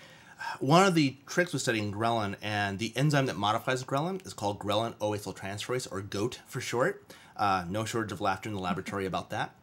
one 0.60 0.86
of 0.86 0.96
the 0.96 1.16
tricks 1.26 1.54
with 1.54 1.62
studying 1.62 1.92
ghrelin 1.92 2.36
and 2.42 2.80
the 2.80 2.92
enzyme 2.96 3.26
that 3.28 3.38
modifies 3.38 3.84
ghrelin 3.84 4.26
is 4.26 4.34
called 4.34 4.60
ghrelin 4.60 4.94
O-acetyltransferase 5.00 5.88
or 5.92 6.02
GOAT 6.02 6.42
for 6.48 6.60
short. 6.62 7.06
Uh, 7.36 7.66
no 7.68 7.86
shortage 7.86 8.12
of 8.12 8.22
laughter 8.22 8.50
in 8.50 8.56
the 8.56 8.62
laboratory 8.62 9.06
about 9.06 9.30
that. 9.32 9.56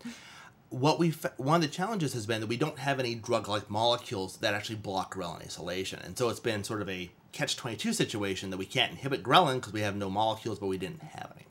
What 0.70 0.98
we 0.98 1.10
one 1.36 1.56
of 1.56 1.62
the 1.62 1.68
challenges 1.68 2.12
has 2.14 2.26
been 2.26 2.40
that 2.40 2.46
we 2.46 2.56
don't 2.56 2.78
have 2.78 3.00
any 3.00 3.14
drug-like 3.14 3.70
molecules 3.70 4.36
that 4.38 4.54
actually 4.54 4.76
block 4.76 5.14
ghrelin 5.14 5.46
acylation, 5.46 6.04
and 6.04 6.16
so 6.16 6.28
it's 6.28 6.40
been 6.40 6.62
sort 6.62 6.82
of 6.82 6.88
a 6.88 7.10
catch-22 7.32 7.94
situation 7.94 8.50
that 8.50 8.56
we 8.56 8.66
can't 8.66 8.92
inhibit 8.92 9.22
ghrelin 9.22 9.56
because 9.56 9.72
we 9.72 9.80
have 9.80 9.96
no 9.96 10.10
molecules, 10.10 10.58
but 10.58 10.66
we 10.66 10.78
didn't 10.78 11.02
have 11.02 11.32
any. 11.34 11.46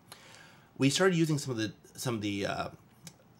We 0.77 0.89
started 0.89 1.17
using 1.17 1.37
some 1.37 1.51
of 1.51 1.57
the 1.57 1.73
some 1.95 2.15
of 2.15 2.21
the 2.21 2.45
uh, 2.45 2.67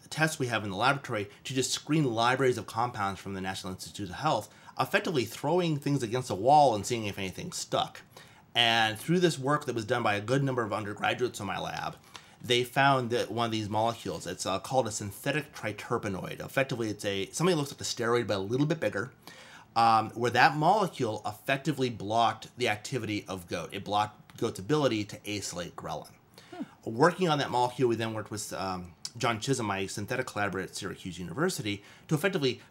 tests 0.10 0.40
we 0.40 0.48
have 0.48 0.64
in 0.64 0.70
the 0.70 0.76
laboratory 0.76 1.30
to 1.44 1.54
just 1.54 1.72
screen 1.72 2.06
libraries 2.06 2.58
of 2.58 2.68
compounds 2.68 3.20
from 3.20 3.34
the 3.34 3.42
National 3.42 3.74
Institute 3.74 4.10
of 4.10 4.16
Health, 4.16 4.50
effectively 4.80 5.26
throwing 5.26 5.78
things 5.78 6.04
against 6.04 6.30
a 6.30 6.36
wall 6.36 6.76
and 6.76 6.86
seeing 6.86 7.06
if 7.06 7.18
anything 7.18 7.52
stuck. 7.52 8.02
And 8.56 8.98
through 8.98 9.20
this 9.20 9.38
work 9.38 9.66
that 9.66 9.76
was 9.76 9.86
done 9.86 10.04
by 10.04 10.16
a 10.16 10.22
good 10.22 10.44
number 10.44 10.64
of 10.64 10.74
undergraduates 10.74 11.40
in 11.40 11.46
my 11.46 11.60
lab, 11.60 11.96
they 12.42 12.64
found 12.64 13.10
that 13.10 13.32
one 13.32 13.46
of 13.46 13.52
these 13.52 13.70
molecules, 13.70 14.26
it's 14.26 14.46
uh, 14.46 14.60
called 14.60 14.88
a 14.88 14.92
synthetic 14.92 15.54
triterpenoid. 15.54 16.44
Effectively, 16.44 16.90
it's 16.90 17.06
a 17.06 17.30
something 17.32 17.56
that 17.56 17.60
looks 17.60 17.72
like 17.72 17.82
a 17.82 17.84
steroid 17.84 18.28
but 18.28 18.38
a 18.38 18.40
little 18.40 18.66
bit 18.66 18.80
bigger. 18.80 19.12
Um, 19.76 20.10
where 20.12 20.32
that 20.32 20.56
molecule 20.56 21.22
effectively 21.26 21.90
blocked 21.90 22.48
the 22.58 22.70
activity 22.70 23.24
of 23.28 23.48
goat. 23.48 23.70
It 23.72 23.86
blocked 23.86 24.38
goat's 24.38 24.60
ability 24.60 25.04
to 25.06 25.18
acylate 25.20 25.74
ghrelin. 25.74 26.10
Working 26.86 27.30
on 27.30 27.38
that 27.40 27.52
molecule, 27.52 27.88
we 27.90 27.96
then 27.96 28.14
worked 28.14 28.32
with 28.32 28.52
um, 28.54 28.94
John 29.18 29.40
Chisholm, 29.40 29.68
my 29.68 29.86
synthetic 29.86 30.28
collaborator 30.28 30.70
at 30.70 30.76
Syracuse 30.76 31.20
University, 31.20 31.84
to 32.08 32.16
effectively 32.16 32.62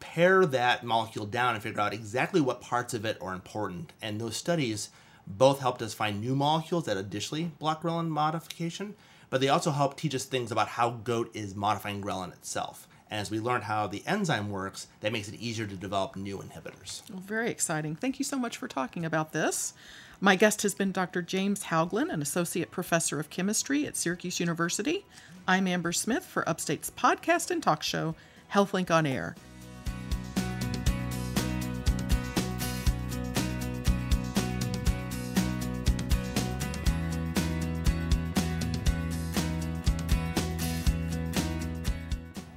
pare 0.00 0.46
that 0.46 0.84
molecule 0.84 1.26
down 1.26 1.54
and 1.54 1.62
figure 1.62 1.80
out 1.80 1.92
exactly 1.92 2.40
what 2.40 2.60
parts 2.60 2.94
of 2.94 3.04
it 3.04 3.18
are 3.20 3.34
important. 3.34 3.92
And 4.00 4.20
those 4.20 4.36
studies 4.36 4.90
both 5.26 5.60
helped 5.60 5.82
us 5.82 5.94
find 5.94 6.20
new 6.20 6.34
molecules 6.34 6.86
that 6.86 6.96
additionally 6.96 7.52
block 7.58 7.82
ghrelin 7.82 8.08
modification, 8.08 8.94
but 9.30 9.40
they 9.40 9.48
also 9.48 9.70
helped 9.70 9.98
teach 9.98 10.14
us 10.14 10.24
things 10.24 10.50
about 10.50 10.68
how 10.68 10.90
goat 10.90 11.30
is 11.34 11.54
modifying 11.54 12.00
ghrelin 12.00 12.32
itself. 12.32 12.88
And 13.10 13.20
as 13.20 13.30
we 13.30 13.40
learned 13.40 13.64
how 13.64 13.86
the 13.86 14.02
enzyme 14.06 14.50
works, 14.50 14.86
that 15.00 15.12
makes 15.12 15.28
it 15.28 15.34
easier 15.34 15.66
to 15.66 15.74
develop 15.74 16.14
new 16.14 16.38
inhibitors. 16.38 17.08
well, 17.10 17.20
very 17.20 17.50
exciting. 17.50 17.96
Thank 17.96 18.18
you 18.18 18.24
so 18.24 18.38
much 18.38 18.56
for 18.56 18.68
talking 18.68 19.04
about 19.04 19.32
this. 19.32 19.72
My 20.20 20.34
guest 20.34 20.62
has 20.62 20.74
been 20.74 20.90
Dr. 20.90 21.22
James 21.22 21.62
Hougland, 21.66 22.12
an 22.12 22.20
associate 22.20 22.72
professor 22.72 23.20
of 23.20 23.30
chemistry 23.30 23.86
at 23.86 23.96
Syracuse 23.96 24.40
University. 24.40 25.06
I'm 25.46 25.68
Amber 25.68 25.92
Smith 25.92 26.24
for 26.24 26.46
Upstate's 26.48 26.90
podcast 26.90 27.52
and 27.52 27.62
talk 27.62 27.84
show, 27.84 28.16
HealthLink 28.52 28.90
on 28.90 29.06
Air. 29.06 29.36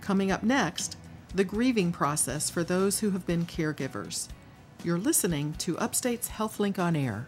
Coming 0.02 0.32
up 0.32 0.42
next, 0.42 0.98
the 1.36 1.44
grieving 1.44 1.92
process 1.92 2.50
for 2.50 2.64
those 2.64 3.02
who 3.02 3.12
have 3.12 3.28
been 3.28 3.46
caregivers. 3.46 4.30
You're 4.84 4.98
listening 4.98 5.54
to 5.60 5.78
Upstate's 5.78 6.28
HealthLink 6.28 6.80
on 6.80 6.96
Air. 6.96 7.28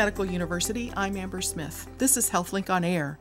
Medical 0.00 0.24
University, 0.24 0.90
I'm 0.96 1.14
Amber 1.14 1.42
Smith. 1.42 1.86
This 1.98 2.16
is 2.16 2.30
HealthLink 2.30 2.70
on 2.70 2.84
Air. 2.84 3.18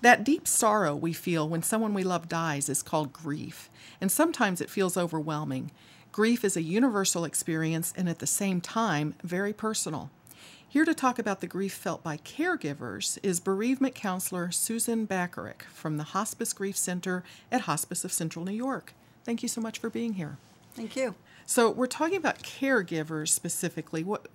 That 0.00 0.24
deep 0.24 0.48
sorrow 0.48 0.96
we 0.96 1.12
feel 1.12 1.46
when 1.46 1.62
someone 1.62 1.92
we 1.92 2.02
love 2.02 2.30
dies 2.30 2.70
is 2.70 2.82
called 2.82 3.12
grief, 3.12 3.68
and 4.00 4.10
sometimes 4.10 4.62
it 4.62 4.70
feels 4.70 4.96
overwhelming. 4.96 5.70
Grief 6.12 6.42
is 6.42 6.56
a 6.56 6.62
universal 6.62 7.26
experience 7.26 7.92
and 7.94 8.08
at 8.08 8.20
the 8.20 8.26
same 8.26 8.62
time 8.62 9.14
very 9.22 9.52
personal. 9.52 10.08
Here 10.66 10.86
to 10.86 10.94
talk 10.94 11.18
about 11.18 11.42
the 11.42 11.46
grief 11.46 11.74
felt 11.74 12.02
by 12.02 12.16
caregivers 12.16 13.18
is 13.22 13.38
bereavement 13.38 13.94
counselor 13.94 14.50
Susan 14.50 15.04
Bacharach 15.04 15.64
from 15.74 15.98
the 15.98 16.04
Hospice 16.04 16.54
Grief 16.54 16.78
Center 16.78 17.22
at 17.52 17.60
Hospice 17.60 18.02
of 18.02 18.14
Central 18.14 18.46
New 18.46 18.52
York. 18.52 18.94
Thank 19.24 19.42
you 19.42 19.48
so 19.50 19.60
much 19.60 19.78
for 19.78 19.90
being 19.90 20.14
here. 20.14 20.38
Thank 20.72 20.96
you. 20.96 21.16
So, 21.44 21.70
we're 21.70 21.86
talking 21.86 22.16
about 22.16 22.42
caregivers 22.42 23.28
specifically. 23.28 24.02
What 24.02 24.28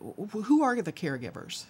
who 0.43 0.61
are 0.61 0.79
the 0.79 0.93
caregivers? 0.93 1.65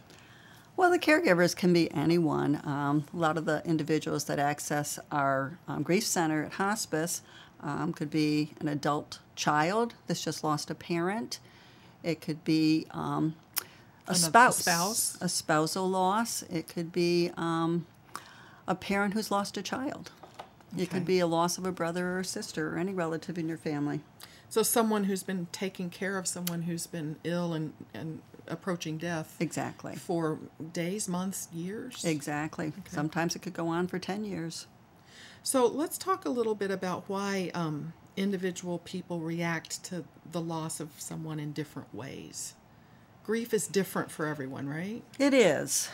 Well, 0.80 0.92
the 0.92 0.98
caregivers 0.98 1.54
can 1.54 1.74
be 1.74 1.92
anyone. 1.92 2.62
Um, 2.64 3.04
a 3.14 3.18
lot 3.18 3.38
of 3.38 3.44
the 3.44 3.62
individuals 3.66 4.24
that 4.24 4.40
access 4.40 4.98
our 5.12 5.60
um, 5.68 5.84
grief 5.84 6.06
center 6.06 6.46
at 6.46 6.54
hospice 6.54 7.22
um, 7.60 7.92
could 7.92 8.10
be 8.10 8.54
an 8.62 8.70
adult 8.70 9.20
child 9.36 9.96
that's 10.08 10.24
just 10.24 10.42
lost 10.42 10.72
a 10.72 10.76
parent. 10.76 11.42
It 12.02 12.22
could 12.22 12.46
be 12.46 12.88
um, 12.92 13.36
a 14.08 14.16
spouse, 14.16 14.60
spouse. 14.60 15.18
a 15.20 15.28
spousal 15.28 15.90
loss. 15.90 16.44
It 16.44 16.70
could 16.70 16.94
be 16.94 17.32
um, 17.36 17.86
a 18.66 18.74
parent 18.74 19.16
who's 19.16 19.30
lost 19.30 19.58
a 19.58 19.62
child. 19.62 20.12
It 20.78 20.90
could 20.90 21.04
be 21.04 21.20
a 21.20 21.28
loss 21.28 21.58
of 21.58 21.66
a 21.66 21.74
brother 21.74 22.18
or 22.18 22.24
sister 22.24 22.74
or 22.74 22.78
any 22.78 22.94
relative 22.94 23.38
in 23.38 23.50
your 23.50 23.58
family. 23.58 24.00
So, 24.48 24.64
someone 24.64 25.04
who's 25.04 25.24
been 25.24 25.48
taking 25.52 25.90
care 25.90 26.18
of 26.18 26.26
someone 26.26 26.62
who's 26.62 26.88
been 26.88 27.18
ill 27.26 27.54
and, 27.54 27.74
and 27.94 28.22
approaching 28.50 28.98
death 28.98 29.36
Exactly. 29.40 29.96
for 29.96 30.40
days, 30.74 31.08
months, 31.08 31.48
years. 31.54 32.04
Exactly. 32.04 32.74
Sometimes 32.88 33.36
it 33.36 33.42
could 33.42 33.54
go 33.54 33.68
on 33.68 33.88
for 33.88 34.00
10 34.00 34.26
years. 34.26 34.68
So, 35.42 35.66
let's 35.66 35.98
talk 35.98 36.26
a 36.26 36.30
little 36.30 36.56
bit 36.56 36.70
about 36.70 37.06
why 37.08 37.50
um, 37.54 37.94
individual 38.18 38.80
people 38.80 39.20
react 39.20 39.84
to 39.86 40.04
the 40.30 40.42
loss 40.42 40.80
of 40.80 40.90
someone 40.98 41.40
in 41.40 41.54
different 41.54 41.94
ways. 41.96 42.56
Grief 43.24 43.54
is 43.54 43.68
different 43.68 44.12
for 44.12 44.26
everyone, 44.26 44.68
right? 44.68 45.02
It 45.18 45.34
is. 45.34 45.90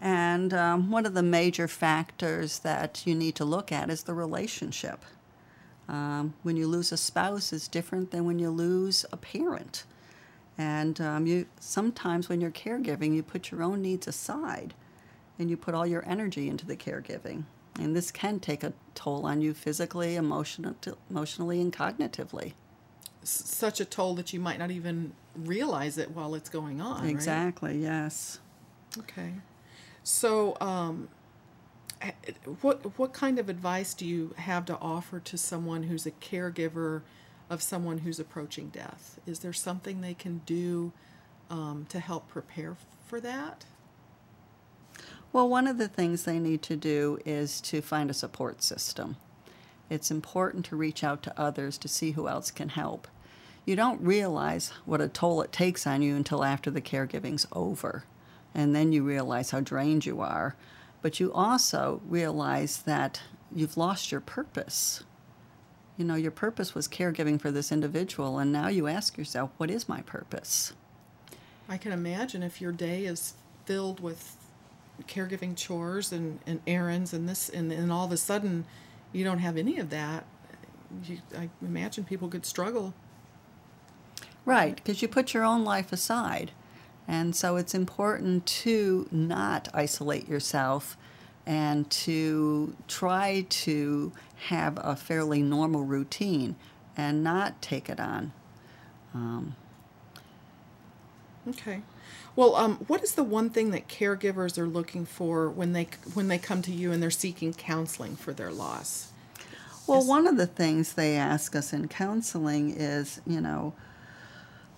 And 0.00 0.52
um, 0.54 0.90
one 0.90 1.06
of 1.06 1.14
the 1.14 1.22
major 1.22 1.68
factors 1.68 2.60
that 2.60 3.02
you 3.06 3.14
need 3.14 3.34
to 3.36 3.44
look 3.44 3.70
at 3.72 3.90
is 3.90 4.02
the 4.04 4.14
relationship. 4.14 5.04
Um, 5.88 6.34
when 6.42 6.56
you 6.56 6.66
lose 6.66 6.92
a 6.92 6.96
spouse 6.96 7.52
is 7.52 7.68
different 7.68 8.10
than 8.10 8.24
when 8.24 8.38
you 8.38 8.50
lose 8.50 9.04
a 9.12 9.16
parent. 9.16 9.84
And 10.60 11.00
um, 11.00 11.26
you 11.26 11.46
sometimes 11.58 12.28
when 12.28 12.42
you're 12.42 12.50
caregiving, 12.50 13.14
you 13.14 13.22
put 13.22 13.50
your 13.50 13.62
own 13.62 13.80
needs 13.80 14.06
aside 14.06 14.74
and 15.38 15.48
you 15.48 15.56
put 15.56 15.74
all 15.74 15.86
your 15.86 16.06
energy 16.06 16.50
into 16.50 16.66
the 16.66 16.76
caregiving. 16.76 17.44
And 17.78 17.96
this 17.96 18.10
can 18.10 18.40
take 18.40 18.62
a 18.62 18.74
toll 18.94 19.24
on 19.24 19.40
you 19.40 19.54
physically, 19.54 20.16
emotional, 20.16 20.74
emotionally, 21.08 21.62
and 21.62 21.72
cognitively. 21.72 22.52
Such 23.22 23.80
a 23.80 23.86
toll 23.86 24.14
that 24.16 24.34
you 24.34 24.40
might 24.40 24.58
not 24.58 24.70
even 24.70 25.14
realize 25.34 25.96
it 25.96 26.10
while 26.10 26.34
it's 26.34 26.50
going 26.50 26.82
on. 26.82 27.04
right? 27.04 27.10
Exactly, 27.10 27.78
yes. 27.78 28.38
Okay. 28.98 29.32
So, 30.02 30.58
um, 30.60 31.08
what 32.60 32.98
what 32.98 33.14
kind 33.14 33.38
of 33.38 33.48
advice 33.48 33.94
do 33.94 34.04
you 34.04 34.34
have 34.36 34.66
to 34.66 34.76
offer 34.76 35.20
to 35.20 35.38
someone 35.38 35.84
who's 35.84 36.04
a 36.04 36.10
caregiver 36.10 37.00
of 37.50 37.60
someone 37.60 37.98
who's 37.98 38.20
approaching 38.20 38.68
death? 38.68 39.18
Is 39.26 39.40
there 39.40 39.52
something 39.52 40.00
they 40.00 40.14
can 40.14 40.38
do 40.46 40.92
um, 41.50 41.84
to 41.90 41.98
help 41.98 42.28
prepare 42.28 42.76
for 43.06 43.20
that? 43.20 43.66
Well, 45.32 45.48
one 45.48 45.66
of 45.66 45.76
the 45.76 45.88
things 45.88 46.24
they 46.24 46.38
need 46.38 46.62
to 46.62 46.76
do 46.76 47.18
is 47.26 47.60
to 47.62 47.82
find 47.82 48.08
a 48.08 48.14
support 48.14 48.62
system. 48.62 49.16
It's 49.88 50.10
important 50.10 50.64
to 50.66 50.76
reach 50.76 51.02
out 51.02 51.22
to 51.24 51.40
others 51.40 51.76
to 51.78 51.88
see 51.88 52.12
who 52.12 52.28
else 52.28 52.50
can 52.50 52.70
help. 52.70 53.08
You 53.64 53.76
don't 53.76 54.00
realize 54.00 54.72
what 54.84 55.00
a 55.00 55.08
toll 55.08 55.42
it 55.42 55.52
takes 55.52 55.86
on 55.86 56.02
you 56.02 56.16
until 56.16 56.44
after 56.44 56.70
the 56.70 56.80
caregiving's 56.80 57.46
over. 57.52 58.04
And 58.54 58.74
then 58.74 58.92
you 58.92 59.02
realize 59.02 59.50
how 59.50 59.60
drained 59.60 60.06
you 60.06 60.20
are. 60.20 60.56
But 61.02 61.20
you 61.20 61.32
also 61.32 62.00
realize 62.06 62.82
that 62.82 63.22
you've 63.54 63.76
lost 63.76 64.12
your 64.12 64.20
purpose. 64.20 65.02
You 66.00 66.06
know, 66.06 66.14
your 66.14 66.30
purpose 66.30 66.74
was 66.74 66.88
caregiving 66.88 67.38
for 67.38 67.50
this 67.50 67.70
individual, 67.70 68.38
and 68.38 68.50
now 68.50 68.68
you 68.68 68.86
ask 68.86 69.18
yourself, 69.18 69.50
what 69.58 69.70
is 69.70 69.86
my 69.86 70.00
purpose? 70.00 70.72
I 71.68 71.76
can 71.76 71.92
imagine 71.92 72.42
if 72.42 72.58
your 72.58 72.72
day 72.72 73.04
is 73.04 73.34
filled 73.66 74.00
with 74.00 74.34
caregiving 75.06 75.54
chores 75.54 76.10
and, 76.10 76.38
and 76.46 76.62
errands 76.66 77.12
and 77.12 77.28
this 77.28 77.50
and 77.50 77.70
then 77.70 77.90
all 77.90 78.06
of 78.06 78.12
a 78.12 78.16
sudden 78.16 78.64
you 79.12 79.24
don't 79.24 79.40
have 79.40 79.58
any 79.58 79.78
of 79.78 79.90
that. 79.90 80.24
You, 81.04 81.18
I 81.36 81.50
imagine 81.60 82.04
people 82.04 82.28
could 82.28 82.46
struggle. 82.46 82.94
Right, 84.46 84.76
because 84.76 85.02
you 85.02 85.08
put 85.08 85.34
your 85.34 85.44
own 85.44 85.64
life 85.66 85.92
aside. 85.92 86.52
And 87.06 87.36
so 87.36 87.56
it's 87.56 87.74
important 87.74 88.46
to 88.46 89.06
not 89.12 89.68
isolate 89.74 90.26
yourself 90.26 90.96
and 91.46 91.90
to 91.90 92.76
try 92.88 93.46
to 93.48 94.12
have 94.48 94.78
a 94.82 94.96
fairly 94.96 95.42
normal 95.42 95.84
routine 95.84 96.56
and 96.96 97.24
not 97.24 97.60
take 97.62 97.88
it 97.88 97.98
on. 98.00 98.32
Um, 99.14 99.56
Okay. 101.48 101.82
Well, 102.36 102.54
um, 102.54 102.76
what 102.86 103.02
is 103.02 103.14
the 103.14 103.24
one 103.24 103.50
thing 103.50 103.70
that 103.70 103.88
caregivers 103.88 104.58
are 104.58 104.66
looking 104.66 105.04
for 105.04 105.48
when 105.48 105.72
they 105.72 105.88
when 106.14 106.28
they 106.28 106.38
come 106.38 106.62
to 106.62 106.72
you 106.72 106.92
and 106.92 107.02
they're 107.02 107.10
seeking 107.10 107.52
counseling 107.52 108.16
for 108.16 108.32
their 108.32 108.52
loss? 108.52 109.10
well, 109.86 110.06
one 110.06 110.26
of 110.26 110.36
the 110.36 110.46
things 110.46 110.92
they 110.92 111.16
ask 111.16 111.56
us 111.56 111.72
in 111.72 111.88
counseling 111.88 112.70
is, 112.70 113.20
you 113.26 113.40
know, 113.40 113.74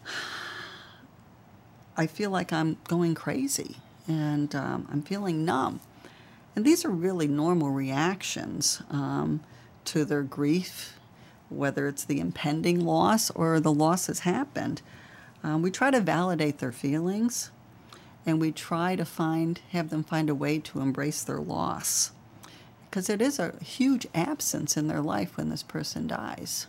I 1.96 2.06
feel 2.06 2.30
like 2.30 2.52
I'm 2.52 2.78
going 2.84 3.14
crazy 3.14 3.76
and 4.08 4.54
um, 4.54 4.88
I'm 4.90 5.02
feeling 5.02 5.44
numb. 5.44 5.80
And 6.54 6.64
these 6.64 6.84
are 6.84 6.90
really 6.90 7.28
normal 7.28 7.70
reactions 7.70 8.82
um, 8.90 9.40
to 9.86 10.04
their 10.04 10.22
grief, 10.22 10.98
whether 11.48 11.88
it's 11.88 12.04
the 12.04 12.20
impending 12.20 12.84
loss 12.84 13.30
or 13.30 13.58
the 13.58 13.72
loss 13.72 14.06
has 14.06 14.20
happened. 14.20 14.82
Um, 15.42 15.62
we 15.62 15.70
try 15.70 15.90
to 15.90 16.00
validate 16.00 16.58
their 16.58 16.72
feelings 16.72 17.50
and 18.24 18.40
we 18.40 18.52
try 18.52 18.96
to 18.96 19.04
find, 19.04 19.60
have 19.70 19.90
them 19.90 20.04
find 20.04 20.30
a 20.30 20.34
way 20.34 20.58
to 20.58 20.80
embrace 20.80 21.22
their 21.22 21.40
loss. 21.40 22.12
Because 22.88 23.08
it 23.08 23.22
is 23.22 23.38
a 23.38 23.56
huge 23.62 24.06
absence 24.14 24.76
in 24.76 24.86
their 24.86 25.00
life 25.00 25.36
when 25.36 25.48
this 25.48 25.62
person 25.62 26.06
dies. 26.06 26.66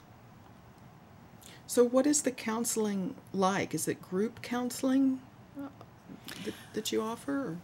So, 1.68 1.84
what 1.84 2.08
is 2.08 2.22
the 2.22 2.32
counseling 2.32 3.16
like? 3.34 3.74
Is 3.74 3.88
it 3.88 4.02
group 4.02 4.42
counseling 4.42 5.20
uh, 5.60 5.68
that, 6.46 6.54
that 6.74 6.92
you 6.92 7.02
offer? 7.02 7.32
Or? 7.32 7.58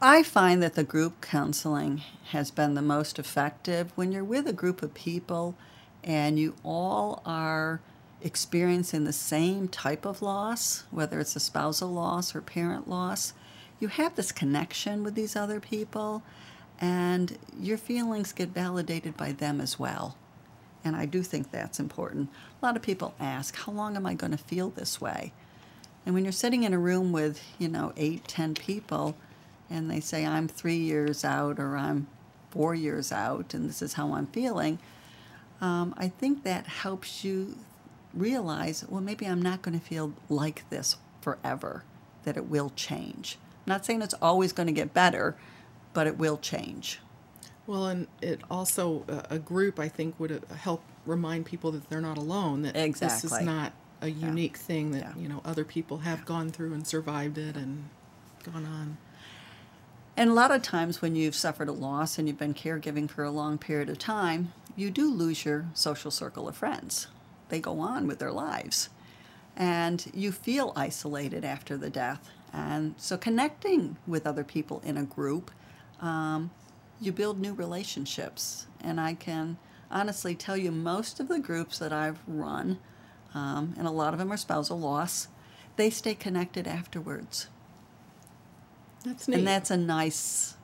I 0.00 0.22
find 0.22 0.62
that 0.62 0.74
the 0.74 0.84
group 0.84 1.20
counseling 1.20 2.02
has 2.30 2.52
been 2.52 2.74
the 2.74 2.82
most 2.82 3.18
effective 3.18 3.90
when 3.96 4.12
you're 4.12 4.22
with 4.22 4.46
a 4.46 4.52
group 4.52 4.80
of 4.80 4.94
people 4.94 5.56
and 6.04 6.38
you 6.38 6.54
all 6.62 7.20
are 7.26 7.80
experiencing 8.22 9.02
the 9.02 9.12
same 9.12 9.66
type 9.66 10.04
of 10.04 10.22
loss, 10.22 10.84
whether 10.92 11.18
it's 11.18 11.34
a 11.34 11.40
spousal 11.40 11.88
loss 11.88 12.32
or 12.32 12.40
parent 12.40 12.88
loss. 12.88 13.32
You 13.80 13.88
have 13.88 14.14
this 14.14 14.30
connection 14.30 15.02
with 15.02 15.16
these 15.16 15.34
other 15.34 15.58
people, 15.58 16.22
and 16.80 17.36
your 17.58 17.76
feelings 17.76 18.32
get 18.32 18.50
validated 18.50 19.16
by 19.16 19.32
them 19.32 19.60
as 19.60 19.80
well. 19.80 20.16
And 20.84 20.94
I 20.94 21.06
do 21.06 21.24
think 21.24 21.50
that's 21.50 21.80
important. 21.80 22.30
A 22.62 22.66
lot 22.66 22.76
of 22.76 22.82
people 22.82 23.14
ask, 23.18 23.56
How 23.56 23.72
long 23.72 23.96
am 23.96 24.06
I 24.06 24.14
going 24.14 24.32
to 24.32 24.38
feel 24.38 24.70
this 24.70 25.00
way? 25.00 25.32
And 26.06 26.14
when 26.14 26.24
you're 26.24 26.32
sitting 26.32 26.62
in 26.62 26.72
a 26.72 26.78
room 26.78 27.10
with, 27.10 27.42
you 27.58 27.68
know, 27.68 27.92
eight, 27.96 28.26
ten 28.28 28.54
people, 28.54 29.16
and 29.70 29.90
they 29.90 30.00
say, 30.00 30.24
I'm 30.26 30.48
three 30.48 30.76
years 30.78 31.24
out 31.24 31.58
or 31.58 31.76
I'm 31.76 32.06
four 32.50 32.74
years 32.74 33.12
out 33.12 33.54
and 33.54 33.68
this 33.68 33.82
is 33.82 33.94
how 33.94 34.14
I'm 34.14 34.26
feeling, 34.26 34.78
um, 35.60 35.94
I 35.96 36.08
think 36.08 36.44
that 36.44 36.66
helps 36.66 37.24
you 37.24 37.56
realize, 38.14 38.84
well, 38.88 39.00
maybe 39.00 39.26
I'm 39.26 39.42
not 39.42 39.62
going 39.62 39.78
to 39.78 39.84
feel 39.84 40.12
like 40.28 40.68
this 40.70 40.96
forever, 41.20 41.84
that 42.24 42.36
it 42.36 42.46
will 42.46 42.70
change. 42.70 43.38
I'm 43.66 43.70
not 43.72 43.84
saying 43.84 44.02
it's 44.02 44.14
always 44.22 44.52
going 44.52 44.66
to 44.68 44.72
get 44.72 44.94
better, 44.94 45.36
but 45.92 46.06
it 46.06 46.16
will 46.16 46.38
change. 46.38 47.00
Well, 47.66 47.86
and 47.86 48.06
it 48.22 48.40
also 48.50 49.04
a 49.28 49.38
group 49.38 49.78
I 49.78 49.88
think 49.88 50.18
would 50.18 50.32
uh, 50.32 50.54
help 50.54 50.82
remind 51.04 51.44
people 51.44 51.70
that 51.72 51.90
they're 51.90 52.00
not 52.00 52.16
alone. 52.16 52.62
That 52.62 52.74
this 52.74 53.24
is 53.24 53.40
not 53.42 53.72
a 54.00 54.08
unique 54.08 54.56
thing 54.56 54.92
that 54.92 55.00
Yeah. 55.02 55.12
you 55.16 55.28
know 55.28 55.42
other 55.44 55.64
people 55.64 55.98
have 55.98 56.24
gone 56.24 56.50
through 56.50 56.72
and 56.72 56.86
survived 56.86 57.36
it 57.36 57.56
and 57.56 57.90
gone 58.42 58.64
on. 58.64 58.96
And 60.18 60.30
a 60.30 60.34
lot 60.34 60.50
of 60.50 60.62
times 60.62 61.00
when 61.00 61.14
you've 61.14 61.36
suffered 61.36 61.68
a 61.68 61.72
loss 61.72 62.18
and 62.18 62.26
you've 62.26 62.40
been 62.40 62.52
caregiving 62.52 63.08
for 63.08 63.22
a 63.22 63.30
long 63.30 63.56
period 63.56 63.88
of 63.88 63.98
time, 63.98 64.52
you 64.74 64.90
do 64.90 65.14
lose 65.14 65.44
your 65.44 65.66
social 65.74 66.10
circle 66.10 66.48
of 66.48 66.56
friends. 66.56 67.06
They 67.50 67.60
go 67.60 67.78
on 67.78 68.08
with 68.08 68.18
their 68.18 68.32
lives. 68.32 68.88
And 69.56 70.04
you 70.12 70.32
feel 70.32 70.72
isolated 70.74 71.44
after 71.44 71.76
the 71.76 71.88
death. 71.88 72.30
And 72.52 72.96
so 72.96 73.16
connecting 73.16 73.96
with 74.08 74.26
other 74.26 74.42
people 74.42 74.82
in 74.84 74.96
a 74.96 75.04
group, 75.04 75.52
um, 76.00 76.50
you 77.00 77.12
build 77.12 77.38
new 77.38 77.54
relationships. 77.54 78.66
And 78.80 79.00
I 79.00 79.14
can 79.14 79.56
honestly 79.88 80.34
tell 80.34 80.56
you 80.56 80.72
most 80.72 81.20
of 81.20 81.28
the 81.28 81.38
groups 81.38 81.78
that 81.78 81.92
I've 81.92 82.18
run, 82.26 82.80
um, 83.34 83.76
and 83.78 83.86
a 83.86 83.92
lot 83.92 84.14
of 84.14 84.18
them 84.18 84.32
are 84.32 84.36
spousal 84.36 84.80
loss, 84.80 85.28
they 85.76 85.90
stay 85.90 86.16
connected 86.16 86.66
afterwards. 86.66 87.46
That's 89.04 89.28
neat. 89.28 89.38
And 89.38 89.46
that's 89.46 89.70
a 89.70 89.76
nice 89.76 90.54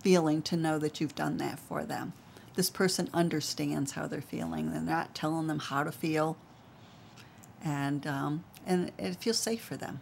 feeling 0.00 0.42
to 0.42 0.56
know 0.56 0.78
that 0.78 1.00
you've 1.00 1.14
done 1.14 1.38
that 1.38 1.58
for 1.58 1.84
them. 1.84 2.12
This 2.54 2.70
person 2.70 3.08
understands 3.12 3.92
how 3.92 4.06
they're 4.06 4.20
feeling. 4.20 4.70
They're 4.72 4.80
not 4.80 5.14
telling 5.14 5.46
them 5.48 5.58
how 5.58 5.82
to 5.82 5.90
feel, 5.90 6.36
and 7.64 8.06
um, 8.06 8.44
and 8.66 8.92
it 8.98 9.16
feels 9.16 9.38
safe 9.38 9.62
for 9.62 9.76
them. 9.76 10.00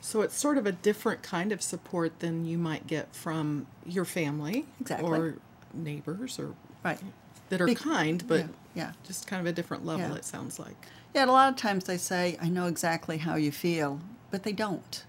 So 0.00 0.22
it's 0.22 0.34
sort 0.36 0.58
of 0.58 0.66
a 0.66 0.72
different 0.72 1.22
kind 1.22 1.52
of 1.52 1.60
support 1.62 2.20
than 2.20 2.44
you 2.46 2.56
might 2.58 2.86
get 2.86 3.14
from 3.14 3.66
your 3.84 4.04
family 4.04 4.64
Exactly. 4.80 5.08
or 5.08 5.34
neighbors 5.74 6.38
or 6.38 6.54
Right. 6.84 7.00
that 7.48 7.60
are 7.60 7.66
Be- 7.66 7.74
kind, 7.74 8.24
but 8.26 8.40
yeah, 8.40 8.46
yeah. 8.74 8.92
just 9.04 9.26
kind 9.26 9.40
of 9.40 9.46
a 9.46 9.52
different 9.52 9.84
level. 9.84 10.08
Yeah. 10.08 10.14
It 10.14 10.24
sounds 10.24 10.58
like. 10.58 10.76
Yeah, 11.14 11.22
and 11.22 11.30
a 11.30 11.32
lot 11.32 11.48
of 11.52 11.56
times 11.56 11.84
they 11.84 11.96
say, 11.96 12.36
I 12.40 12.48
know 12.48 12.66
exactly 12.66 13.18
how 13.18 13.34
you 13.34 13.50
feel, 13.50 14.00
but 14.30 14.44
they 14.44 14.52
don't. 14.52 15.04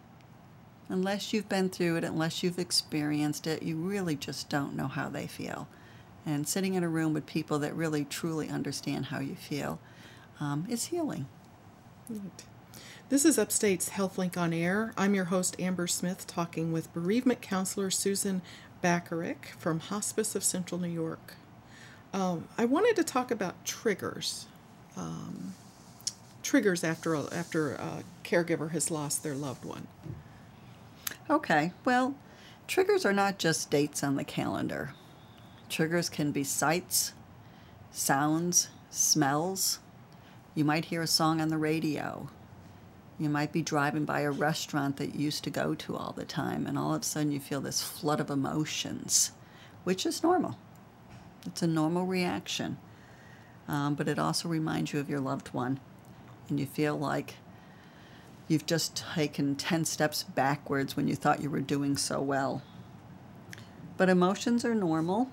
Unless 0.89 1.33
you've 1.33 1.47
been 1.47 1.69
through 1.69 1.97
it, 1.97 2.03
unless 2.03 2.43
you've 2.43 2.59
experienced 2.59 3.47
it, 3.47 3.63
you 3.63 3.77
really 3.77 4.15
just 4.15 4.49
don't 4.49 4.75
know 4.75 4.87
how 4.87 5.07
they 5.07 5.27
feel. 5.27 5.67
And 6.25 6.47
sitting 6.47 6.73
in 6.73 6.83
a 6.83 6.89
room 6.89 7.13
with 7.13 7.25
people 7.27 7.59
that 7.59 7.75
really 7.75 8.05
truly 8.05 8.49
understand 8.49 9.05
how 9.07 9.19
you 9.19 9.35
feel 9.35 9.79
um, 10.39 10.65
is 10.69 10.85
healing. 10.85 11.27
Neat. 12.09 12.43
This 13.09 13.23
is 13.25 13.37
Upstate's 13.37 13.89
HealthLink 13.91 14.37
on 14.37 14.53
Air. 14.53 14.93
I'm 14.97 15.15
your 15.15 15.25
host, 15.25 15.55
Amber 15.59 15.87
Smith, 15.87 16.27
talking 16.27 16.71
with 16.71 16.93
bereavement 16.93 17.41
counselor 17.41 17.91
Susan 17.91 18.41
Bacharach 18.81 19.47
from 19.57 19.79
Hospice 19.79 20.35
of 20.35 20.43
Central 20.43 20.81
New 20.81 20.89
York. 20.89 21.35
Um, 22.13 22.47
I 22.57 22.65
wanted 22.65 22.95
to 22.97 23.03
talk 23.03 23.31
about 23.31 23.63
triggers. 23.65 24.47
um, 24.97 25.53
triggers 26.43 26.83
after 26.83 27.15
after 27.33 27.73
a 27.73 28.03
caregiver 28.23 28.71
has 28.71 28.91
lost 28.91 29.23
their 29.23 29.35
loved 29.35 29.65
one? 29.65 29.87
Okay, 31.29 31.73
well, 31.85 32.15
triggers 32.67 33.05
are 33.05 33.13
not 33.13 33.37
just 33.37 33.69
dates 33.69 34.03
on 34.03 34.15
the 34.15 34.23
calendar. 34.23 34.93
Triggers 35.69 36.09
can 36.09 36.31
be 36.31 36.43
sights, 36.43 37.13
sounds, 37.91 38.69
smells. 38.89 39.77
You 40.55 40.65
might 40.65 40.85
hear 40.85 41.03
a 41.03 41.07
song 41.07 41.39
on 41.39 41.49
the 41.49 41.57
radio. 41.57 42.31
You 43.19 43.29
might 43.29 43.51
be 43.51 43.61
driving 43.61 44.05
by 44.05 44.21
a 44.21 44.31
restaurant 44.31 44.97
that 44.97 45.13
you 45.13 45.25
used 45.25 45.43
to 45.43 45.51
go 45.51 45.75
to 45.75 45.95
all 45.95 46.13
the 46.13 46.25
time, 46.25 46.65
and 46.65 46.79
all 46.79 46.95
of 46.95 47.01
a 47.03 47.05
sudden 47.05 47.31
you 47.31 47.39
feel 47.39 47.61
this 47.61 47.83
flood 47.83 48.19
of 48.19 48.31
emotions, 48.31 49.31
which 49.83 50.07
is 50.07 50.23
normal. 50.23 50.57
It's 51.45 51.61
a 51.61 51.67
normal 51.67 52.07
reaction. 52.07 52.77
Um, 53.67 53.93
but 53.93 54.07
it 54.07 54.17
also 54.17 54.49
reminds 54.49 54.93
you 54.93 54.99
of 54.99 55.11
your 55.11 55.19
loved 55.19 55.49
one, 55.49 55.79
and 56.49 56.59
you 56.59 56.65
feel 56.65 56.97
like 56.97 57.35
you've 58.49 58.65
just 58.65 58.97
taken 59.13 59.55
10 59.55 59.85
steps 59.85 60.23
backwards 60.23 60.97
when 60.97 61.07
you 61.07 61.15
thought 61.15 61.41
you 61.41 61.49
were 61.49 61.61
doing 61.61 61.95
so 61.95 62.19
well. 62.19 62.61
But 63.95 64.09
emotions 64.09 64.65
are 64.65 64.75
normal 64.75 65.29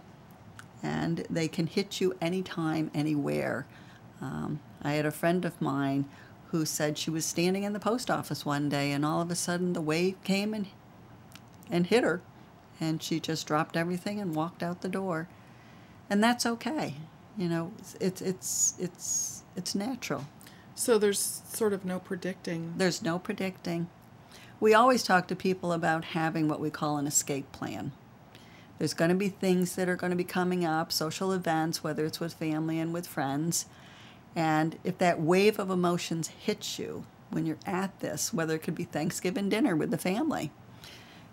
and 0.83 1.27
they 1.31 1.49
can 1.49 1.67
hit 1.67 2.01
you 2.01 2.15
anytime, 2.21 2.91
anywhere. 2.95 3.67
Um, 4.21 4.61
I 4.83 4.93
had 4.93 5.07
a 5.07 5.11
friend 5.11 5.45
of 5.45 5.61
mine 5.61 6.05
who 6.51 6.65
said 6.67 6.99
she 6.99 7.11
was 7.11 7.25
standing 7.25 7.65
in 7.65 7.73
the 7.73 7.81
post 7.81 8.11
office 8.11 8.45
one 8.45 8.69
day 8.69 8.93
and 8.93 9.05
all 9.05 9.21
of 9.21 9.31
a 9.31 9.35
sudden 9.35 9.73
the 9.73 9.81
wave 9.81 10.23
came 10.23 10.53
and, 10.53 10.67
and 11.71 11.87
hit 11.87 12.05
her 12.05 12.21
and 12.79 13.03
she 13.03 13.19
just 13.19 13.47
dropped 13.47 13.77
everything 13.77 14.21
and 14.21 14.35
walked 14.35 14.63
out 14.63 14.83
the 14.83 14.89
door. 14.89 15.27
And 16.11 16.23
that's 16.23 16.45
okay. 16.45 16.95
You 17.39 17.49
know, 17.49 17.73
it's, 17.99 18.21
it's, 18.21 18.75
it's, 18.79 19.43
it's 19.57 19.75
natural. 19.75 20.27
So 20.79 20.99
there's 20.99 21.43
sort 21.49 21.73
of 21.73 21.87
no 21.87 21.99
predicting. 21.99 22.75
There's 22.77 23.03
no 23.03 23.19
predicting. 23.19 23.89
We 24.61 24.75
always 24.75 25.03
talk 25.03 25.27
to 25.29 25.35
people 25.35 25.73
about 25.73 26.05
having 26.05 26.49
what 26.49 26.61
we 26.61 26.69
call 26.69 26.99
an 26.99 27.07
escape 27.07 27.51
plan. 27.51 27.93
There's 28.79 28.93
going 28.93 29.09
to 29.09 29.17
be 29.17 29.31
things 29.31 29.75
that 29.77 29.89
are 29.89 29.97
going 29.97 30.11
to 30.11 30.17
be 30.17 30.23
coming 30.23 30.67
up, 30.67 30.93
social 30.93 31.33
events, 31.33 31.83
whether 31.83 32.05
it's 32.05 32.21
with 32.21 32.35
family 32.35 32.79
and 32.79 32.93
with 32.93 33.07
friends. 33.07 33.65
And 34.37 34.79
if 34.85 34.99
that 34.99 35.19
wave 35.19 35.59
of 35.59 35.71
emotions 35.71 36.29
hits 36.29 36.79
you 36.79 37.07
when 37.31 37.47
you're 37.47 37.57
at 37.65 37.99
this, 38.01 38.35
whether 38.35 38.55
it 38.55 38.63
could 38.63 38.75
be 38.75 38.85
Thanksgiving 38.85 39.49
dinner 39.49 39.75
with 39.75 39.91
the 39.91 39.99
family, 39.99 40.53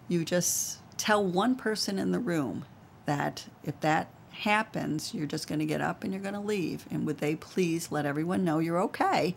you 0.08 0.24
just 0.24 0.80
tell 0.98 1.24
one 1.24 1.58
person 1.58 2.00
in 2.00 2.14
the 2.14 2.20
room 2.20 2.64
that 3.06 3.48
if 3.66 3.78
that 3.82 4.08
happens, 4.34 5.14
you're 5.14 5.28
just 5.28 5.48
going 5.48 5.60
to 5.60 5.66
get 5.66 5.82
up 5.82 6.04
and 6.04 6.12
you're 6.12 6.22
going 6.22 6.34
to 6.34 6.40
leave. 6.40 6.86
And 6.92 7.06
would 7.06 7.20
they 7.20 7.36
please 7.36 7.92
let 7.92 8.06
everyone 8.06 8.44
know 8.44 8.60
you're 8.60 8.82
okay? 8.82 9.36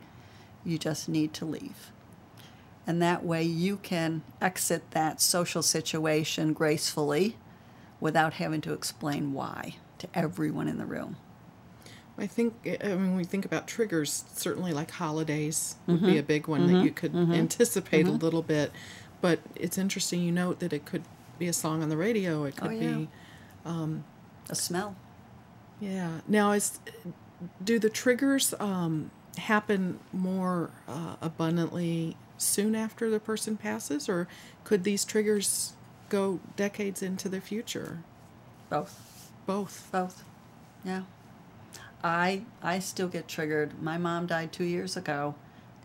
You 0.65 0.79
just 0.79 1.09
need 1.09 1.33
to 1.35 1.45
leave. 1.45 1.93
And 2.87 3.03
that 3.03 3.25
way 3.25 3.43
you 3.43 3.77
can 3.77 4.23
exit 4.41 4.91
that 4.93 5.21
social 5.21 5.63
situation 5.63 6.53
gracefully 6.53 7.37
without 8.01 8.35
having 8.35 8.61
to 8.63 8.73
explain 8.73 9.33
why 9.33 9.77
to 9.99 10.09
everyone 10.15 10.69
in 10.69 10.79
the 10.79 10.87
room. 10.87 11.17
I 12.19 12.27
think 12.27 12.55
eh, 12.65 12.77
I 12.83 12.89
mean, 12.89 13.09
when 13.09 13.17
we 13.17 13.25
think 13.25 13.45
about 13.45 13.67
triggers, 13.67 14.25
certainly 14.35 14.73
like 14.73 14.91
holidays 14.91 15.77
would 15.87 16.01
be 16.01 16.09
mm-hmm. 16.09 16.19
a 16.19 16.23
big 16.23 16.47
one 16.47 16.67
that 16.67 16.73
mm-hmm. 16.73 16.85
you 16.85 16.91
could 16.91 17.13
mm-hmm. 17.13 17.33
anticipate 17.33 18.07
a 18.07 18.13
little 18.13 18.43
bit. 18.43 18.73
But 19.21 19.41
it's 19.55 19.79
interesting 19.79 20.23
you 20.23 20.33
note 20.33 20.61
that 20.61 20.73
it 20.73 20.85
could 20.85 21.03
be 21.39 21.49
a 21.49 21.53
song 21.53 21.83
on 21.83 21.89
the 21.89 21.97
radio. 21.97 22.45
It 22.45 22.55
oh, 22.59 22.63
could 22.63 22.71
Oh, 22.71 22.81
yeah. 22.81 22.95
be, 22.95 23.09
A 24.49 24.55
smell. 24.55 24.97
yeah. 25.81 26.21
Now, 26.29 26.53
is 26.53 26.79
do 27.63 27.79
the 27.79 27.91
triggers 27.91 28.55
um, 28.61 29.11
happen 29.39 29.99
more 30.13 30.71
uh, 30.89 31.17
abundantly 31.21 32.17
soon 32.39 32.75
after 32.75 33.11
the 33.11 33.21
person 33.21 33.57
passes, 33.57 34.09
or 34.09 34.29
could 34.65 34.85
these 34.85 35.05
triggers 35.05 35.73
go 36.09 36.41
decades 36.57 37.03
into 37.03 37.29
the 37.29 37.41
future? 37.41 37.99
Both. 38.71 39.31
Both. 39.47 39.89
Both. 39.93 40.25
Yeah. 40.85 41.03
I 42.05 42.43
I 42.63 42.79
still 42.79 43.09
get 43.09 43.27
triggered. 43.27 43.83
My 43.83 43.99
mom 43.99 44.27
died 44.27 44.53
two 44.53 44.65
years 44.65 44.97
ago, 44.97 45.35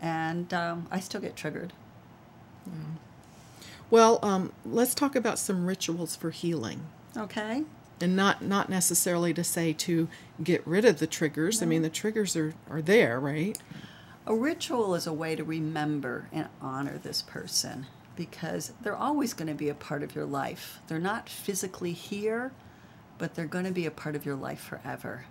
and 0.00 0.52
um, 0.54 0.86
I 0.90 1.00
still 1.00 1.20
get 1.20 1.36
triggered. 1.36 1.72
Well, 3.90 4.20
um, 4.22 4.52
let's 4.64 4.94
talk 4.94 5.16
about 5.16 5.38
some 5.38 5.66
rituals 5.66 6.16
for 6.16 6.30
healing. 6.30 6.86
Okay. 7.16 7.64
And 8.00 8.16
not 8.16 8.42
not 8.42 8.68
necessarily 8.68 9.34
to 9.34 9.44
say 9.44 9.72
to 9.72 10.08
get 10.42 10.66
rid 10.66 10.84
of 10.84 10.98
the 10.98 11.06
triggers. 11.06 11.62
I 11.62 11.66
mean, 11.66 11.82
the 11.82 11.90
triggers 11.90 12.36
are 12.36 12.54
are 12.70 12.82
there, 12.82 13.20
right? 13.20 13.58
A 14.26 14.34
ritual 14.34 14.94
is 14.94 15.06
a 15.06 15.12
way 15.12 15.34
to 15.34 15.42
remember 15.42 16.28
and 16.32 16.48
honor 16.60 16.98
this 16.98 17.22
person 17.22 17.86
because 18.14 18.72
they're 18.80 18.96
always 18.96 19.34
going 19.34 19.48
to 19.48 19.54
be 19.54 19.68
a 19.68 19.74
part 19.74 20.02
of 20.02 20.14
your 20.14 20.26
life. 20.26 20.80
They're 20.86 20.98
not 20.98 21.28
physically 21.28 21.92
here, 21.92 22.52
but 23.18 23.34
they're 23.34 23.46
going 23.46 23.64
to 23.64 23.72
be 23.72 23.86
a 23.86 23.90
part 23.90 24.14
of 24.14 24.24
your 24.24 24.36
life 24.36 24.60
forever. 24.60 25.24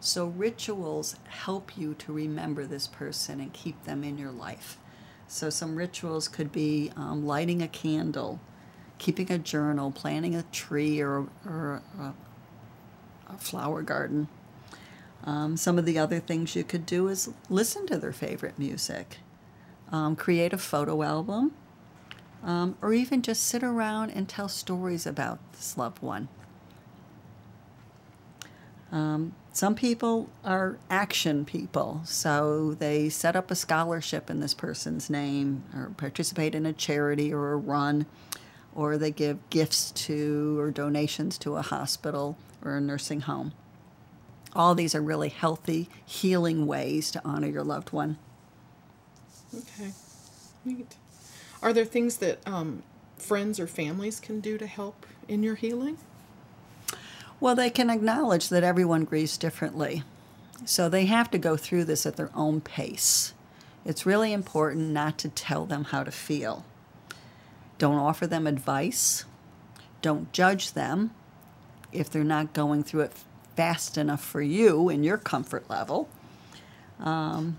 So, 0.00 0.26
rituals 0.26 1.16
help 1.28 1.76
you 1.76 1.94
to 1.94 2.12
remember 2.12 2.64
this 2.64 2.86
person 2.86 3.40
and 3.40 3.52
keep 3.52 3.84
them 3.84 4.04
in 4.04 4.18
your 4.18 4.30
life. 4.30 4.78
So, 5.26 5.50
some 5.50 5.76
rituals 5.76 6.28
could 6.28 6.52
be 6.52 6.92
um, 6.96 7.26
lighting 7.26 7.62
a 7.62 7.68
candle, 7.68 8.40
keeping 8.98 9.30
a 9.30 9.38
journal, 9.38 9.90
planting 9.90 10.34
a 10.34 10.42
tree 10.44 11.00
or, 11.00 11.28
or 11.44 11.82
a, 11.98 12.14
a 13.32 13.38
flower 13.38 13.82
garden. 13.82 14.28
Um, 15.24 15.56
some 15.56 15.78
of 15.78 15.84
the 15.84 15.98
other 15.98 16.20
things 16.20 16.54
you 16.54 16.64
could 16.64 16.86
do 16.86 17.08
is 17.08 17.30
listen 17.50 17.86
to 17.88 17.98
their 17.98 18.12
favorite 18.12 18.58
music, 18.58 19.18
um, 19.90 20.14
create 20.14 20.52
a 20.52 20.58
photo 20.58 21.02
album, 21.02 21.52
um, 22.44 22.76
or 22.80 22.92
even 22.92 23.22
just 23.22 23.42
sit 23.42 23.62
around 23.62 24.10
and 24.10 24.28
tell 24.28 24.48
stories 24.48 25.06
about 25.06 25.38
this 25.52 25.76
loved 25.76 26.00
one. 26.00 26.28
Um, 28.92 29.34
some 29.52 29.74
people 29.74 30.28
are 30.44 30.78
action 30.88 31.44
people, 31.44 32.02
so 32.04 32.74
they 32.74 33.08
set 33.08 33.34
up 33.34 33.50
a 33.50 33.56
scholarship 33.56 34.30
in 34.30 34.38
this 34.38 34.54
person's 34.54 35.10
name, 35.10 35.64
or 35.74 35.90
participate 35.96 36.54
in 36.54 36.66
a 36.66 36.72
charity 36.72 37.32
or 37.32 37.52
a 37.52 37.56
run, 37.56 38.06
or 38.76 38.98
they 38.98 39.10
give 39.10 39.38
gifts 39.48 39.90
to 39.90 40.58
or 40.60 40.70
donations 40.70 41.38
to 41.38 41.56
a 41.56 41.62
hospital 41.62 42.36
or 42.62 42.76
a 42.76 42.80
nursing 42.80 43.22
home. 43.22 43.52
All 44.54 44.74
these 44.74 44.94
are 44.94 45.02
really 45.02 45.30
healthy, 45.30 45.88
healing 46.04 46.66
ways 46.66 47.10
to 47.12 47.22
honor 47.24 47.48
your 47.48 47.64
loved 47.64 47.92
one. 47.92 48.18
Okay, 49.54 49.92
neat. 50.64 50.94
Are 51.62 51.72
there 51.72 51.84
things 51.84 52.18
that 52.18 52.46
um, 52.46 52.82
friends 53.16 53.58
or 53.58 53.66
families 53.66 54.20
can 54.20 54.40
do 54.40 54.58
to 54.58 54.66
help 54.66 55.06
in 55.26 55.42
your 55.42 55.54
healing? 55.54 55.96
Well, 57.40 57.54
they 57.54 57.70
can 57.70 57.90
acknowledge 57.90 58.50
that 58.50 58.62
everyone 58.62 59.04
grieves 59.04 59.38
differently. 59.38 60.02
So 60.64 60.88
they 60.88 61.06
have 61.06 61.30
to 61.30 61.38
go 61.38 61.56
through 61.56 61.84
this 61.84 62.06
at 62.06 62.16
their 62.16 62.30
own 62.34 62.60
pace. 62.60 63.34
It's 63.84 64.06
really 64.06 64.32
important 64.32 64.90
not 64.90 65.18
to 65.18 65.28
tell 65.28 65.66
them 65.66 65.84
how 65.84 66.02
to 66.02 66.10
feel. 66.10 66.64
Don't 67.78 67.98
offer 67.98 68.26
them 68.26 68.46
advice. 68.46 69.24
Don't 70.02 70.32
judge 70.32 70.72
them 70.72 71.10
if 71.92 72.10
they're 72.10 72.24
not 72.24 72.52
going 72.52 72.82
through 72.82 73.02
it 73.02 73.12
fast 73.56 73.96
enough 73.96 74.22
for 74.22 74.42
you 74.42 74.88
in 74.88 75.02
your 75.02 75.18
comfort 75.18 75.68
level. 75.68 76.08
Um, 77.00 77.58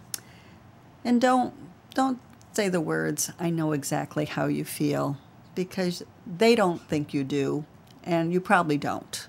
and 1.04 1.20
don't 1.22 1.54
don't 1.94 2.20
say 2.54 2.70
the 2.70 2.82
words 2.82 3.32
"I 3.40 3.50
know 3.50 3.72
exactly 3.72 4.26
how 4.26 4.48
you 4.48 4.66
feel" 4.66 5.18
because 5.56 6.04
they 6.26 6.56
don't 6.56 6.82
think 6.88 7.14
you 7.14 7.24
do, 7.24 7.66
and 8.04 8.32
you 8.32 8.40
probably 8.40 8.78
don't. 8.78 9.28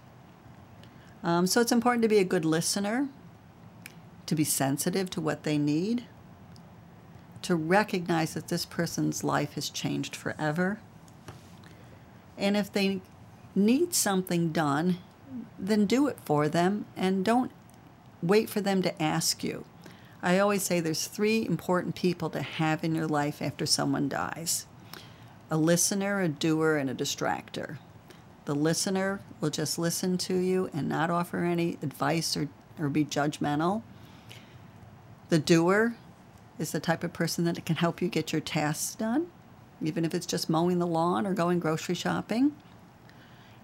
Um, 1.23 1.47
so 1.47 1.61
it's 1.61 1.73
important 1.73 2.03
to 2.03 2.09
be 2.09 2.19
a 2.19 2.25
good 2.25 2.45
listener, 2.45 3.09
to 4.27 4.35
be 4.35 4.45
sensitive 4.45 5.11
to 5.11 5.21
what 5.21 5.43
they 5.43 5.59
need, 5.59 6.05
to 7.43 7.55
recognize 7.55 8.35
that 8.35 8.49
this 8.49 8.65
person's 8.65 9.25
life 9.25 9.55
has 9.55 9.71
changed 9.71 10.17
forever. 10.17 10.81
And 12.37 12.57
if 12.57 12.73
they 12.73 13.01
need 13.55 13.95
something 13.95 14.53
done, 14.53 14.99
then 15.59 15.87
do 15.87 16.07
it 16.09 16.19
for 16.25 16.49
them 16.49 16.87
and 16.97 17.25
don't 17.25 17.51
wait 18.23 18.49
for 18.49 18.61
them 18.61 18.83
to 18.83 19.03
ask 19.03 19.43
you. 19.45 19.65
I 20.23 20.39
always 20.39 20.65
say 20.65 20.81
there's 20.81 21.07
three 21.07 21.47
important 21.47 21.95
people 21.95 22.31
to 22.31 22.43
have 22.43 22.83
in 22.83 22.95
your 22.95 23.07
life 23.07 23.41
after 23.41 23.67
someone 23.67 24.09
dies 24.09 24.67
a 25.51 25.57
listener, 25.57 26.21
a 26.21 26.29
doer, 26.29 26.77
and 26.77 26.91
a 26.91 26.95
distractor. 26.95 27.79
The 28.45 28.55
listener 28.55 29.21
will 29.41 29.49
just 29.49 29.79
listen 29.79 30.19
to 30.19 30.35
you 30.35 30.69
and 30.75 30.89
not 30.89 31.09
offer 31.09 31.39
any 31.45 31.79
advice 31.83 32.37
or, 32.37 32.49
or 32.79 32.91
be 32.91 33.05
judgmental. 33.05 33.83
The 35.31 35.39
doer 35.39 35.95
is 36.59 36.73
the 36.73 36.81
type 36.81 37.05
of 37.05 37.13
person 37.13 37.45
that 37.45 37.65
can 37.65 37.77
help 37.77 38.03
you 38.03 38.09
get 38.09 38.33
your 38.33 38.41
tasks 38.41 38.95
done, 38.95 39.29
even 39.81 40.05
if 40.05 40.15
it's 40.15 40.27
just 40.27 40.49
mowing 40.51 40.79
the 40.79 40.87
lawn 40.87 41.27
or 41.27 41.35
going 41.35 41.59
grocery 41.61 41.95
shopping. 41.95 42.53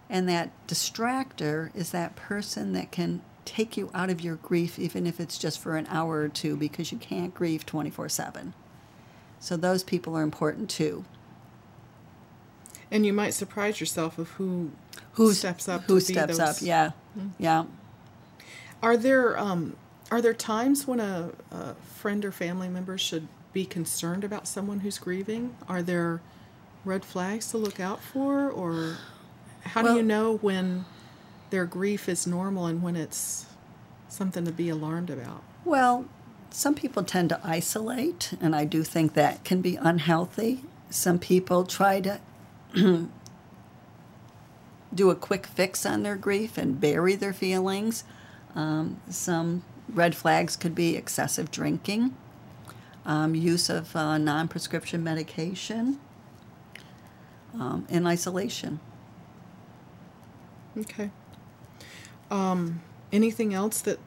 And 0.09 0.28
that 0.28 0.51
distractor 0.68 1.74
is 1.74 1.90
that 1.90 2.14
person 2.14 2.72
that 2.74 2.90
can 2.92 3.22
take 3.45 3.76
you 3.76 3.90
out 3.95 4.11
of 4.11 4.20
your 4.20 4.36
grief, 4.36 4.78
even 4.78 5.07
if 5.07 5.18
it's 5.18 5.38
just 5.38 5.59
for 5.59 5.76
an 5.76 5.86
hour 5.90 6.20
or 6.20 6.28
two, 6.28 6.57
because 6.57 6.92
you 6.92 6.99
can't 6.99 7.34
grieve 7.34 7.66
24 7.66 8.09
7. 8.09 8.55
So 9.40 9.57
those 9.57 9.82
people 9.82 10.16
are 10.16 10.22
important 10.22 10.70
too. 10.70 11.05
And 12.90 13.05
you 13.05 13.12
might 13.12 13.34
surprise 13.34 13.80
yourself 13.80 14.18
of 14.18 14.30
who 14.30 14.70
Who 15.14 15.32
steps 15.32 15.68
up. 15.68 15.82
Who 15.84 16.01
steps 16.01 16.38
those- 16.38 16.59
up? 16.62 16.62
Yeah, 16.62 16.90
yeah. 17.38 17.64
Are 18.82 18.97
there 18.97 19.38
um, 19.38 19.76
are 20.14 20.22
there 20.22 20.32
times 20.32 20.86
when 20.86 21.00
a, 21.00 21.32
a 21.50 21.74
friend 21.74 22.24
or 22.24 22.30
family 22.30 22.68
member 22.68 22.96
should 22.96 23.26
be 23.52 23.64
concerned 23.64 24.22
about 24.22 24.46
someone 24.46 24.78
who's 24.78 24.96
grieving? 24.96 25.56
Are 25.68 25.82
there 25.82 26.20
red 26.84 27.04
flags 27.04 27.50
to 27.50 27.56
look 27.56 27.80
out 27.80 28.00
for, 28.00 28.48
or 28.48 28.98
how 29.62 29.82
do 29.82 29.96
you 29.96 30.04
know 30.04 30.36
when 30.36 30.84
their 31.50 31.64
grief 31.64 32.08
is 32.08 32.28
normal 32.28 32.66
and 32.66 32.80
when 32.80 32.94
it's 32.94 33.46
something 34.08 34.44
to 34.44 34.52
be 34.52 34.68
alarmed 34.68 35.10
about? 35.10 35.42
Well, 35.64 36.04
some 36.50 36.76
people 36.76 37.02
tend 37.02 37.30
to 37.30 37.40
isolate, 37.42 38.34
and 38.40 38.54
I 38.54 38.66
do 38.66 38.84
think 38.84 39.14
that 39.14 39.42
can 39.42 39.60
be 39.60 39.74
unhealthy. 39.74 40.62
Some 40.90 41.18
people 41.18 41.64
try 41.64 42.00
to 42.02 42.20
do 44.94 45.10
a 45.10 45.16
quick 45.16 45.48
fix 45.48 45.84
on 45.84 46.04
their 46.04 46.14
grief 46.14 46.56
and 46.56 46.80
bury 46.80 47.16
their 47.16 47.32
feelings. 47.32 48.04
Um, 48.54 49.00
some 49.10 49.64
red 49.95 50.14
flags 50.14 50.57
could 50.57 50.74
be 50.74 50.97
excessive 50.97 51.51
drinking, 51.51 52.14
um, 53.07 53.34
use 53.34 53.70
of 53.70 53.95
uh, 53.95 54.18
non 54.18 54.49
prescription 54.49 55.03
medication, 55.03 56.01
um, 57.55 57.86
and 57.88 58.07
isolation. 58.07 58.80
Okay. 60.76 61.11
Um, 62.30 62.82
anything 63.12 63.55
else 63.55 63.80
that 63.82 63.99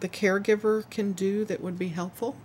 the 0.00 0.08
caregiver 0.08 0.88
can 0.90 1.12
do 1.12 1.44
that 1.44 1.60
would 1.60 1.78
be 1.78 1.88
helpful? 1.88 2.36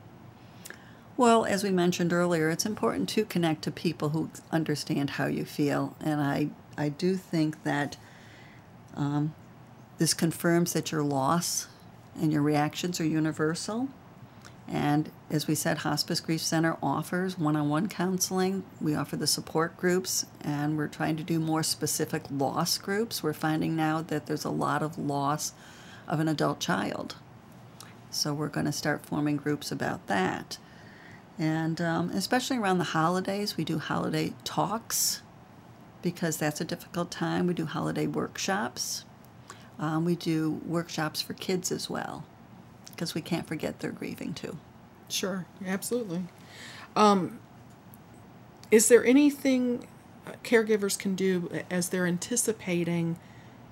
Well, 1.16 1.46
as 1.46 1.64
we 1.64 1.70
mentioned 1.70 2.14
earlier, 2.14 2.50
it's 2.50 2.66
important 2.66 3.10
to 3.10 3.26
connect 3.26 3.64
to 3.64 3.72
people 3.72 4.10
who 4.10 4.30
understand 4.52 5.12
how 5.12 5.26
you 5.26 5.46
feel, 5.46 5.96
and 6.00 6.22
I 6.22 6.50
I 6.78 6.90
do 6.90 7.18
think 7.18 7.64
that 7.64 7.98
um, 8.96 9.36
this 9.98 10.14
confirms 10.14 10.72
that 10.74 10.94
your 10.94 11.04
loss 11.04 11.68
and 12.22 12.32
your 12.32 12.42
reactions 12.42 13.00
are 13.00 13.06
universal. 13.06 13.90
And 14.68 15.10
as 15.32 15.48
we 15.48 15.56
said, 15.56 15.80
Hospice 15.80 16.20
Grief 16.20 16.42
Center 16.42 16.78
offers 16.84 17.40
one-on-one 17.40 17.88
counseling. 17.90 18.64
We 18.80 18.94
offer 18.94 19.16
the 19.16 19.26
support 19.26 19.76
groups, 19.78 20.28
and 20.42 20.78
we're 20.78 20.88
trying 20.88 21.18
to 21.18 21.24
do 21.24 21.40
more 21.40 21.64
specific 21.64 22.24
loss 22.30 22.78
groups. 22.78 23.24
We're 23.24 23.34
finding 23.34 23.76
now 23.76 24.02
that 24.04 24.28
there's 24.28 24.46
a 24.46 24.52
lot 24.52 24.84
of 24.84 25.00
loss 25.00 25.54
of 26.08 26.20
an 26.20 26.28
adult 26.28 26.60
child. 26.60 27.16
So 28.12 28.34
we're 28.34 28.48
going 28.48 28.68
to 28.68 28.72
start 28.72 29.06
forming 29.06 29.38
groups 29.38 29.72
about 29.72 30.06
that. 30.08 30.60
And 31.40 31.80
um, 31.82 32.10
especially 32.12 32.58
around 32.58 32.78
the 32.78 32.84
holidays, 32.84 33.58
we 33.58 33.64
do 33.64 33.80
holiday 33.80 34.34
talks 34.44 35.22
because 36.02 36.38
that's 36.38 36.62
a 36.62 36.66
difficult 36.66 37.10
time. 37.10 37.48
We 37.48 37.54
do 37.54 37.66
holiday 37.66 38.08
workshops. 38.08 39.06
Um, 39.80 40.04
we 40.04 40.16
do 40.16 40.62
workshops 40.66 41.22
for 41.22 41.34
kids 41.34 41.72
as 41.72 41.90
well 41.90 42.26
because 42.92 43.16
we 43.16 43.22
can't 43.22 43.48
forget 43.48 43.80
they're 43.80 43.92
grieving 43.92 44.34
too. 44.34 44.58
Sure, 45.08 45.46
absolutely. 45.66 46.24
Um, 46.96 47.40
is 48.72 48.90
there 48.90 49.06
anything 49.06 49.88
uh, 50.28 50.32
caregivers 50.44 51.00
can 51.00 51.16
do 51.16 51.50
as 51.72 51.90
they're 51.90 52.06
anticipating, 52.06 53.18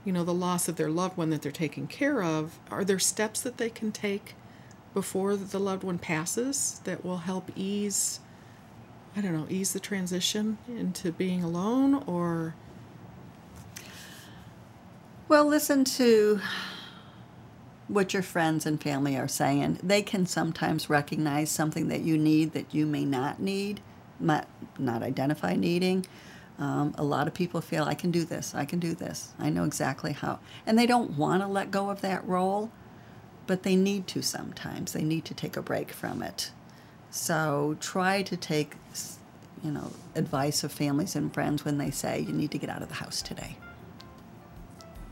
you 0.05 0.13
know, 0.13 0.23
the 0.23 0.33
loss 0.33 0.69
of 0.69 0.77
their 0.77 0.89
loved 0.89 1.17
one 1.17 1.29
that 1.31 1.41
they're 1.41 1.51
taking 1.51 1.87
care 1.87 2.23
of? 2.23 2.57
Are 2.71 2.85
there 2.85 2.99
steps 2.99 3.41
that 3.41 3.57
they 3.57 3.69
can 3.69 3.91
take 3.91 4.35
before 4.93 5.35
the 5.35 5.59
loved 5.59 5.83
one 5.83 5.99
passes 5.99 6.79
that 6.85 7.03
will 7.03 7.17
help 7.17 7.51
ease, 7.55 8.21
I 9.15 9.21
don't 9.21 9.33
know, 9.33 9.45
ease 9.49 9.73
the 9.73 9.79
transition 9.79 10.57
into 10.67 11.11
being 11.11 11.43
alone 11.43 11.95
or? 12.07 12.55
Well, 15.29 15.43
listen 15.43 15.83
to 15.83 16.39
what 17.89 18.13
your 18.13 18.23
friends 18.23 18.65
and 18.65 18.81
family 18.81 19.17
are 19.17 19.27
saying. 19.27 19.79
They 19.83 20.01
can 20.01 20.25
sometimes 20.25 20.89
recognize 20.89 21.51
something 21.51 21.89
that 21.89 21.99
you 21.99 22.17
need 22.17 22.53
that 22.53 22.73
you 22.73 22.85
may 22.85 23.03
not 23.03 23.41
need, 23.41 23.81
not, 24.21 24.47
not 24.79 25.03
identify 25.03 25.57
needing. 25.57 26.05
Um, 26.57 26.95
a 26.97 27.03
lot 27.03 27.27
of 27.27 27.33
people 27.33 27.59
feel, 27.59 27.83
I 27.83 27.93
can 27.93 28.09
do 28.09 28.23
this, 28.23 28.55
I 28.55 28.63
can 28.63 28.79
do 28.79 28.93
this, 28.93 29.33
I 29.37 29.49
know 29.49 29.65
exactly 29.65 30.13
how. 30.13 30.39
And 30.65 30.79
they 30.79 30.85
don't 30.85 31.17
want 31.17 31.41
to 31.41 31.47
let 31.47 31.71
go 31.71 31.89
of 31.89 31.99
that 32.01 32.25
role, 32.25 32.71
but 33.47 33.63
they 33.63 33.75
need 33.75 34.07
to 34.07 34.21
sometimes. 34.21 34.93
They 34.93 35.03
need 35.03 35.25
to 35.25 35.33
take 35.33 35.57
a 35.57 35.61
break 35.61 35.91
from 35.91 36.23
it. 36.23 36.51
So 37.11 37.75
try 37.81 38.21
to 38.21 38.37
take, 38.37 38.75
you 39.61 39.71
know, 39.71 39.91
advice 40.15 40.63
of 40.63 40.71
families 40.71 41.17
and 41.17 41.33
friends 41.33 41.65
when 41.65 41.79
they 41.79 41.91
say, 41.91 42.21
you 42.21 42.31
need 42.31 42.51
to 42.51 42.57
get 42.57 42.69
out 42.69 42.81
of 42.81 42.87
the 42.87 42.95
house 42.95 43.21
today. 43.21 43.57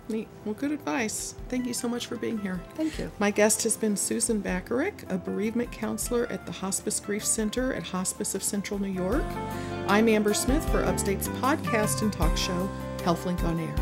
Neat. 0.08 0.28
Well, 0.46 0.54
good 0.54 0.72
advice. 0.72 1.34
Thank 1.50 1.66
you 1.66 1.74
so 1.74 1.88
much 1.88 2.06
for 2.06 2.16
being 2.16 2.38
here. 2.38 2.62
Thank 2.76 3.00
you. 3.00 3.12
My 3.18 3.32
guest 3.32 3.64
has 3.64 3.76
been 3.76 3.98
Susan 3.98 4.40
Bacharach, 4.40 5.04
a 5.10 5.18
bereavement 5.18 5.72
counselor 5.72 6.28
at 6.32 6.46
the 6.46 6.52
Hospice 6.52 7.00
Grief 7.00 7.26
Center 7.26 7.74
at 7.74 7.84
Hospice 7.84 8.36
of 8.36 8.44
Central 8.44 8.80
New 8.80 8.92
York. 8.92 9.24
I'm 9.88 10.08
Amber 10.08 10.36
Smith 10.36 10.68
for 10.70 10.84
Upstate's 10.84 11.28
podcast 11.28 12.04
and 12.04 12.14
talk 12.14 12.38
show, 12.38 12.70
HealthLink 12.98 13.44
on 13.44 13.60
Air. 13.60 13.76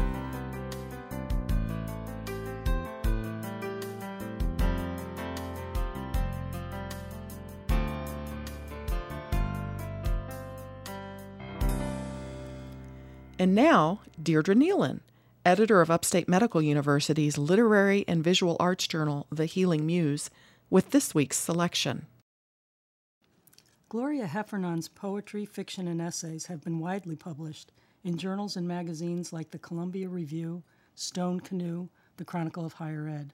And 13.38 13.54
now, 13.54 14.00
Deirdre 14.22 14.56
Neilen, 14.56 15.02
editor 15.46 15.82
of 15.82 15.92
Upstate 15.92 16.28
Medical 16.28 16.62
University's 16.62 17.38
literary 17.38 18.06
and 18.08 18.24
visual 18.24 18.56
arts 18.60 18.88
journal, 18.88 19.28
The 19.30 19.46
Healing 19.46 19.86
Muse, 19.86 20.30
with 20.70 20.92
this 20.92 21.14
week's 21.14 21.38
selection. 21.38 22.06
Gloria 23.90 24.26
Heffernan's 24.26 24.88
poetry, 24.88 25.46
fiction, 25.46 25.88
and 25.88 26.02
essays 26.02 26.48
have 26.48 26.64
been 26.64 26.80
widely 26.80 27.16
published 27.16 27.72
in 28.04 28.18
journals 28.18 28.56
and 28.56 28.68
magazines 28.68 29.32
like 29.32 29.52
the 29.52 29.60
Columbia 29.60 30.10
Review, 30.10 30.64
Stone 30.96 31.42
Canoe, 31.42 31.90
the 32.18 32.26
Chronicle 32.26 32.66
of 32.66 32.74
Higher 32.74 33.08
Ed. 33.08 33.34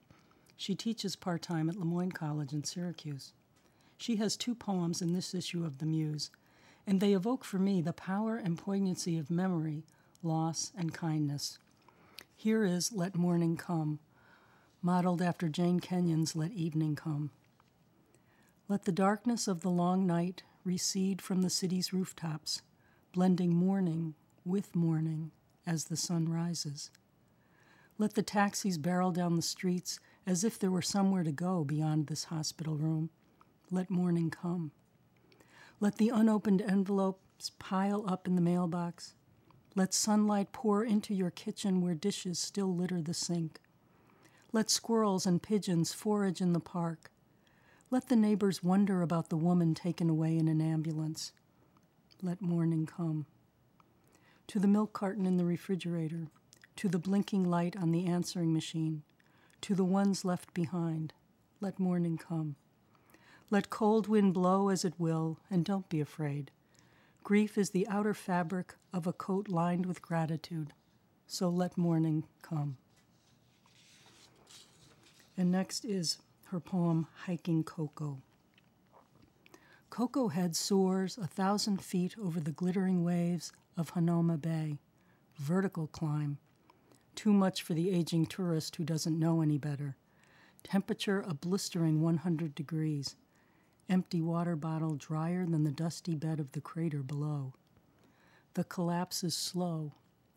She 0.56 0.74
teaches 0.74 1.16
part 1.16 1.42
time 1.42 1.70
at 1.70 1.76
Le 1.76 1.84
Moyne 1.84 2.12
College 2.12 2.52
in 2.52 2.64
Syracuse. 2.64 3.32
She 3.96 4.16
has 4.16 4.36
two 4.36 4.54
poems 4.54 5.00
in 5.00 5.14
this 5.14 5.34
issue 5.34 5.64
of 5.64 5.78
The 5.78 5.86
Muse, 5.86 6.30
and 6.86 7.00
they 7.00 7.14
evoke 7.14 7.44
for 7.44 7.58
me 7.58 7.80
the 7.80 7.92
power 7.92 8.36
and 8.36 8.58
poignancy 8.58 9.16
of 9.16 9.30
memory, 9.30 9.84
loss, 10.22 10.72
and 10.76 10.92
kindness. 10.92 11.58
Here 12.42 12.64
is 12.64 12.90
Let 12.90 13.16
Morning 13.16 13.58
Come, 13.58 13.98
modeled 14.80 15.20
after 15.20 15.50
Jane 15.50 15.78
Kenyon's 15.78 16.34
Let 16.34 16.52
Evening 16.52 16.96
Come. 16.96 17.32
Let 18.66 18.86
the 18.86 18.92
darkness 18.92 19.46
of 19.46 19.60
the 19.60 19.68
long 19.68 20.06
night 20.06 20.42
recede 20.64 21.20
from 21.20 21.42
the 21.42 21.50
city's 21.50 21.92
rooftops, 21.92 22.62
blending 23.12 23.54
morning 23.54 24.14
with 24.42 24.74
morning 24.74 25.32
as 25.66 25.84
the 25.84 25.98
sun 25.98 26.30
rises. 26.32 26.90
Let 27.98 28.14
the 28.14 28.22
taxis 28.22 28.78
barrel 28.78 29.12
down 29.12 29.36
the 29.36 29.42
streets 29.42 30.00
as 30.26 30.42
if 30.42 30.58
there 30.58 30.70
were 30.70 30.80
somewhere 30.80 31.24
to 31.24 31.32
go 31.32 31.62
beyond 31.62 32.06
this 32.06 32.24
hospital 32.24 32.78
room. 32.78 33.10
Let 33.70 33.90
morning 33.90 34.30
come. 34.30 34.70
Let 35.78 35.96
the 35.96 36.08
unopened 36.08 36.62
envelopes 36.62 37.50
pile 37.58 38.02
up 38.08 38.26
in 38.26 38.34
the 38.34 38.40
mailbox. 38.40 39.12
Let 39.76 39.94
sunlight 39.94 40.52
pour 40.52 40.84
into 40.84 41.14
your 41.14 41.30
kitchen 41.30 41.80
where 41.80 41.94
dishes 41.94 42.38
still 42.38 42.74
litter 42.74 43.00
the 43.00 43.14
sink. 43.14 43.60
Let 44.52 44.68
squirrels 44.68 45.26
and 45.26 45.40
pigeons 45.40 45.92
forage 45.92 46.40
in 46.40 46.52
the 46.52 46.60
park. 46.60 47.10
Let 47.88 48.08
the 48.08 48.16
neighbors 48.16 48.64
wonder 48.64 49.00
about 49.00 49.28
the 49.28 49.36
woman 49.36 49.74
taken 49.74 50.10
away 50.10 50.36
in 50.36 50.48
an 50.48 50.60
ambulance. 50.60 51.32
Let 52.20 52.42
morning 52.42 52.84
come. 52.84 53.26
To 54.48 54.58
the 54.58 54.66
milk 54.66 54.92
carton 54.92 55.24
in 55.24 55.36
the 55.36 55.44
refrigerator, 55.44 56.28
to 56.76 56.88
the 56.88 56.98
blinking 56.98 57.44
light 57.44 57.76
on 57.76 57.92
the 57.92 58.06
answering 58.06 58.52
machine, 58.52 59.02
to 59.60 59.76
the 59.76 59.84
ones 59.84 60.24
left 60.24 60.52
behind, 60.52 61.12
let 61.60 61.78
morning 61.78 62.18
come. 62.18 62.56
Let 63.50 63.70
cold 63.70 64.08
wind 64.08 64.34
blow 64.34 64.68
as 64.68 64.84
it 64.84 64.94
will, 64.98 65.38
and 65.50 65.64
don't 65.64 65.88
be 65.88 66.00
afraid. 66.00 66.50
Grief 67.22 67.56
is 67.56 67.70
the 67.70 67.86
outer 67.88 68.14
fabric 68.14 68.74
of 68.92 69.06
a 69.06 69.12
coat 69.12 69.48
lined 69.48 69.86
with 69.86 70.02
gratitude, 70.02 70.72
so 71.26 71.48
let 71.48 71.78
morning 71.78 72.24
come. 72.42 72.76
And 75.36 75.52
next 75.52 75.84
is 75.84 76.18
her 76.46 76.60
poem, 76.60 77.06
Hiking 77.26 77.62
Koko. 77.62 78.18
Koko 79.90 80.28
Head 80.28 80.56
soars 80.56 81.18
a 81.18 81.26
thousand 81.26 81.82
feet 81.82 82.14
over 82.20 82.40
the 82.40 82.52
glittering 82.52 83.04
waves 83.04 83.52
of 83.76 83.94
Hanauma 83.94 84.40
Bay. 84.40 84.78
Vertical 85.36 85.86
climb. 85.88 86.38
Too 87.14 87.32
much 87.32 87.62
for 87.62 87.74
the 87.74 87.90
aging 87.90 88.26
tourist 88.26 88.76
who 88.76 88.84
doesn't 88.84 89.18
know 89.18 89.40
any 89.40 89.58
better. 89.58 89.96
Temperature 90.62 91.24
a 91.26 91.34
blistering 91.34 92.00
100 92.00 92.54
degrees. 92.54 93.16
Empty 93.90 94.22
water 94.22 94.54
bottle 94.54 94.94
drier 94.94 95.44
than 95.44 95.64
the 95.64 95.72
dusty 95.72 96.14
bed 96.14 96.38
of 96.38 96.52
the 96.52 96.60
crater 96.60 97.02
below. 97.02 97.54
The 98.54 98.62
collapse 98.62 99.24
is 99.24 99.34
slow, 99.34 99.94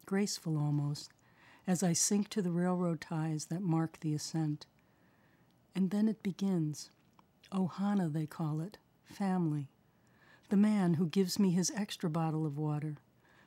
graceful 0.07 0.57
almost, 0.57 1.13
as 1.67 1.83
I 1.83 1.93
sink 1.93 2.29
to 2.29 2.41
the 2.41 2.51
railroad 2.51 2.99
ties 2.99 3.45
that 3.45 3.61
mark 3.61 3.99
the 3.99 4.15
ascent. 4.15 4.65
And 5.75 5.91
then 5.91 6.07
it 6.07 6.23
begins. 6.23 6.89
Ohana, 7.51 8.11
they 8.11 8.25
call 8.25 8.59
it, 8.59 8.79
family. 9.03 9.69
The 10.49 10.57
man 10.57 10.95
who 10.95 11.05
gives 11.05 11.37
me 11.37 11.51
his 11.51 11.71
extra 11.75 12.09
bottle 12.09 12.47
of 12.47 12.57
water. 12.57 12.95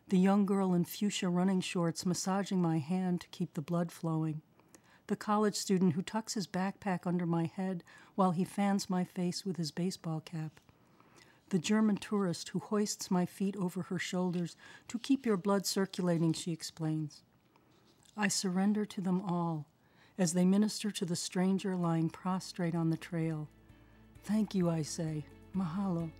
The 0.08 0.18
young 0.20 0.46
girl 0.46 0.72
in 0.72 0.84
fuchsia 0.84 1.28
running 1.28 1.60
shorts 1.60 2.06
massaging 2.06 2.62
my 2.62 2.78
hand 2.78 3.22
to 3.22 3.28
keep 3.28 3.54
the 3.54 3.60
blood 3.60 3.90
flowing. 3.90 4.42
The 5.08 5.16
college 5.16 5.54
student 5.54 5.92
who 5.92 6.02
tucks 6.02 6.34
his 6.34 6.46
backpack 6.46 7.06
under 7.06 7.26
my 7.26 7.44
head 7.44 7.84
while 8.16 8.32
he 8.32 8.44
fans 8.44 8.90
my 8.90 9.04
face 9.04 9.44
with 9.44 9.56
his 9.56 9.70
baseball 9.70 10.20
cap. 10.20 10.58
The 11.50 11.58
German 11.60 11.96
tourist 11.96 12.48
who 12.48 12.58
hoists 12.58 13.08
my 13.08 13.24
feet 13.24 13.54
over 13.56 13.82
her 13.82 14.00
shoulders 14.00 14.56
to 14.88 14.98
keep 14.98 15.24
your 15.24 15.36
blood 15.36 15.64
circulating, 15.64 16.32
she 16.32 16.52
explains. 16.52 17.22
I 18.16 18.26
surrender 18.26 18.84
to 18.86 19.00
them 19.00 19.20
all 19.20 19.66
as 20.18 20.32
they 20.32 20.44
minister 20.44 20.90
to 20.90 21.04
the 21.04 21.14
stranger 21.14 21.76
lying 21.76 22.10
prostrate 22.10 22.74
on 22.74 22.90
the 22.90 22.96
trail. 22.96 23.48
Thank 24.24 24.54
you, 24.56 24.68
I 24.68 24.82
say. 24.82 25.24
Mahalo. 25.54 26.10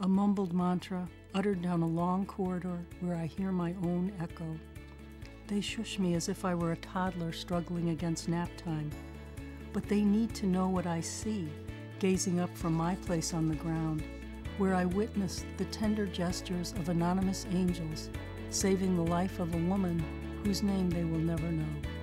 A 0.00 0.08
mumbled 0.08 0.52
mantra 0.52 1.08
uttered 1.34 1.62
down 1.62 1.82
a 1.82 1.86
long 1.86 2.26
corridor 2.26 2.84
where 3.00 3.16
I 3.16 3.26
hear 3.26 3.52
my 3.52 3.74
own 3.82 4.12
echo. 4.20 4.58
They 5.48 5.62
shush 5.62 5.98
me 5.98 6.14
as 6.14 6.28
if 6.28 6.44
I 6.44 6.54
were 6.54 6.72
a 6.72 6.76
toddler 6.76 7.32
struggling 7.32 7.88
against 7.88 8.28
nap 8.28 8.50
time. 8.58 8.90
But 9.72 9.88
they 9.88 10.02
need 10.02 10.34
to 10.34 10.46
know 10.46 10.68
what 10.68 10.86
I 10.86 11.00
see, 11.00 11.48
gazing 12.00 12.38
up 12.38 12.54
from 12.54 12.74
my 12.74 12.96
place 12.96 13.32
on 13.32 13.48
the 13.48 13.54
ground, 13.54 14.02
where 14.58 14.74
I 14.74 14.84
witnessed 14.84 15.46
the 15.56 15.64
tender 15.66 16.04
gestures 16.04 16.72
of 16.72 16.90
anonymous 16.90 17.46
angels, 17.50 18.10
saving 18.50 18.94
the 18.94 19.10
life 19.10 19.40
of 19.40 19.54
a 19.54 19.64
woman 19.68 20.04
whose 20.44 20.62
name 20.62 20.90
they 20.90 21.04
will 21.04 21.18
never 21.18 21.50
know. 21.50 21.97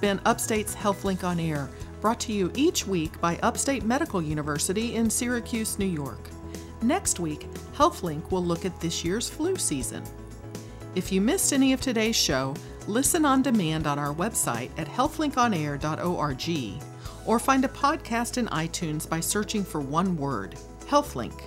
Been 0.00 0.20
Upstate's 0.24 0.74
HealthLink 0.74 1.24
on 1.24 1.38
Air, 1.38 1.68
brought 2.00 2.20
to 2.20 2.32
you 2.32 2.50
each 2.54 2.86
week 2.86 3.20
by 3.20 3.38
Upstate 3.42 3.84
Medical 3.84 4.22
University 4.22 4.96
in 4.96 5.10
Syracuse, 5.10 5.78
New 5.78 5.86
York. 5.86 6.30
Next 6.82 7.20
week, 7.20 7.46
HealthLink 7.74 8.30
will 8.30 8.44
look 8.44 8.64
at 8.64 8.80
this 8.80 9.04
year's 9.04 9.28
flu 9.28 9.56
season. 9.56 10.02
If 10.94 11.12
you 11.12 11.20
missed 11.20 11.52
any 11.52 11.72
of 11.72 11.80
today's 11.80 12.16
show, 12.16 12.54
listen 12.86 13.24
on 13.24 13.42
demand 13.42 13.86
on 13.86 13.98
our 13.98 14.14
website 14.14 14.70
at 14.78 14.88
healthlinkonair.org 14.88 16.82
or 17.26 17.38
find 17.38 17.64
a 17.64 17.68
podcast 17.68 18.38
in 18.38 18.46
iTunes 18.46 19.08
by 19.08 19.20
searching 19.20 19.64
for 19.64 19.80
one 19.80 20.16
word 20.16 20.56
HealthLink. 20.86 21.40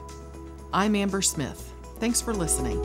I'm 0.72 0.96
Amber 0.96 1.22
Smith. 1.22 1.74
Thanks 2.00 2.22
for 2.22 2.34
listening. 2.34 2.82